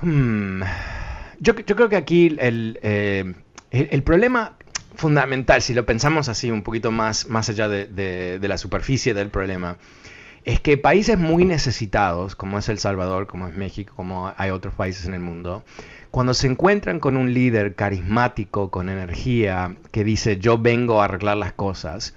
hmm, 0.00 0.62
yo, 1.40 1.54
yo, 1.54 1.76
creo 1.76 1.88
que 1.88 1.96
aquí 1.96 2.34
el, 2.38 2.78
eh, 2.82 3.34
el, 3.70 3.88
el, 3.90 4.02
problema 4.02 4.56
fundamental, 4.94 5.60
si 5.60 5.74
lo 5.74 5.84
pensamos 5.84 6.28
así 6.28 6.50
un 6.50 6.62
poquito 6.62 6.90
más, 6.90 7.28
más 7.28 7.50
allá 7.50 7.68
de, 7.68 7.86
de, 7.86 8.38
de 8.38 8.48
la 8.48 8.56
superficie 8.56 9.12
del 9.12 9.28
problema, 9.28 9.76
es 10.45 10.61
que 10.61 10.76
países 10.76 11.18
muy 11.18 11.45
necesitados, 11.45 12.34
como 12.34 12.59
es 12.59 12.68
El 12.68 12.78
Salvador, 12.78 13.26
como 13.26 13.47
es 13.47 13.55
México, 13.55 13.93
como 13.97 14.32
hay 14.36 14.51
otros 14.51 14.74
países 14.74 15.07
en 15.07 15.14
el 15.14 15.20
mundo, 15.20 15.62
cuando 16.11 16.34
se 16.34 16.47
encuentran 16.47 17.01
con 17.01 17.16
un 17.16 17.32
líder 17.32 17.74
carismático, 17.74 18.70
con 18.70 18.88
energía, 18.88 19.76
que 19.93 20.05
dice 20.05 20.38
yo 20.38 20.59
vengo 20.59 21.01
a 21.01 21.07
arreglar 21.07 21.36
las 21.36 21.53
cosas, 21.53 22.14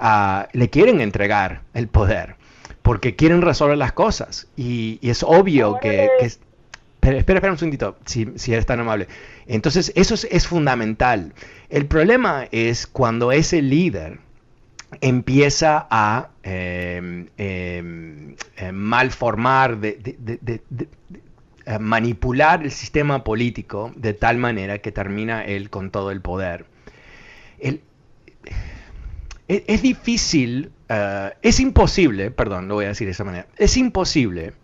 uh, 0.00 0.46
le 0.52 0.70
quieren 0.70 1.00
entregar 1.00 1.62
el 1.74 1.88
poder, 1.88 2.36
porque 2.82 3.14
quieren 3.14 3.42
resolver 3.42 3.78
las 3.78 3.92
cosas. 3.92 4.48
Y, 4.56 4.98
y 5.02 5.10
es 5.10 5.22
obvio 5.22 5.78
que... 5.80 6.08
que 6.18 6.26
espera, 6.26 7.18
espera, 7.18 7.52
un 7.52 7.58
segundito, 7.58 7.96
si, 8.04 8.32
si 8.36 8.52
eres 8.52 8.66
tan 8.66 8.80
amable. 8.80 9.06
Entonces, 9.46 9.92
eso 9.94 10.14
es, 10.14 10.26
es 10.30 10.46
fundamental. 10.46 11.34
El 11.68 11.86
problema 11.86 12.48
es 12.50 12.86
cuando 12.86 13.30
ese 13.30 13.62
líder 13.62 14.18
empieza 15.00 15.86
a 15.90 16.30
eh, 16.42 17.26
eh, 17.36 18.72
malformar, 18.72 19.78
de, 19.78 20.62
eh, 21.66 21.78
manipular 21.78 22.62
el 22.62 22.70
sistema 22.70 23.24
político 23.24 23.92
de 23.96 24.14
tal 24.14 24.38
manera 24.38 24.78
que 24.78 24.92
termina 24.92 25.44
él 25.44 25.70
con 25.70 25.90
todo 25.90 26.10
el 26.10 26.20
poder. 26.20 26.66
El, 27.58 27.82
es, 29.48 29.82
difícil, 29.82 30.72
uh, 30.90 31.30
es 31.40 31.60
imposible, 31.60 32.32
perdón, 32.32 32.66
lo 32.66 32.74
voy 32.74 32.86
a 32.86 32.88
decir 32.88 33.06
de 33.06 33.12
esa 33.12 33.24
manera, 33.24 33.46
es 33.56 33.76
imposible 33.76 34.54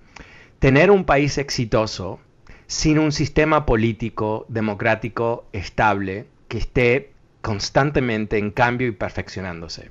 tener 0.58 0.90
un 0.90 1.04
país 1.04 1.38
exitoso 1.38 2.20
sin 2.66 2.98
un 2.98 3.12
sistema 3.12 3.64
político 3.64 4.44
democrático 4.48 5.46
estable 5.52 6.26
que 6.48 6.58
esté 6.58 7.12
constantemente 7.42 8.38
en 8.38 8.50
cambio 8.50 8.88
y 8.88 8.92
perfeccionándose. 8.92 9.90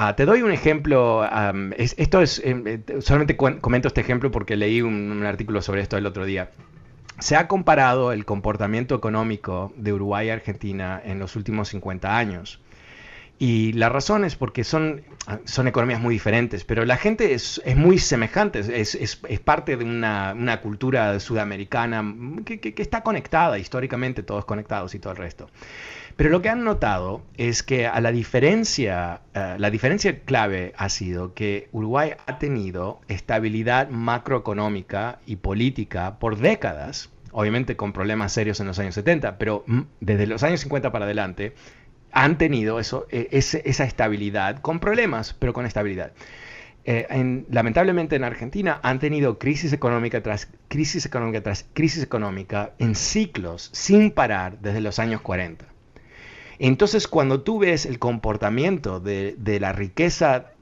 Uh, 0.00 0.14
te 0.14 0.24
doy 0.24 0.40
un 0.40 0.50
ejemplo, 0.50 1.28
es, 1.76 1.94
esto 1.98 2.22
es, 2.22 2.40
eh, 2.42 2.80
solamente 3.00 3.36
comento 3.36 3.88
este 3.88 4.00
ejemplo 4.00 4.30
porque 4.30 4.56
leí 4.56 4.80
un, 4.80 5.22
artículo 5.26 5.60
sobre 5.60 5.82
esto 5.82 5.98
el 5.98 6.06
otro 6.06 6.24
día. 6.24 6.52
Se 7.18 7.36
ha 7.36 7.48
comparado 7.48 8.12
el 8.12 8.24
comportamiento 8.24 8.94
económico 8.94 9.74
de 9.76 9.92
Uruguay 9.92 10.28
y 10.28 10.30
Argentina 10.30 11.02
en 11.04 11.18
los 11.18 11.36
últimos 11.36 11.68
50 11.68 12.16
años. 12.16 12.62
Y 13.38 13.74
la 13.74 13.90
razón 13.90 14.24
es 14.24 14.36
porque 14.36 14.64
son, 14.64 15.02
son 15.44 15.68
economías 15.68 16.00
muy 16.00 16.14
diferentes, 16.14 16.64
pero 16.64 16.86
la 16.86 16.96
gente 16.96 17.34
es, 17.34 17.60
es 17.66 17.76
muy 17.76 17.98
semejante, 17.98 18.60
es, 18.60 18.94
es, 18.94 19.16
parte 19.40 19.76
de 19.76 19.84
una, 19.84 20.32
una, 20.34 20.62
cultura 20.62 21.20
sudamericana 21.20 22.02
que, 22.46 22.58
que, 22.58 22.72
que 22.72 22.82
está 22.82 23.02
conectada 23.02 23.58
históricamente, 23.58 24.22
todos 24.22 24.46
conectados 24.46 24.94
y 24.94 24.98
todo 24.98 25.12
el 25.12 25.18
resto. 25.18 25.50
Pero 26.20 26.28
lo 26.28 26.42
que 26.42 26.50
han 26.50 26.64
notado 26.64 27.22
es 27.38 27.62
que 27.62 27.86
a 27.86 27.98
la 28.02 28.12
diferencia, 28.12 29.22
uh, 29.34 29.58
la 29.58 29.70
diferencia 29.70 30.20
clave 30.20 30.74
ha 30.76 30.90
sido 30.90 31.32
que 31.32 31.70
Uruguay 31.72 32.12
ha 32.26 32.38
tenido 32.38 33.00
estabilidad 33.08 33.88
macroeconómica 33.88 35.20
y 35.24 35.36
política 35.36 36.18
por 36.18 36.36
décadas, 36.36 37.08
obviamente 37.32 37.74
con 37.74 37.94
problemas 37.94 38.34
serios 38.34 38.60
en 38.60 38.66
los 38.66 38.78
años 38.78 38.96
70, 38.96 39.38
pero 39.38 39.64
desde 40.00 40.26
los 40.26 40.42
años 40.42 40.60
50 40.60 40.92
para 40.92 41.06
adelante 41.06 41.54
han 42.12 42.36
tenido 42.36 42.80
eso, 42.80 43.06
ese, 43.08 43.62
esa 43.64 43.84
estabilidad, 43.84 44.58
con 44.58 44.78
problemas, 44.78 45.32
pero 45.32 45.54
con 45.54 45.64
estabilidad. 45.64 46.12
Eh, 46.84 47.06
en, 47.08 47.46
lamentablemente 47.48 48.16
en 48.16 48.24
Argentina 48.24 48.78
han 48.82 48.98
tenido 48.98 49.38
crisis 49.38 49.72
económica 49.72 50.22
tras 50.22 50.48
crisis 50.68 51.06
económica 51.06 51.42
tras 51.42 51.64
crisis 51.72 52.02
económica 52.02 52.74
en 52.78 52.94
ciclos 52.94 53.70
sin 53.72 54.10
parar 54.10 54.58
desde 54.60 54.82
los 54.82 54.98
años 54.98 55.22
40. 55.22 55.79
Entonces, 56.60 57.08
cuando 57.08 57.40
tú 57.40 57.58
ves 57.58 57.86
el 57.86 57.98
comportamiento 57.98 59.00
de, 59.00 59.34
de 59.38 59.58
la 59.60 59.72
riqueza 59.72 60.52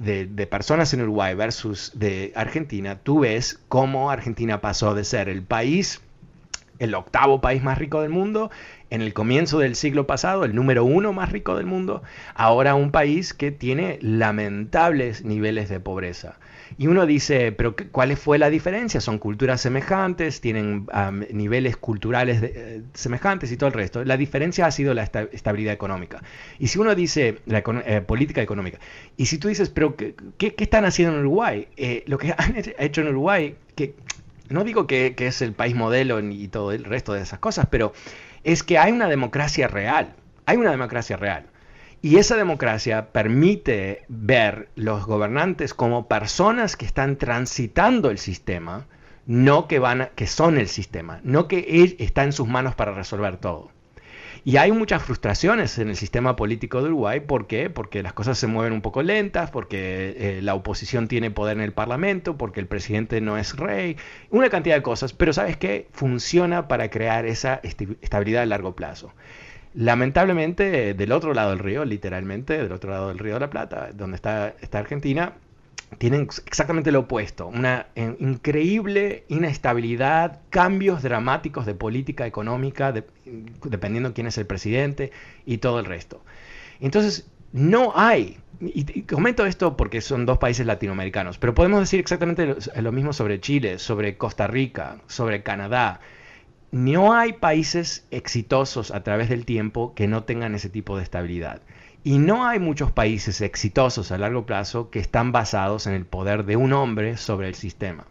de, 0.00 0.24
de, 0.24 0.46
personas 0.46 0.94
en 0.94 1.02
Uruguay 1.02 1.34
versus 1.34 1.92
de 1.94 2.32
Argentina, 2.34 3.00
tú 3.02 3.20
ves 3.20 3.60
cómo 3.68 4.10
Argentina 4.10 4.62
pasó 4.62 4.94
de 4.94 5.04
ser 5.04 5.28
el 5.28 5.42
país, 5.42 6.00
el 6.82 6.94
octavo 6.94 7.40
país 7.40 7.62
más 7.62 7.78
rico 7.78 8.02
del 8.02 8.10
mundo, 8.10 8.50
en 8.90 9.02
el 9.02 9.14
comienzo 9.14 9.58
del 9.58 9.76
siglo 9.76 10.06
pasado, 10.06 10.44
el 10.44 10.54
número 10.54 10.84
uno 10.84 11.12
más 11.12 11.30
rico 11.30 11.56
del 11.56 11.66
mundo, 11.66 12.02
ahora 12.34 12.74
un 12.74 12.90
país 12.90 13.32
que 13.34 13.52
tiene 13.52 13.98
lamentables 14.02 15.24
niveles 15.24 15.68
de 15.68 15.80
pobreza. 15.80 16.38
Y 16.78 16.88
uno 16.88 17.06
dice, 17.06 17.52
pero 17.52 17.76
¿cuál 17.90 18.16
fue 18.16 18.38
la 18.38 18.50
diferencia? 18.50 19.00
Son 19.00 19.18
culturas 19.18 19.60
semejantes, 19.60 20.40
tienen 20.40 20.86
niveles 21.30 21.76
culturales 21.76 22.42
eh, 22.42 22.82
semejantes 22.94 23.52
y 23.52 23.56
todo 23.56 23.68
el 23.68 23.74
resto. 23.74 24.04
La 24.04 24.16
diferencia 24.16 24.66
ha 24.66 24.70
sido 24.70 24.94
la 24.94 25.02
esta 25.02 25.22
estabilidad 25.32 25.74
económica. 25.74 26.22
Y 26.58 26.68
si 26.68 26.78
uno 26.78 26.94
dice 26.94 27.38
la 27.46 27.62
eh, 27.86 28.00
política 28.00 28.42
económica, 28.42 28.78
y 29.16 29.26
si 29.26 29.38
tú 29.38 29.48
dices, 29.48 29.70
pero 29.70 29.96
¿qué, 29.96 30.14
qué, 30.38 30.54
qué 30.54 30.64
están 30.64 30.84
haciendo 30.84 31.14
en 31.14 31.20
Uruguay? 31.20 31.68
Eh, 31.76 32.02
lo 32.06 32.18
que 32.18 32.34
han 32.36 32.56
hecho 32.78 33.02
en 33.02 33.08
Uruguay, 33.08 33.54
que 33.76 33.94
no 34.52 34.64
digo 34.64 34.86
que, 34.86 35.14
es 35.16 35.42
el 35.42 35.52
país 35.52 35.74
modelo 35.74 36.20
y 36.20 36.48
todo 36.48 36.72
el 36.72 36.84
resto 36.84 37.12
de 37.12 37.22
esas 37.22 37.38
cosas, 37.38 37.66
pero 37.70 37.92
es 38.44 38.62
que 38.62 38.78
hay 38.78 38.92
una 38.92 39.08
democracia 39.08 39.68
real. 39.68 40.14
Hay 40.46 40.56
una 40.56 40.70
democracia 40.70 41.16
real. 41.16 41.46
Y 42.00 42.16
esa 42.16 42.36
democracia 42.36 43.12
permite 43.12 44.02
ver 44.08 44.68
los 44.74 45.06
gobernantes 45.06 45.72
como 45.72 46.08
personas 46.08 46.76
que 46.76 46.84
están 46.84 47.16
transitando 47.16 48.10
el 48.10 48.18
sistema, 48.18 48.86
no 49.26 49.68
que, 49.68 49.78
van 49.78 50.02
a, 50.02 50.06
que 50.08 50.26
son 50.26 50.58
el 50.58 50.66
sistema, 50.66 51.20
no 51.22 51.46
que 51.46 51.60
él 51.68 51.94
está 52.00 52.24
en 52.24 52.32
sus 52.32 52.48
manos 52.48 52.74
para 52.74 52.92
resolver 52.92 53.36
todo. 53.36 53.70
Y 54.44 54.56
hay 54.56 54.72
muchas 54.72 55.04
frustraciones 55.04 55.78
en 55.78 55.88
el 55.88 55.96
sistema 55.96 56.34
político 56.34 56.80
de 56.80 56.88
Uruguay. 56.88 57.20
¿Por 57.20 57.46
qué? 57.46 57.70
Porque 57.70 58.02
las 58.02 58.12
cosas 58.12 58.36
se 58.38 58.48
mueven 58.48 58.72
un 58.72 58.82
poco 58.82 59.02
lentas, 59.02 59.52
porque 59.52 60.16
eh, 60.18 60.42
la 60.42 60.56
oposición 60.56 61.06
tiene 61.06 61.30
poder 61.30 61.58
en 61.58 61.62
el 61.62 61.72
Parlamento, 61.72 62.36
porque 62.36 62.58
el 62.58 62.66
presidente 62.66 63.20
no 63.20 63.38
es 63.38 63.56
rey, 63.56 63.96
una 64.30 64.50
cantidad 64.50 64.74
de 64.74 64.82
cosas. 64.82 65.12
Pero 65.12 65.32
¿sabes 65.32 65.56
qué? 65.56 65.86
Funciona 65.92 66.66
para 66.66 66.90
crear 66.90 67.24
esa 67.24 67.60
estabilidad 67.62 68.42
a 68.42 68.46
largo 68.46 68.74
plazo. 68.74 69.12
Lamentablemente, 69.74 70.92
del 70.94 71.12
otro 71.12 71.34
lado 71.34 71.50
del 71.50 71.60
río, 71.60 71.84
literalmente, 71.84 72.58
del 72.58 72.72
otro 72.72 72.90
lado 72.90 73.08
del 73.08 73.18
río 73.18 73.34
de 73.34 73.40
la 73.40 73.50
Plata, 73.50 73.90
donde 73.94 74.16
está, 74.16 74.54
está 74.60 74.80
Argentina, 74.80 75.34
tienen 75.98 76.28
exactamente 76.46 76.92
lo 76.92 77.00
opuesto, 77.00 77.46
una 77.46 77.86
eh, 77.94 78.16
increíble 78.20 79.24
inestabilidad, 79.28 80.40
cambios 80.50 81.02
dramáticos 81.02 81.66
de 81.66 81.74
política 81.74 82.26
económica, 82.26 82.92
de, 82.92 83.04
dependiendo 83.64 84.14
quién 84.14 84.26
es 84.26 84.38
el 84.38 84.46
presidente 84.46 85.12
y 85.46 85.58
todo 85.58 85.80
el 85.80 85.86
resto. 85.86 86.22
Entonces, 86.80 87.30
no 87.52 87.92
hay, 87.94 88.38
y, 88.60 89.02
comento 89.02 89.46
esto 89.46 89.76
porque 89.76 90.00
son 90.00 90.26
dos 90.26 90.38
países 90.38 90.66
latinoamericanos, 90.66 91.38
pero 91.38 91.54
podemos 91.54 91.80
decir 91.80 92.00
exactamente 92.00 92.56
lo 92.80 92.92
mismo 92.92 93.12
sobre 93.12 93.40
Chile, 93.40 93.78
sobre 93.78 94.16
Costa 94.16 94.46
Rica, 94.46 94.98
sobre 95.06 95.42
Canadá, 95.42 96.00
no 96.70 97.12
hay 97.12 97.34
países 97.34 98.06
exitosos 98.10 98.90
a 98.92 99.02
través 99.02 99.28
del 99.28 99.44
tiempo 99.44 99.94
que 99.94 100.08
no 100.08 100.24
tengan 100.24 100.54
ese 100.54 100.70
tipo 100.70 100.96
de 100.96 101.02
estabilidad. 101.02 101.60
Y 102.04 102.18
no 102.18 102.46
hay 102.46 102.58
muchos 102.58 102.90
países 102.90 103.40
exitosos 103.40 104.10
a 104.10 104.18
largo 104.18 104.44
plazo 104.44 104.90
que 104.90 104.98
están 104.98 105.30
basados 105.30 105.86
en 105.86 105.92
el 105.94 106.04
poder 106.04 106.44
de 106.44 106.56
un 106.56 106.72
hombre 106.72 107.16
sobre 107.16 107.46
el 107.46 107.54
sistema. 107.54 108.04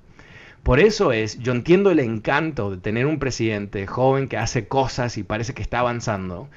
Por 0.63 0.79
eso 0.79 1.11
es, 1.11 1.39
yo 1.39 1.51
entiendo 1.51 1.91
el 1.91 1.99
encanto 1.99 2.71
de 2.71 2.77
tener 2.77 3.05
un 3.05 3.19
presidente 3.19 3.87
joven 3.87 4.27
que 4.27 4.37
hace 4.37 4.67
cosas 4.67 5.17
y 5.17 5.23
parece 5.23 5.53
que 5.53 5.61
está 5.61 5.79
avanzando, 5.79 6.47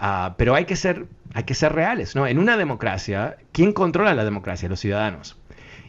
uh, 0.00 0.34
pero 0.36 0.54
hay 0.54 0.66
que, 0.66 0.76
ser, 0.76 1.06
hay 1.32 1.44
que 1.44 1.54
ser 1.54 1.72
reales. 1.72 2.14
¿no? 2.14 2.26
En 2.26 2.38
una 2.38 2.56
democracia, 2.56 3.38
¿quién 3.52 3.72
controla 3.72 4.14
la 4.14 4.24
democracia? 4.24 4.68
Los 4.68 4.80
ciudadanos. 4.80 5.36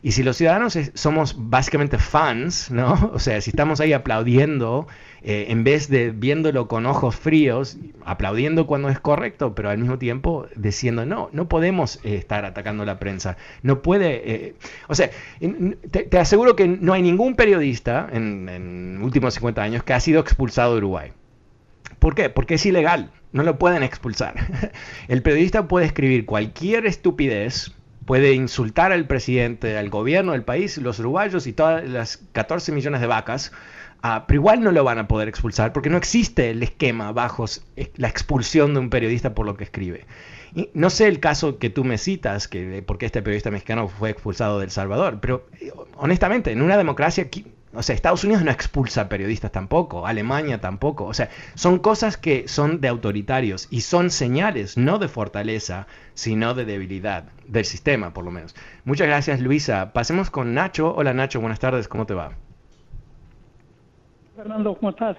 Y 0.06 0.12
si 0.12 0.22
los 0.22 0.38
ciudadanos 0.38 0.78
somos 0.94 1.36
básicamente 1.36 1.98
fans, 1.98 2.70
¿no? 2.70 3.10
O 3.16 3.18
sea, 3.18 3.42
si 3.42 3.50
estamos 3.50 3.80
ahí 3.80 3.92
aplaudiendo, 3.92 4.86
eh, 5.24 5.48
en 5.50 5.64
vez 5.64 5.90
de 5.90 6.12
viéndolo 6.12 6.68
con 6.68 6.86
ojos 6.86 7.16
fríos, 7.16 7.80
aplaudiendo 8.06 8.68
cuando 8.68 8.90
es 8.90 9.00
correcto, 9.00 9.56
pero 9.56 9.72
al 9.72 9.80
mismo 9.80 9.98
tiempo 9.98 10.46
diciendo, 10.56 11.08
no, 11.08 11.30
no 11.32 11.50
podemos 11.50 12.00
eh, 12.04 12.18
estar 12.18 12.46
atacando 12.46 12.86
la 12.86 13.00
prensa. 13.00 13.38
No 13.64 13.82
puede... 13.82 14.32
Eh, 14.32 14.56
o 14.88 14.94
sea, 14.94 15.10
te, 15.90 16.04
te, 16.04 16.20
aseguro 16.20 16.56
que 16.56 16.68
no 16.68 16.94
hay 16.94 17.02
ningún 17.02 17.36
periodista 17.36 18.08
en, 18.12 18.48
en 18.48 19.02
últimos 19.02 19.34
50 19.34 19.64
años 19.64 19.82
que 19.82 19.94
ha 19.94 20.00
sido 20.00 20.22
expulsado 20.22 20.74
de 20.74 20.78
Uruguay. 20.78 21.14
¿Por 21.98 22.14
qué? 22.14 22.30
Porque 22.30 22.54
es 22.54 22.66
ilegal. 22.68 23.10
no 23.32 23.42
lo 23.42 23.58
pueden 23.58 23.82
expulsar. 23.82 24.36
El 25.08 25.24
periodista 25.24 25.68
puede 25.68 25.88
escribir 25.88 26.28
cualquier 26.28 26.86
estupidez, 26.86 27.74
puede 28.06 28.34
insultar 28.34 28.92
al 28.92 29.08
presidente, 29.08 29.78
al 29.78 29.90
gobierno 29.90 30.34
del 30.34 30.44
país, 30.44 30.78
los 30.78 31.00
uruguayos 31.00 31.48
y 31.48 31.54
todas 31.54 31.88
las 31.88 32.18
14 32.32 32.72
millones 32.72 33.02
de 33.02 33.08
vacas, 33.08 33.52
ah, 34.02 34.26
pero 34.28 34.40
igual 34.40 34.62
no 34.62 34.72
lo 34.72 34.84
van 34.84 35.00
a 35.00 35.08
poder 35.08 35.28
expulsar 35.28 35.74
porque 35.74 35.90
no 35.90 35.98
existe 35.98 36.52
el 36.52 36.62
esquema 36.64 37.12
bajo 37.12 37.46
la 37.96 38.08
expulsión 38.08 38.74
de 38.74 38.80
un 38.80 38.90
periodista 38.90 39.34
por 39.34 39.46
lo 39.46 39.58
que 39.58 39.64
escribe. 39.64 40.06
No 40.74 40.90
sé 40.90 41.08
el 41.08 41.20
caso 41.20 41.58
que 41.58 41.70
tú 41.70 41.84
me 41.84 41.98
citas, 41.98 42.48
que 42.48 42.82
porque 42.86 43.06
este 43.06 43.22
periodista 43.22 43.52
mexicano 43.52 43.90
fue 43.90 44.12
expulsado 44.12 44.60
de 44.60 44.70
Salvador, 44.70 45.20
pero 45.20 45.48
eh, 45.60 45.74
honestamente, 45.98 46.52
en 46.52 46.62
una 46.62 46.78
democracia 46.78 47.30
o 47.76 47.84
sea, 47.84 47.96
Estados 47.96 48.24
Unidos 48.24 48.44
no 48.44 48.52
expulsa 48.52 49.10
periodistas 49.10 49.52
tampoco, 49.52 50.08
Alemania 50.08 50.60
tampoco. 50.62 51.06
O 51.06 51.14
sea, 51.14 51.30
son 51.54 51.80
cosas 51.80 52.18
que 52.18 52.48
son 52.48 52.82
de 52.82 52.88
autoritarios 52.88 53.68
y 53.72 53.82
son 53.82 54.10
señales 54.10 54.78
no 54.78 55.00
de 55.00 55.08
fortaleza, 55.08 55.88
sino 56.14 56.54
de 56.54 56.66
debilidad 56.66 57.26
del 57.48 57.66
sistema, 57.66 58.14
por 58.14 58.26
lo 58.26 58.32
menos. 58.32 58.56
Muchas 58.84 59.08
gracias, 59.08 59.42
Luisa. 59.42 59.94
Pasemos 59.94 60.30
con 60.30 60.54
Nacho. 60.54 60.94
Hola, 60.96 61.14
Nacho, 61.14 61.40
buenas 61.40 61.60
tardes, 61.60 61.88
¿cómo 61.88 62.06
te 62.06 62.14
va? 62.14 62.32
Fernando, 64.36 64.76
¿cómo 64.76 64.90
estás? 64.90 65.18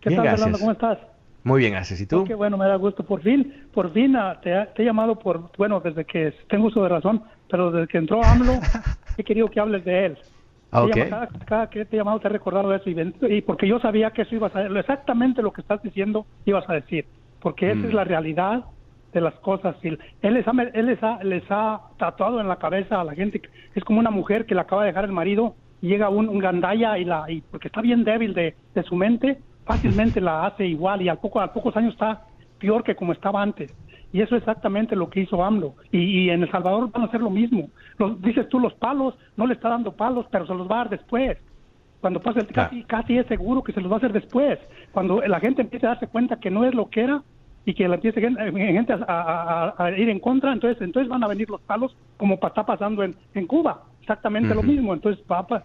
¿Qué 0.00 0.14
tal, 0.14 0.28
Fernando? 0.28 0.58
¿Cómo 0.58 0.72
estás? 0.72 0.98
Muy 1.44 1.60
bien, 1.60 1.72
gracias. 1.72 2.00
¿Y 2.00 2.06
tú? 2.06 2.24
Qué 2.24 2.34
bueno, 2.34 2.56
me 2.58 2.66
da 2.66 2.76
gusto. 2.76 3.02
Por 3.02 3.22
fin, 3.22 3.66
por 3.72 3.92
fin 3.92 4.16
ah, 4.16 4.38
te, 4.42 4.52
he 4.52 4.84
llamado 4.84 5.18
por, 5.18 5.50
bueno, 5.56 5.80
desde 5.80 6.04
que 6.04 6.34
tengo 6.48 6.66
uso 6.66 6.82
de 6.82 6.90
razón, 6.90 7.22
pero 7.50 7.70
desde 7.70 7.88
que 7.88 7.98
entró 7.98 8.22
AMLO, 8.22 8.60
he 9.16 9.24
querido 9.24 9.48
que 9.48 9.60
hables 9.60 9.84
de 9.84 10.06
él. 10.06 10.18
Ah, 10.70 10.86
cada, 11.46 11.70
que 11.70 11.86
te 11.86 11.96
he 11.96 11.98
llamado 11.98 12.20
te 12.20 12.28
he 12.28 12.30
recordado 12.30 12.74
eso 12.74 12.90
y, 12.90 13.40
porque 13.40 13.66
yo 13.66 13.80
sabía 13.80 14.10
que 14.10 14.22
eso 14.22 14.34
ibas 14.34 14.54
a 14.54 14.66
exactamente 14.66 15.42
lo 15.42 15.50
que 15.50 15.62
estás 15.62 15.82
diciendo 15.82 16.26
ibas 16.44 16.68
a 16.68 16.74
decir, 16.74 17.06
porque 17.40 17.70
esa 17.70 17.86
es 17.86 17.92
mm. 17.92 17.96
la 17.96 18.04
realidad 18.04 18.64
de 19.12 19.20
las 19.22 19.34
cosas. 19.36 19.76
Él 19.82 19.98
les, 20.20 20.46
ha, 20.46 20.52
él 20.74 20.86
les, 20.86 21.02
ha, 21.02 21.24
les 21.24 21.44
ha 21.48 21.80
tatuado 21.96 22.40
en 22.40 22.48
la 22.48 22.56
cabeza 22.56 23.00
a 23.00 23.04
la 23.04 23.14
gente, 23.14 23.40
es 23.74 23.84
como 23.84 23.98
una 23.98 24.10
mujer 24.10 24.44
que 24.44 24.54
le 24.54 24.60
acaba 24.60 24.82
de 24.82 24.88
dejar 24.88 25.06
el 25.06 25.12
marido 25.12 25.54
y 25.80 25.88
llega 25.88 26.10
un, 26.10 26.28
un 26.28 26.38
gandaya 26.38 26.98
y 26.98 27.04
la 27.04 27.30
y 27.30 27.40
porque 27.40 27.68
está 27.68 27.80
bien 27.80 28.04
débil 28.04 28.34
de, 28.34 28.54
de 28.74 28.82
su 28.82 28.94
mente, 28.94 29.38
fácilmente 29.64 30.20
la 30.20 30.46
hace 30.46 30.66
igual 30.66 31.00
y 31.00 31.08
al 31.08 31.18
poco 31.18 31.40
a 31.40 31.52
pocos 31.52 31.74
años 31.76 31.94
está 31.94 32.24
peor 32.58 32.82
que 32.82 32.94
como 32.94 33.12
estaba 33.12 33.40
antes. 33.40 33.74
Y 34.12 34.22
eso 34.22 34.36
es 34.36 34.42
exactamente 34.42 34.96
lo 34.96 35.10
que 35.10 35.20
hizo 35.20 35.44
AMLO. 35.44 35.74
Y, 35.92 36.30
en 36.30 36.42
El 36.42 36.50
Salvador 36.50 36.90
van 36.90 37.02
a 37.02 37.06
hacer 37.06 37.20
lo 37.20 37.30
mismo. 37.30 37.68
dices 38.20 38.48
tú, 38.48 38.58
los 38.58 38.74
palos, 38.74 39.14
no 39.36 39.46
le 39.46 39.54
está 39.54 39.68
dando 39.68 39.92
palos, 39.92 40.26
pero 40.30 40.46
se 40.46 40.54
los 40.54 40.68
va 40.68 40.76
a 40.76 40.78
dar 40.78 40.90
después. 40.90 41.36
Cuando 42.00 42.20
pase 42.20 42.40
el 42.40 42.46
casi, 42.46 42.84
casi 42.84 43.18
es 43.18 43.26
seguro 43.26 43.62
que 43.62 43.72
se 43.72 43.80
los 43.80 43.90
va 43.90 43.96
a 43.96 43.98
hacer 43.98 44.12
después. 44.12 44.58
Cuando 44.92 45.20
la 45.20 45.40
gente 45.40 45.62
empiece 45.62 45.86
a 45.86 45.90
darse 45.90 46.06
cuenta 46.06 46.38
que 46.38 46.50
no 46.50 46.64
es 46.64 46.74
lo 46.74 46.88
que 46.88 47.02
era 47.02 47.22
y 47.64 47.74
que 47.74 47.88
la 47.88 47.96
empiece 47.96 48.20
gente 48.20 48.94
a, 49.08 49.90
ir 49.96 50.08
en 50.08 50.20
contra, 50.20 50.52
entonces 50.52 50.80
entonces 50.80 51.08
van 51.08 51.24
a 51.24 51.28
venir 51.28 51.50
los 51.50 51.60
palos 51.60 51.94
como 52.16 52.34
está 52.34 52.64
pasando 52.64 53.02
en, 53.02 53.14
en 53.34 53.46
Cuba. 53.46 53.82
Exactamente 54.00 54.54
lo 54.54 54.62
mismo. 54.62 54.94
Entonces, 54.94 55.22
papá, 55.26 55.64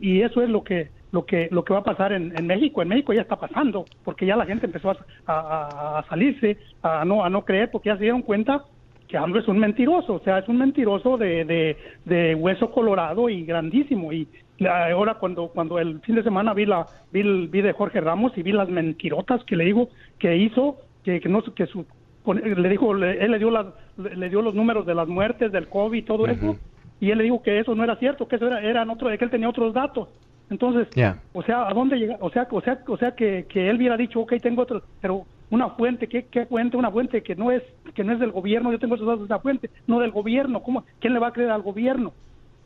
y 0.00 0.20
eso 0.20 0.42
es 0.42 0.48
lo 0.48 0.62
que 0.62 0.90
lo 1.14 1.24
que 1.24 1.48
lo 1.52 1.64
que 1.64 1.72
va 1.72 1.78
a 1.78 1.84
pasar 1.84 2.12
en, 2.12 2.46
México. 2.46 2.82
En 2.82 2.88
México 2.88 3.12
ya 3.12 3.22
está 3.22 3.36
pasando, 3.36 3.84
porque 4.02 4.26
ya 4.26 4.34
la 4.34 4.46
gente 4.46 4.66
empezó 4.66 4.92
a, 5.26 6.04
salirse, 6.08 6.58
a 6.82 7.04
no 7.04 7.24
a 7.24 7.30
no 7.30 7.44
creer, 7.44 7.70
porque 7.70 7.88
ya 7.90 7.96
se 7.96 8.02
dieron 8.02 8.22
cuenta 8.22 8.64
que 9.06 9.16
AMLO 9.16 9.38
es 9.38 9.46
un 9.46 9.58
mentiroso, 9.58 10.14
o 10.14 10.20
sea, 10.20 10.38
es 10.38 10.48
un 10.48 10.58
mentiroso 10.58 11.16
de, 11.16 11.76
de, 12.04 12.34
hueso 12.34 12.72
colorado 12.72 13.28
y 13.28 13.44
grandísimo. 13.44 14.12
Y 14.12 14.26
ahora 14.66 15.14
cuando 15.14 15.48
cuando 15.48 15.78
el 15.78 16.00
fin 16.00 16.16
de 16.16 16.24
semana 16.24 16.52
vi 16.52 16.66
la 16.66 16.84
vi, 17.12 17.20
el, 17.20 17.46
vi 17.46 17.62
de 17.62 17.72
Jorge 17.72 18.00
Ramos 18.00 18.36
y 18.36 18.42
vi 18.42 18.50
las 18.50 18.68
mentirotas 18.68 19.44
que 19.44 19.56
le 19.56 19.66
digo 19.66 19.90
que 20.18 20.36
hizo, 20.36 20.78
que, 21.04 21.20
que 21.20 21.28
no 21.28 21.42
que 21.42 21.66
su 21.66 21.86
le 22.26 22.68
dijo 22.68 22.92
él 22.92 23.30
le 23.30 23.38
dio 23.38 23.50
las 23.50 23.66
le 23.98 24.28
dio 24.30 24.40
los 24.40 24.54
números 24.54 24.86
de 24.86 24.94
las 24.94 25.06
muertes 25.06 25.52
del 25.52 25.68
covid 25.68 25.98
y 25.98 26.02
todo 26.02 26.26
eso 26.26 26.56
y 26.98 27.10
él 27.10 27.18
le 27.18 27.24
dijo 27.24 27.42
que 27.42 27.58
eso 27.58 27.74
no 27.74 27.84
era 27.84 27.96
cierto 27.96 28.26
que 28.26 28.36
eso 28.36 28.46
era 28.46 28.62
eran 28.62 28.88
otro 28.88 29.10
que 29.10 29.22
él 29.22 29.30
tenía 29.30 29.50
otros 29.50 29.74
datos 29.74 30.08
entonces, 30.50 30.88
o 31.32 31.42
sea, 31.42 31.68
¿a 31.68 31.72
dónde 31.72 31.96
llega? 31.96 32.16
O 32.20 32.30
sea, 32.30 32.46
o 32.50 32.60
sea, 32.60 32.82
o 32.86 32.96
sea 32.96 33.14
que, 33.14 33.46
que 33.48 33.68
él 33.68 33.76
hubiera 33.76 33.96
dicho, 33.96 34.20
ok, 34.20 34.34
tengo 34.42 34.62
otro, 34.62 34.82
pero 35.00 35.24
una 35.50 35.70
fuente, 35.70 36.08
¿qué, 36.08 36.26
¿qué, 36.26 36.46
fuente? 36.46 36.76
Una 36.76 36.90
fuente 36.90 37.22
que 37.22 37.34
no 37.34 37.50
es 37.50 37.62
que 37.94 38.04
no 38.04 38.12
es 38.12 38.20
del 38.20 38.32
gobierno, 38.32 38.72
yo 38.72 38.78
tengo 38.78 38.94
esos 38.94 39.06
datos 39.06 39.20
de 39.28 39.34
esa 39.34 39.40
fuente, 39.40 39.70
no 39.86 40.00
del 40.00 40.10
gobierno, 40.10 40.62
¿cómo? 40.62 40.84
¿Quién 41.00 41.14
le 41.14 41.20
va 41.20 41.28
a 41.28 41.32
creer 41.32 41.50
al 41.50 41.62
gobierno? 41.62 42.12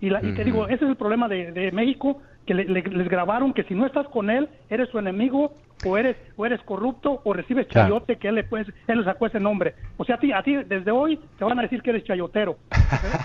Y, 0.00 0.10
la, 0.10 0.24
y 0.24 0.32
te 0.32 0.44
digo, 0.44 0.66
ese 0.66 0.84
es 0.84 0.90
el 0.90 0.96
problema 0.96 1.28
de, 1.28 1.50
de 1.50 1.72
México, 1.72 2.20
que 2.48 2.54
les 2.54 3.08
grabaron 3.10 3.52
que 3.52 3.62
si 3.64 3.74
no 3.74 3.84
estás 3.84 4.08
con 4.08 4.30
él, 4.30 4.48
eres 4.70 4.88
su 4.88 4.98
enemigo, 4.98 5.52
o 5.84 5.98
eres 5.98 6.16
o 6.36 6.46
eres 6.46 6.60
corrupto, 6.62 7.20
o 7.24 7.32
recibes 7.34 7.68
chayote, 7.68 8.16
que 8.16 8.28
él 8.28 8.36
le, 8.36 8.44
pues, 8.44 8.66
él 8.86 8.98
le 8.98 9.04
sacó 9.04 9.26
ese 9.26 9.38
nombre. 9.38 9.74
O 9.98 10.04
sea, 10.04 10.16
a 10.16 10.18
ti, 10.18 10.32
a 10.32 10.42
ti 10.42 10.56
desde 10.56 10.90
hoy 10.90 11.20
te 11.38 11.44
van 11.44 11.58
a 11.58 11.62
decir 11.62 11.82
que 11.82 11.90
eres 11.90 12.04
chayotero, 12.04 12.56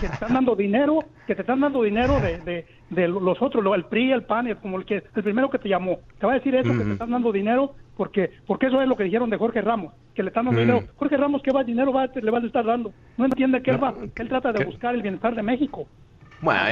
que 0.01 0.07
te 0.07 0.13
están 0.13 0.34
dando 0.34 0.57
dinero, 0.57 0.99
que 1.26 1.36
te 1.36 1.41
están 1.41 1.61
dando 1.61 1.84
dinero 1.84 2.19
de, 2.19 2.65
de, 2.89 3.07
los 3.07 3.41
otros, 3.41 3.63
el 3.76 3.86
PRI, 3.86 4.11
el 4.11 4.24
PAN, 4.24 4.53
como 4.61 4.78
el, 4.78 4.86
que, 4.86 5.03
el 5.15 5.24
primero 5.24 5.49
que 5.49 5.59
te 5.59 5.69
llamó. 5.69 5.99
Te 6.19 6.26
va 6.26 6.34
a 6.34 6.36
decir 6.36 6.53
eso, 6.53 6.74
que 6.74 6.84
te 6.84 6.91
están 6.91 7.11
dando 7.11 7.32
dinero, 7.32 7.76
porque 7.95 8.32
porque 8.45 8.67
eso 8.67 8.82
es 8.82 8.89
lo 8.89 8.97
que 8.97 9.05
dijeron 9.05 9.30
de 9.30 9.38
Jorge 9.38 9.61
Ramos, 9.61 9.93
que 10.13 10.21
le 10.21 10.30
están 10.30 10.45
dando 10.45 10.59
dinero. 10.59 10.84
Jorge 10.97 11.15
Ramos, 11.15 11.41
¿qué 11.41 11.51
va 11.51 11.63
dinero 11.63 11.93
va, 11.93 12.07
le 12.07 12.32
va 12.32 12.39
a 12.39 12.45
estar 12.45 12.65
dando? 12.65 12.91
No 13.17 13.24
entiende 13.24 13.61
que 13.61 13.71
él, 13.71 13.82
va, 13.82 13.93
él 14.15 14.28
trata 14.28 14.51
de 14.51 14.65
buscar 14.65 14.93
el 14.93 15.01
bienestar 15.01 15.34
de 15.34 15.43
México. 15.43 15.88
Bueno, 16.44 16.68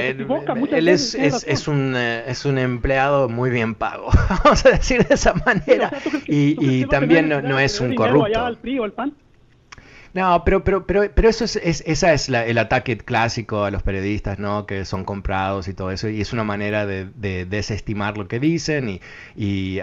él, 0.70 0.88
es, 0.88 1.14
es, 1.14 1.68
un, 1.68 1.94
eh, 1.96 2.24
es 2.26 2.44
un 2.44 2.58
empleado 2.58 3.28
muy 3.28 3.50
bien 3.50 3.74
pago, 3.74 4.10
vamos 4.44 4.64
a 4.66 4.70
decir 4.70 5.06
de 5.06 5.14
esa 5.14 5.34
manera. 5.34 5.90
y, 6.26 6.56
y 6.80 6.86
también 6.86 7.28
no, 7.28 7.40
no 7.42 7.58
es 7.58 7.80
un 7.80 7.94
corrupto. 7.94 8.58
No, 10.14 10.44
pero, 10.44 10.62
pero, 10.62 10.86
pero, 10.86 11.10
pero 11.14 11.28
eso 11.30 11.44
es, 11.44 11.56
es 11.56 11.82
esa 11.86 12.12
es 12.12 12.28
la, 12.28 12.44
el 12.44 12.58
ataque 12.58 12.98
clásico 12.98 13.64
a 13.64 13.70
los 13.70 13.82
periodistas, 13.82 14.38
¿no? 14.38 14.66
Que 14.66 14.84
son 14.84 15.04
comprados 15.04 15.68
y 15.68 15.74
todo 15.74 15.90
eso, 15.90 16.08
y 16.10 16.20
es 16.20 16.34
una 16.34 16.44
manera 16.44 16.84
de, 16.84 17.06
de 17.14 17.46
desestimar 17.46 18.18
lo 18.18 18.28
que 18.28 18.38
dicen 18.38 18.90
y, 18.90 19.00
y, 19.36 19.80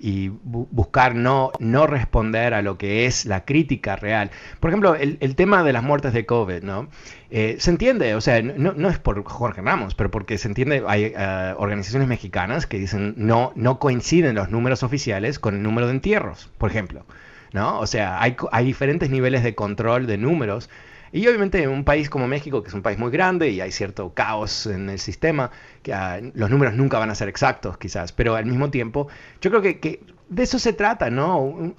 y, 0.00 0.28
buscar 0.44 1.14
no, 1.14 1.52
no 1.58 1.86
responder 1.86 2.52
a 2.52 2.60
lo 2.60 2.76
que 2.76 3.06
es 3.06 3.24
la 3.24 3.46
crítica 3.46 3.96
real. 3.96 4.30
Por 4.60 4.70
ejemplo, 4.70 4.94
el, 4.94 5.16
el 5.20 5.36
tema 5.36 5.64
de 5.64 5.72
las 5.72 5.82
muertes 5.82 6.12
de 6.12 6.26
COVID, 6.26 6.62
¿no? 6.62 6.88
Eh, 7.30 7.56
se 7.58 7.70
entiende, 7.70 8.14
o 8.14 8.20
sea, 8.20 8.42
no, 8.42 8.74
no, 8.74 8.90
es 8.90 8.98
por 8.98 9.24
Jorge 9.24 9.62
Ramos, 9.62 9.94
pero 9.94 10.10
porque 10.10 10.36
se 10.36 10.48
entiende, 10.48 10.84
hay 10.86 11.14
uh, 11.16 11.56
organizaciones 11.56 12.08
mexicanas 12.08 12.66
que 12.66 12.78
dicen 12.78 13.14
no, 13.16 13.52
no 13.56 13.78
coinciden 13.78 14.34
los 14.34 14.50
números 14.50 14.82
oficiales 14.82 15.38
con 15.38 15.54
el 15.54 15.62
número 15.62 15.86
de 15.86 15.94
entierros, 15.94 16.50
por 16.58 16.70
ejemplo. 16.70 17.06
¿No? 17.52 17.78
O 17.80 17.86
sea, 17.86 18.20
hay, 18.20 18.36
hay 18.50 18.64
diferentes 18.64 19.10
niveles 19.10 19.42
de 19.42 19.54
control 19.54 20.06
de 20.06 20.18
números. 20.18 20.70
Y 21.12 21.26
obviamente 21.26 21.62
en 21.62 21.68
un 21.68 21.84
país 21.84 22.08
como 22.08 22.26
México, 22.26 22.62
que 22.62 22.68
es 22.68 22.74
un 22.74 22.80
país 22.80 22.98
muy 22.98 23.10
grande 23.10 23.50
y 23.50 23.60
hay 23.60 23.70
cierto 23.70 24.14
caos 24.14 24.66
en 24.66 24.88
el 24.88 24.98
sistema, 24.98 25.50
que 25.82 25.92
uh, 25.92 26.32
los 26.34 26.48
números 26.48 26.74
nunca 26.74 26.98
van 26.98 27.10
a 27.10 27.14
ser 27.14 27.28
exactos 27.28 27.76
quizás, 27.76 28.12
pero 28.12 28.34
al 28.34 28.46
mismo 28.46 28.70
tiempo 28.70 29.08
yo 29.42 29.50
creo 29.50 29.60
que, 29.60 29.78
que, 29.78 30.00
de 30.30 30.42
eso 30.42 30.58
se 30.58 30.72
trata, 30.72 31.10
¿no? 31.10 31.74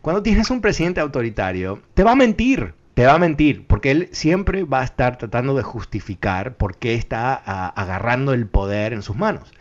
Cuando 0.00 0.22
tienes 0.22 0.48
un 0.50 0.62
presidente 0.62 1.00
autoritario, 1.00 1.82
te 1.92 2.02
va 2.02 2.12
a 2.12 2.16
mentir, 2.16 2.72
te 2.94 3.04
va 3.04 3.14
a 3.14 3.18
mentir, 3.18 3.66
porque 3.66 3.90
él 3.90 4.08
siempre 4.12 4.64
va 4.64 4.80
a 4.80 4.84
estar 4.84 5.18
tratando 5.18 5.54
de 5.54 5.62
justificar 5.62 6.56
por 6.56 6.78
qué 6.78 6.94
está 6.94 7.42
uh, 7.46 7.78
agarrando 7.78 8.32
el 8.32 8.46
poder 8.46 8.94
en 8.94 9.02
sus 9.02 9.16
manos. 9.16 9.52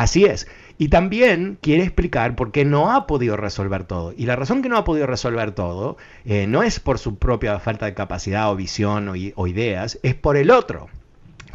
Así 0.00 0.24
es. 0.24 0.48
Y 0.78 0.88
también 0.88 1.58
quiere 1.60 1.82
explicar 1.82 2.34
por 2.34 2.52
qué 2.52 2.64
no 2.64 2.90
ha 2.90 3.06
podido 3.06 3.36
resolver 3.36 3.84
todo. 3.84 4.14
Y 4.16 4.24
la 4.24 4.34
razón 4.34 4.62
que 4.62 4.70
no 4.70 4.78
ha 4.78 4.84
podido 4.84 5.06
resolver 5.06 5.52
todo 5.52 5.98
eh, 6.24 6.46
no 6.46 6.62
es 6.62 6.80
por 6.80 6.98
su 6.98 7.18
propia 7.18 7.58
falta 7.58 7.84
de 7.84 7.92
capacidad 7.92 8.50
o 8.50 8.56
visión 8.56 9.10
o, 9.10 9.12
o, 9.34 9.46
ideas, 9.46 10.00
es 10.02 10.14
por 10.14 10.38
el 10.38 10.50
otro. 10.50 10.88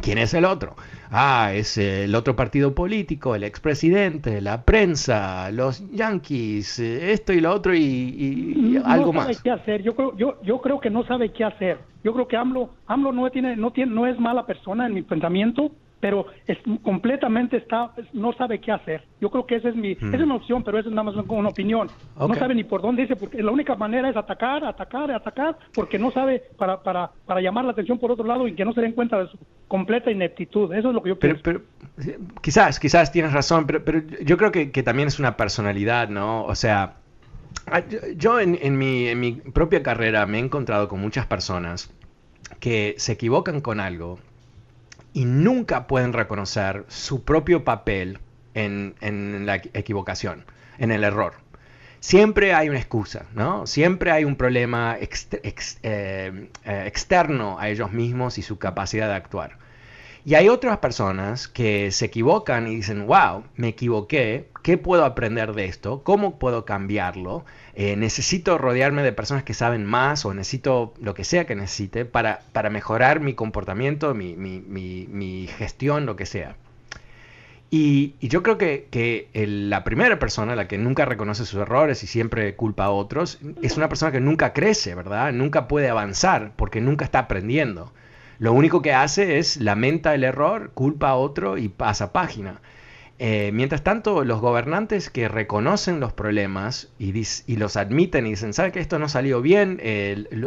¿Quién 0.00 0.18
es 0.18 0.32
el 0.32 0.44
otro? 0.44 0.76
Ah, 1.10 1.50
es 1.54 1.76
el 1.76 2.14
otro 2.14 2.36
partido 2.36 2.72
político, 2.72 3.34
el 3.34 3.42
expresidente, 3.42 4.40
la 4.40 4.62
prensa, 4.62 5.50
los 5.50 5.82
yanquis, 5.90 6.78
eh, 6.78 7.10
esto 7.10 7.32
y 7.32 7.40
lo 7.40 7.52
otro 7.52 7.74
y, 7.74 7.80
y, 7.80 8.80
algo 8.84 9.12
no 9.12 9.22
sabe 9.22 9.36
qué 9.42 9.50
hacer. 9.50 9.82
Yo 9.82 9.96
creo, 9.96 10.16
yo, 10.16 10.40
yo 10.44 10.60
creo 10.60 10.78
que 10.78 10.90
no 10.90 11.04
sabe 11.04 11.32
qué 11.32 11.42
hacer. 11.42 11.78
Yo 12.04 12.12
creo 12.12 12.28
que 12.28 12.36
AMLO, 12.36 12.70
AMLO 12.86 13.10
no 13.10 13.28
tiene, 13.30 13.56
no 13.56 13.72
tiene, 13.72 13.92
no 13.92 14.06
es 14.06 14.20
mala 14.20 14.46
persona 14.46 14.86
en 14.86 14.94
mi 14.94 15.02
pensamiento 15.02 15.72
pero 16.06 16.24
es, 16.46 16.56
completamente 16.84 17.56
está, 17.56 17.90
no 18.12 18.32
sabe 18.32 18.60
qué 18.60 18.70
hacer. 18.70 19.02
Yo 19.20 19.28
creo 19.28 19.44
que 19.44 19.56
esa 19.56 19.70
es 19.70 19.74
mi, 19.74 19.90
esa 19.90 20.14
es 20.14 20.22
una 20.22 20.36
opción, 20.36 20.62
pero 20.62 20.78
esa 20.78 20.88
es 20.88 20.94
nada 20.94 21.10
más 21.10 21.16
una 21.26 21.48
opinión. 21.48 21.88
No 22.16 22.32
sabe 22.36 22.54
ni 22.54 22.62
por 22.62 22.80
dónde 22.80 23.02
dice, 23.02 23.16
porque 23.16 23.42
la 23.42 23.50
única 23.50 23.74
manera 23.74 24.08
es 24.08 24.16
atacar, 24.16 24.64
atacar, 24.64 25.10
atacar, 25.10 25.58
porque 25.74 25.98
no 25.98 26.12
sabe 26.12 26.44
para, 26.56 26.80
para, 26.80 27.10
para 27.26 27.40
llamar 27.40 27.64
la 27.64 27.72
atención 27.72 27.98
por 27.98 28.12
otro 28.12 28.24
lado 28.24 28.46
y 28.46 28.54
que 28.54 28.64
no 28.64 28.72
se 28.72 28.82
den 28.82 28.92
cuenta 28.92 29.18
de 29.18 29.26
su 29.26 29.36
completa 29.66 30.08
ineptitud. 30.08 30.72
Eso 30.72 30.90
es 30.90 30.94
lo 30.94 31.02
que 31.02 31.08
yo 31.08 31.18
pienso. 31.18 31.42
Pero, 31.42 31.62
quizás, 32.40 32.78
quizás 32.78 33.10
tienes 33.10 33.32
razón, 33.32 33.66
pero, 33.66 33.84
pero 33.84 34.02
yo 34.24 34.36
creo 34.36 34.52
que, 34.52 34.70
que 34.70 34.84
también 34.84 35.08
es 35.08 35.18
una 35.18 35.36
personalidad, 35.36 36.08
¿no? 36.08 36.44
O 36.44 36.54
sea, 36.54 36.98
yo 38.14 38.38
en, 38.38 38.56
en, 38.62 38.78
mi, 38.78 39.08
en 39.08 39.18
mi 39.18 39.32
propia 39.32 39.82
carrera 39.82 40.24
me 40.26 40.38
he 40.38 40.40
encontrado 40.40 40.86
con 40.86 41.00
muchas 41.00 41.26
personas 41.26 41.92
que 42.60 42.94
se 42.96 43.14
equivocan 43.14 43.60
con 43.60 43.80
algo 43.80 44.20
y 45.16 45.24
nunca 45.24 45.86
pueden 45.86 46.12
reconocer 46.12 46.84
su 46.88 47.24
propio 47.24 47.64
papel 47.64 48.18
en, 48.52 49.46
la 49.46 49.54
equivocación, 49.54 50.44
en 50.76 50.92
el 50.92 51.04
error. 51.04 51.36
siempre 52.00 52.52
hay 52.52 52.68
una 52.68 52.78
excusa, 52.78 53.24
¿no? 53.34 53.66
Siempre 53.66 54.10
hay 54.10 54.24
un 54.24 54.36
problema 54.36 54.98
eh, 55.00 55.08
eh, 55.82 56.48
externo 56.84 57.58
a 57.58 57.70
ellos 57.70 57.92
mismos 57.92 58.36
y 58.36 58.42
su 58.42 58.58
capacidad 58.58 59.08
de 59.08 59.14
actuar. 59.14 59.56
Y 60.26 60.34
hay 60.34 60.50
otras 60.50 60.78
personas 60.78 61.48
que 61.48 61.92
se 61.92 62.04
equivocan 62.04 62.66
y 62.66 62.74
dicen, 62.74 63.06
wow, 63.06 63.44
me 63.54 63.68
equivoqué, 63.68 64.50
¿qué 64.62 64.76
puedo 64.76 65.06
aprender 65.06 65.54
de 65.54 65.64
esto? 65.64 66.02
¿Cómo 66.02 66.38
puedo 66.38 66.66
cambiarlo? 66.66 67.46
Eh, 67.78 67.94
necesito 67.94 68.56
rodearme 68.56 69.02
de 69.02 69.12
personas 69.12 69.44
que 69.44 69.52
saben 69.52 69.84
más 69.84 70.24
o 70.24 70.32
necesito 70.32 70.94
lo 70.98 71.12
que 71.12 71.24
sea 71.24 71.44
que 71.44 71.54
necesite 71.54 72.06
para, 72.06 72.40
para 72.52 72.70
mejorar 72.70 73.20
mi 73.20 73.34
comportamiento, 73.34 74.14
mi, 74.14 74.34
mi, 74.34 74.60
mi, 74.60 75.46
gestión, 75.46 76.06
lo 76.06 76.16
que 76.16 76.24
sea. 76.24 76.56
Y, 77.70 78.14
yo 78.22 78.42
creo 78.42 78.56
que, 78.56 78.88
que 78.90 79.28
la 79.44 79.84
primera 79.84 80.18
persona, 80.18 80.56
la 80.56 80.68
que 80.68 80.78
nunca 80.78 81.04
reconoce 81.04 81.44
sus 81.44 81.60
errores 81.60 82.02
y 82.02 82.06
siempre 82.06 82.54
culpa 82.56 82.86
a 82.86 82.90
otros, 82.90 83.40
es 83.60 83.76
una 83.76 83.90
persona 83.90 84.10
que 84.10 84.20
nunca 84.20 84.54
crece, 84.54 84.94
¿verdad? 84.94 85.34
Nunca 85.34 85.68
puede 85.68 85.90
avanzar 85.90 86.52
porque 86.56 86.80
nunca 86.80 87.04
está 87.04 87.18
aprendiendo. 87.18 87.92
Lo 88.38 88.54
único 88.54 88.80
que 88.80 88.94
hace 88.94 89.36
es 89.38 89.58
lamenta 89.58 90.14
el 90.14 90.24
error, 90.24 90.70
culpa 90.72 91.10
a 91.10 91.16
otro 91.16 91.58
y 91.58 91.68
pasa 91.68 92.14
página. 92.14 92.62
Eh, 93.18 93.50
mientras 93.54 93.82
tanto, 93.82 94.24
los 94.24 94.40
gobernantes 94.40 95.08
que 95.08 95.28
reconocen 95.28 96.00
los 96.00 96.12
problemas 96.12 96.88
y, 96.98 97.12
los 97.56 97.76
admiten 97.76 98.26
y 98.26 98.30
dicen, 98.30 98.52
¿sabe 98.52 98.72
que 98.72 98.80
esto 98.80 98.98
no 98.98 99.08
salió 99.08 99.40
bien? 99.40 99.80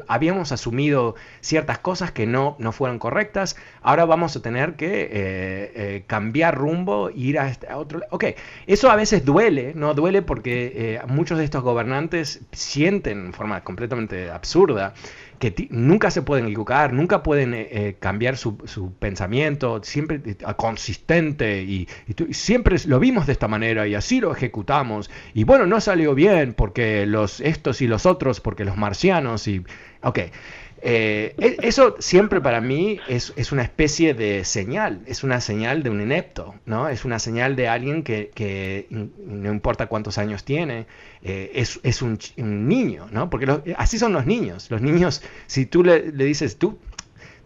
habíamos 0.08 0.52
asumido 0.52 1.16
ciertas 1.42 1.80
cosas 1.80 2.12
que 2.12 2.28
no, 2.28 2.56
no 2.60 2.72
fueron 2.72 3.00
correctas, 3.00 3.56
ahora 3.82 4.06
vamos 4.06 4.36
a 4.36 4.42
tener 4.42 4.76
que 4.76 5.04
eh, 5.04 5.10
eh, 5.12 6.04
cambiar 6.06 6.58
rumbo, 6.58 7.10
ir 7.10 7.40
a, 7.40 7.50
este, 7.50 7.74
otro 7.74 8.00
lado. 8.00 8.20
Eso 8.68 8.92
a 8.92 8.96
veces 8.96 9.26
duele, 9.26 9.74
¿no? 9.76 9.94
Duele 9.94 10.22
porque 10.22 11.02
muchos 11.08 11.40
de 11.40 11.46
estos 11.46 11.64
gobernantes 11.64 12.42
sienten 12.52 13.28
de 13.28 13.34
forma 13.34 13.64
completamente 13.64 14.30
absurda 14.30 14.94
que 15.40 15.68
nunca 15.72 16.12
se 16.12 16.22
pueden 16.22 16.46
equivocar, 16.46 16.94
nunca 16.94 17.24
pueden 17.24 17.54
eh, 17.54 17.68
eh, 17.72 17.96
cambiar 18.00 18.38
su, 18.38 18.58
pensamiento, 19.00 19.82
siempre 19.84 20.22
eh, 20.26 20.36
consistente 20.58 21.64
y, 21.64 21.88
siempre 22.32 22.76
lo 22.86 23.00
vimos 23.00 23.26
de 23.26 23.32
esta 23.32 23.48
manera 23.48 23.88
y 23.88 23.96
así 23.96 24.20
lo 24.20 24.34
ejecutamos. 24.34 25.10
Y 25.34 25.46
bueno, 25.46 25.66
no 25.66 25.80
salió 25.80 26.14
bien 26.14 26.54
porque 26.54 27.06
los 27.06 27.40
estos 27.40 27.82
y 27.82 27.88
los 27.88 28.06
otros, 28.06 28.42
porque 28.42 28.66
los 28.66 28.78
marcianos 28.78 29.48
y... 29.48 29.64
Ok, 30.02 30.20
eh, 30.82 31.36
e, 31.38 31.58
eso 31.68 31.96
siempre 32.00 32.42
para 32.42 32.62
mí 32.62 33.00
es, 33.08 33.52
una 33.52 33.64
especie 33.64 34.14
de 34.14 34.46
señal, 34.46 35.02
es 35.06 35.24
una 35.24 35.42
señal 35.42 35.84
de 35.84 35.90
un 35.90 36.02
inepto, 36.02 36.56
¿no? 36.66 36.90
Es 36.90 37.06
una 37.06 37.20
señal 37.20 37.56
de 37.56 37.68
alguien 37.68 38.04
que, 38.04 38.88
no 38.90 39.52
importa 39.52 39.88
cuántos 39.88 40.18
años 40.18 40.44
tiene, 40.44 40.88
eh, 41.22 41.52
es, 41.56 42.02
un, 42.02 42.18
niño, 42.38 43.08
¿no? 43.12 43.30
Porque 43.30 43.76
así 43.78 43.98
son 43.98 44.14
los 44.14 44.26
niños. 44.26 44.70
Los 44.72 44.82
niños, 44.82 45.22
si 45.48 45.66
tú 45.66 45.84
le, 45.84 46.12
le 46.12 46.26
dices, 46.26 46.58
tú, 46.58 46.80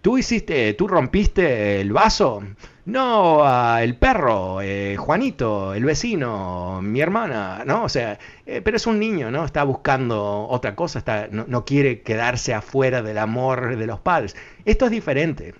tú 0.03 0.17
hiciste, 0.17 0.73
tú 0.73 0.89
rompiste 0.89 1.79
el 1.79 1.93
vaso, 1.93 2.43
no, 2.85 3.79
el 3.79 3.95
perro, 3.95 4.61
eh, 4.61 4.97
Juanito, 4.97 5.73
el 5.73 5.85
vecino, 5.85 6.81
mi 6.83 6.99
hermana, 6.99 7.63
¿no? 7.65 7.85
O 7.85 7.89
sea, 7.89 8.19
eh, 8.45 8.61
pero 8.61 8.75
es 8.75 8.85
un 8.85 8.99
niño, 8.99 9.31
¿no? 9.31 9.45
Está 9.45 9.63
buscando 9.63 10.45
otra 10.49 10.75
cosa, 10.75 10.99
está, 10.99 11.29
no, 11.31 11.63
quiere 11.63 12.01
quedarse 12.01 12.53
afuera 12.53 13.01
del 13.01 13.17
amor 13.17 13.77
de 13.77 13.87
los 13.87 14.01
padres. 14.01 14.35
Esto 14.65 14.85
es 14.85 14.91
diferente. 14.91 15.55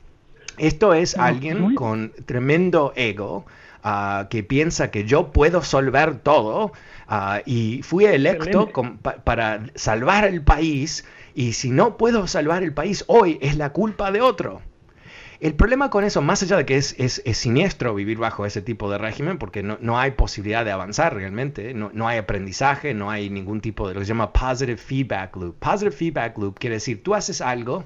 Esto 0.57 0.93
es 0.93 1.17
alguien 1.17 1.73
con 1.73 2.11
tremendo 2.25 2.91
ego 2.97 3.45
que 4.29 4.43
piensa 4.43 4.91
que 4.91 5.03
yo 5.03 5.31
puedo 5.31 5.61
solver 5.61 6.19
todo 6.19 6.71
ah, 7.07 7.41
y 7.45 7.81
fui 7.83 8.05
electo 8.05 8.69
para 9.23 9.65
salvar 9.75 10.25
el 10.25 10.41
país 10.41 11.05
y 11.35 11.53
si 11.53 11.69
no 11.71 11.97
puedo 11.97 12.27
salvar 12.27 12.63
el 12.63 12.73
país 12.73 13.03
hoy 13.07 13.39
es 13.41 13.57
la 13.57 13.71
culpa 13.71 14.11
de 14.11 14.21
otro. 14.21 14.61
El 15.43 15.55
problema 15.55 15.89
con 15.89 16.05
eso, 16.05 16.21
más 16.21 16.41
allá 16.41 16.55
de 16.55 16.65
que 16.65 16.77
es, 16.77 16.95
es, 16.97 17.21
siniestro 17.37 17.93
vivir 17.93 18.17
bajo 18.17 18.45
ese 18.45 18.61
tipo 18.61 18.89
de 18.89 18.97
régimen, 18.97 19.37
porque 19.37 19.61
no, 19.61 19.77
no 19.81 19.99
hay 19.99 20.11
posibilidad 20.11 20.63
de 20.63 20.71
avanzar 20.71 21.13
realmente, 21.15 21.73
no, 21.73 21.91
no, 21.93 22.07
hay 22.07 22.17
aprendizaje, 22.17 22.93
no 22.93 23.11
hay 23.11 23.29
ningún 23.29 23.59
tipo 23.59 23.89
de 23.89 23.93
lo 23.93 23.99
que 23.99 24.05
se 24.05 24.09
llama 24.13 24.31
positive 24.31 24.77
feedback 24.77 25.35
loop. 25.35 25.57
Positive 25.59 25.93
feedback 25.93 26.37
loop 26.37 26.57
quiere 26.57 26.75
decir, 26.75 27.03
tú 27.03 27.13
haces 27.13 27.41
algo, 27.41 27.83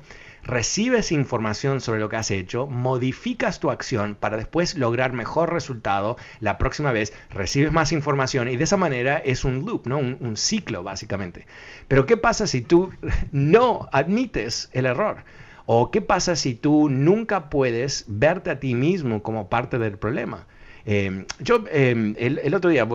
recibes 0.47 1.11
información 1.11 1.81
sobre 1.81 1.99
lo 1.99 2.09
que 2.09 2.15
has 2.15 2.31
hecho, 2.31 2.67
modificas 2.67 3.59
tu 3.59 3.69
acción 3.69 4.15
para 4.15 4.37
después 4.37 4.75
lograr 4.75 5.11
mejor 5.11 5.51
resultado 5.51 6.15
la 6.39 6.57
próxima 6.57 6.91
vez, 6.91 7.13
recibes 7.29 7.71
más 7.71 7.91
información 7.91 8.47
y 8.47 8.55
de 8.55 8.63
esa 8.63 8.77
manera 8.77 9.17
es 9.17 9.43
un 9.43 9.65
loop, 9.65 9.87
¿no? 9.87 9.97
un, 9.97 10.17
un 10.21 10.37
ciclo 10.37 10.83
básicamente. 10.83 11.45
Pero 11.87 12.05
¿qué 12.05 12.15
pasa 12.15 12.47
si 12.47 12.61
tú 12.61 12.91
no 13.31 13.89
admites 13.91 14.69
el 14.71 14.85
error? 14.85 15.25
¿O 15.65 15.91
qué 15.91 16.01
pasa 16.01 16.37
si 16.37 16.55
tú 16.55 16.89
nunca 16.89 17.49
puedes 17.49 18.05
verte 18.07 18.49
a 18.49 18.59
ti 18.59 18.73
mismo 18.73 19.21
como 19.21 19.49
parte 19.49 19.77
del 19.77 19.97
problema? 19.97 20.47
Em, 20.89 21.25
yo 21.39 21.65
em, 21.69 22.15
el, 22.17 22.55
otro 22.55 22.69
día, 22.69 22.87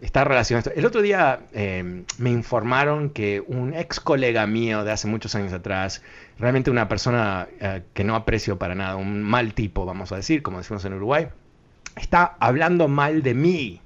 está 0.00 0.24
relacionado 0.24 0.72
el 0.74 0.86
otro 0.86 1.02
día 1.02 1.40
em, 1.52 2.04
me 2.16 2.30
informaron 2.30 3.10
que 3.10 3.44
un 3.46 3.74
ex 3.74 4.00
colega 4.00 4.46
mío 4.46 4.84
de 4.84 4.92
hace 4.92 5.06
muchos 5.06 5.34
años 5.34 5.52
atrás, 5.52 6.02
realmente 6.38 6.70
una 6.70 6.88
persona 6.88 7.46
eh, 7.60 7.82
que 7.92 8.04
no 8.04 8.16
aprecio 8.16 8.58
para 8.58 8.74
nada, 8.74 8.96
un 8.96 9.22
mal 9.22 9.52
tipo, 9.52 9.84
vamos 9.84 10.12
a 10.12 10.16
decir, 10.16 10.42
como 10.42 10.56
decimos 10.56 10.82
en 10.86 10.94
Uruguay, 10.94 11.28
está 11.94 12.36
hablando 12.40 12.88
mal 12.88 13.22
de 13.22 13.34
mí, 13.34 13.82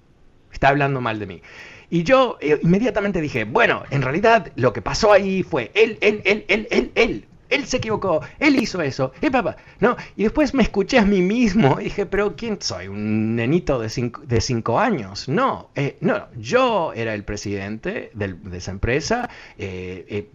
está 0.52 0.68
hablando 0.68 1.00
mal 1.00 1.18
de 1.18 1.26
mí. 1.26 1.42
Y 1.90 2.04
yo 2.04 2.38
eh, 2.40 2.60
inmediatamente 2.62 3.20
dije, 3.20 3.42
bueno, 3.42 3.82
en 3.90 4.02
realidad 4.02 4.52
lo 4.54 4.72
que 4.72 4.80
pasó 4.80 5.10
ahí 5.10 5.42
fue 5.42 5.72
él, 5.74 5.98
él, 6.02 6.22
él, 6.24 6.44
él, 6.46 6.68
él, 6.70 6.92
él 6.94 7.26
él 7.48 7.66
se 7.66 7.78
equivocó, 7.78 8.20
él 8.38 8.56
hizo 8.56 8.80
eso, 8.82 9.12
y 9.20 9.30
papá, 9.30 9.56
¿no? 9.80 9.96
Y 10.16 10.24
después 10.24 10.54
me 10.54 10.62
escuché 10.62 10.98
a 10.98 11.04
mí 11.04 11.22
mismo 11.22 11.78
y 11.80 11.84
dije, 11.84 12.06
pero 12.06 12.36
¿quién 12.36 12.58
soy? 12.60 12.88
¿Un 12.88 13.36
nenito 13.36 13.78
de 13.78 13.88
cinco, 13.88 14.22
de 14.24 14.40
cinco 14.40 14.78
años? 14.78 15.28
No, 15.28 15.70
eh, 15.74 15.96
no, 16.00 16.26
yo 16.36 16.92
era 16.94 17.14
el 17.14 17.24
presidente 17.24 18.10
de 18.14 18.36
esa 18.56 18.70
empresa, 18.70 19.28
eh, 19.58 20.04
eh, 20.08 20.30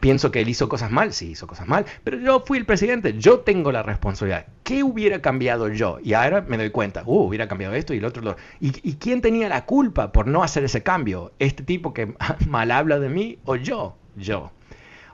pienso 0.00 0.30
que 0.30 0.40
él 0.40 0.48
hizo 0.48 0.68
cosas 0.68 0.90
mal, 0.90 1.12
sí 1.12 1.30
hizo 1.30 1.46
cosas 1.46 1.66
mal, 1.66 1.86
pero 2.04 2.18
yo 2.18 2.42
fui 2.46 2.58
el 2.58 2.66
presidente, 2.66 3.14
yo 3.18 3.40
tengo 3.40 3.72
la 3.72 3.82
responsabilidad. 3.82 4.46
¿Qué 4.62 4.82
hubiera 4.82 5.20
cambiado 5.20 5.68
yo? 5.68 5.98
Y 6.02 6.14
ahora 6.14 6.40
me 6.42 6.56
doy 6.56 6.70
cuenta, 6.70 7.02
uh, 7.06 7.26
hubiera 7.26 7.48
cambiado 7.48 7.74
esto 7.74 7.94
y 7.94 8.00
lo 8.00 8.08
otro. 8.08 8.36
¿Y, 8.60 8.72
¿Y 8.88 8.94
quién 8.94 9.20
tenía 9.20 9.48
la 9.48 9.64
culpa 9.64 10.12
por 10.12 10.26
no 10.26 10.42
hacer 10.42 10.64
ese 10.64 10.82
cambio? 10.82 11.32
¿Este 11.38 11.62
tipo 11.62 11.94
que 11.94 12.14
mal 12.48 12.70
habla 12.70 12.98
de 12.98 13.08
mí 13.08 13.38
o 13.44 13.56
yo? 13.56 13.96
Yo. 14.16 14.50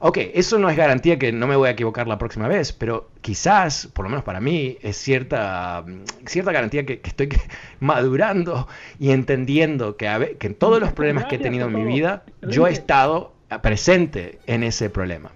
Ok, 0.05 0.19
eso 0.35 0.59
no 0.59 0.69
es 0.69 0.77
garantía 0.77 1.17
que 1.17 1.31
no 1.31 1.47
me 1.47 1.55
voy 1.55 1.69
a 1.69 1.71
equivocar 1.71 2.09
la 2.09 2.19
próxima 2.19 2.49
vez, 2.49 2.73
pero 2.73 3.09
quizás, 3.21 3.87
por 3.87 4.05
lo 4.05 4.09
menos 4.09 4.25
para 4.25 4.41
mí, 4.41 4.77
es 4.83 4.97
cierta, 4.97 5.85
cierta 6.27 6.51
garantía 6.51 6.85
que, 6.85 7.01
estoy 7.05 7.29
madurando 7.79 8.67
y 8.99 9.13
entendiendo 9.13 9.97
que, 9.97 10.37
que 10.41 10.49
en 10.49 10.55
todos 10.57 10.81
los 10.81 10.93
problemas 10.93 11.27
que 11.27 11.37
he 11.37 11.39
tenido 11.39 11.69
en 11.69 11.75
mi 11.75 11.85
vida, 11.85 12.25
yo 12.43 12.67
he 12.67 12.73
estado 12.73 13.33
presente 13.63 14.41
en 14.49 14.65
ese 14.65 14.91
problema. 14.91 15.31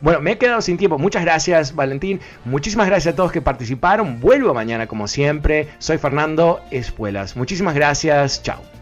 Bueno, 0.00 0.20
me 0.20 0.32
he 0.32 0.38
quedado 0.38 0.60
sin 0.60 0.76
tiempo. 0.76 0.98
Muchas 0.98 1.24
gracias, 1.24 1.74
Valentín. 1.74 2.20
Muchísimas 2.44 2.86
gracias 2.86 3.14
a 3.14 3.16
todos 3.16 3.32
que 3.32 3.42
participaron. 3.42 4.20
Vuelvo 4.20 4.54
mañana, 4.54 4.86
como 4.86 5.08
siempre. 5.08 5.66
Soy 5.78 5.98
Fernando 5.98 6.60
Espuelas. 6.70 7.36
Muchísimas 7.36 7.74
gracias. 7.74 8.40
Chao. 8.44 8.81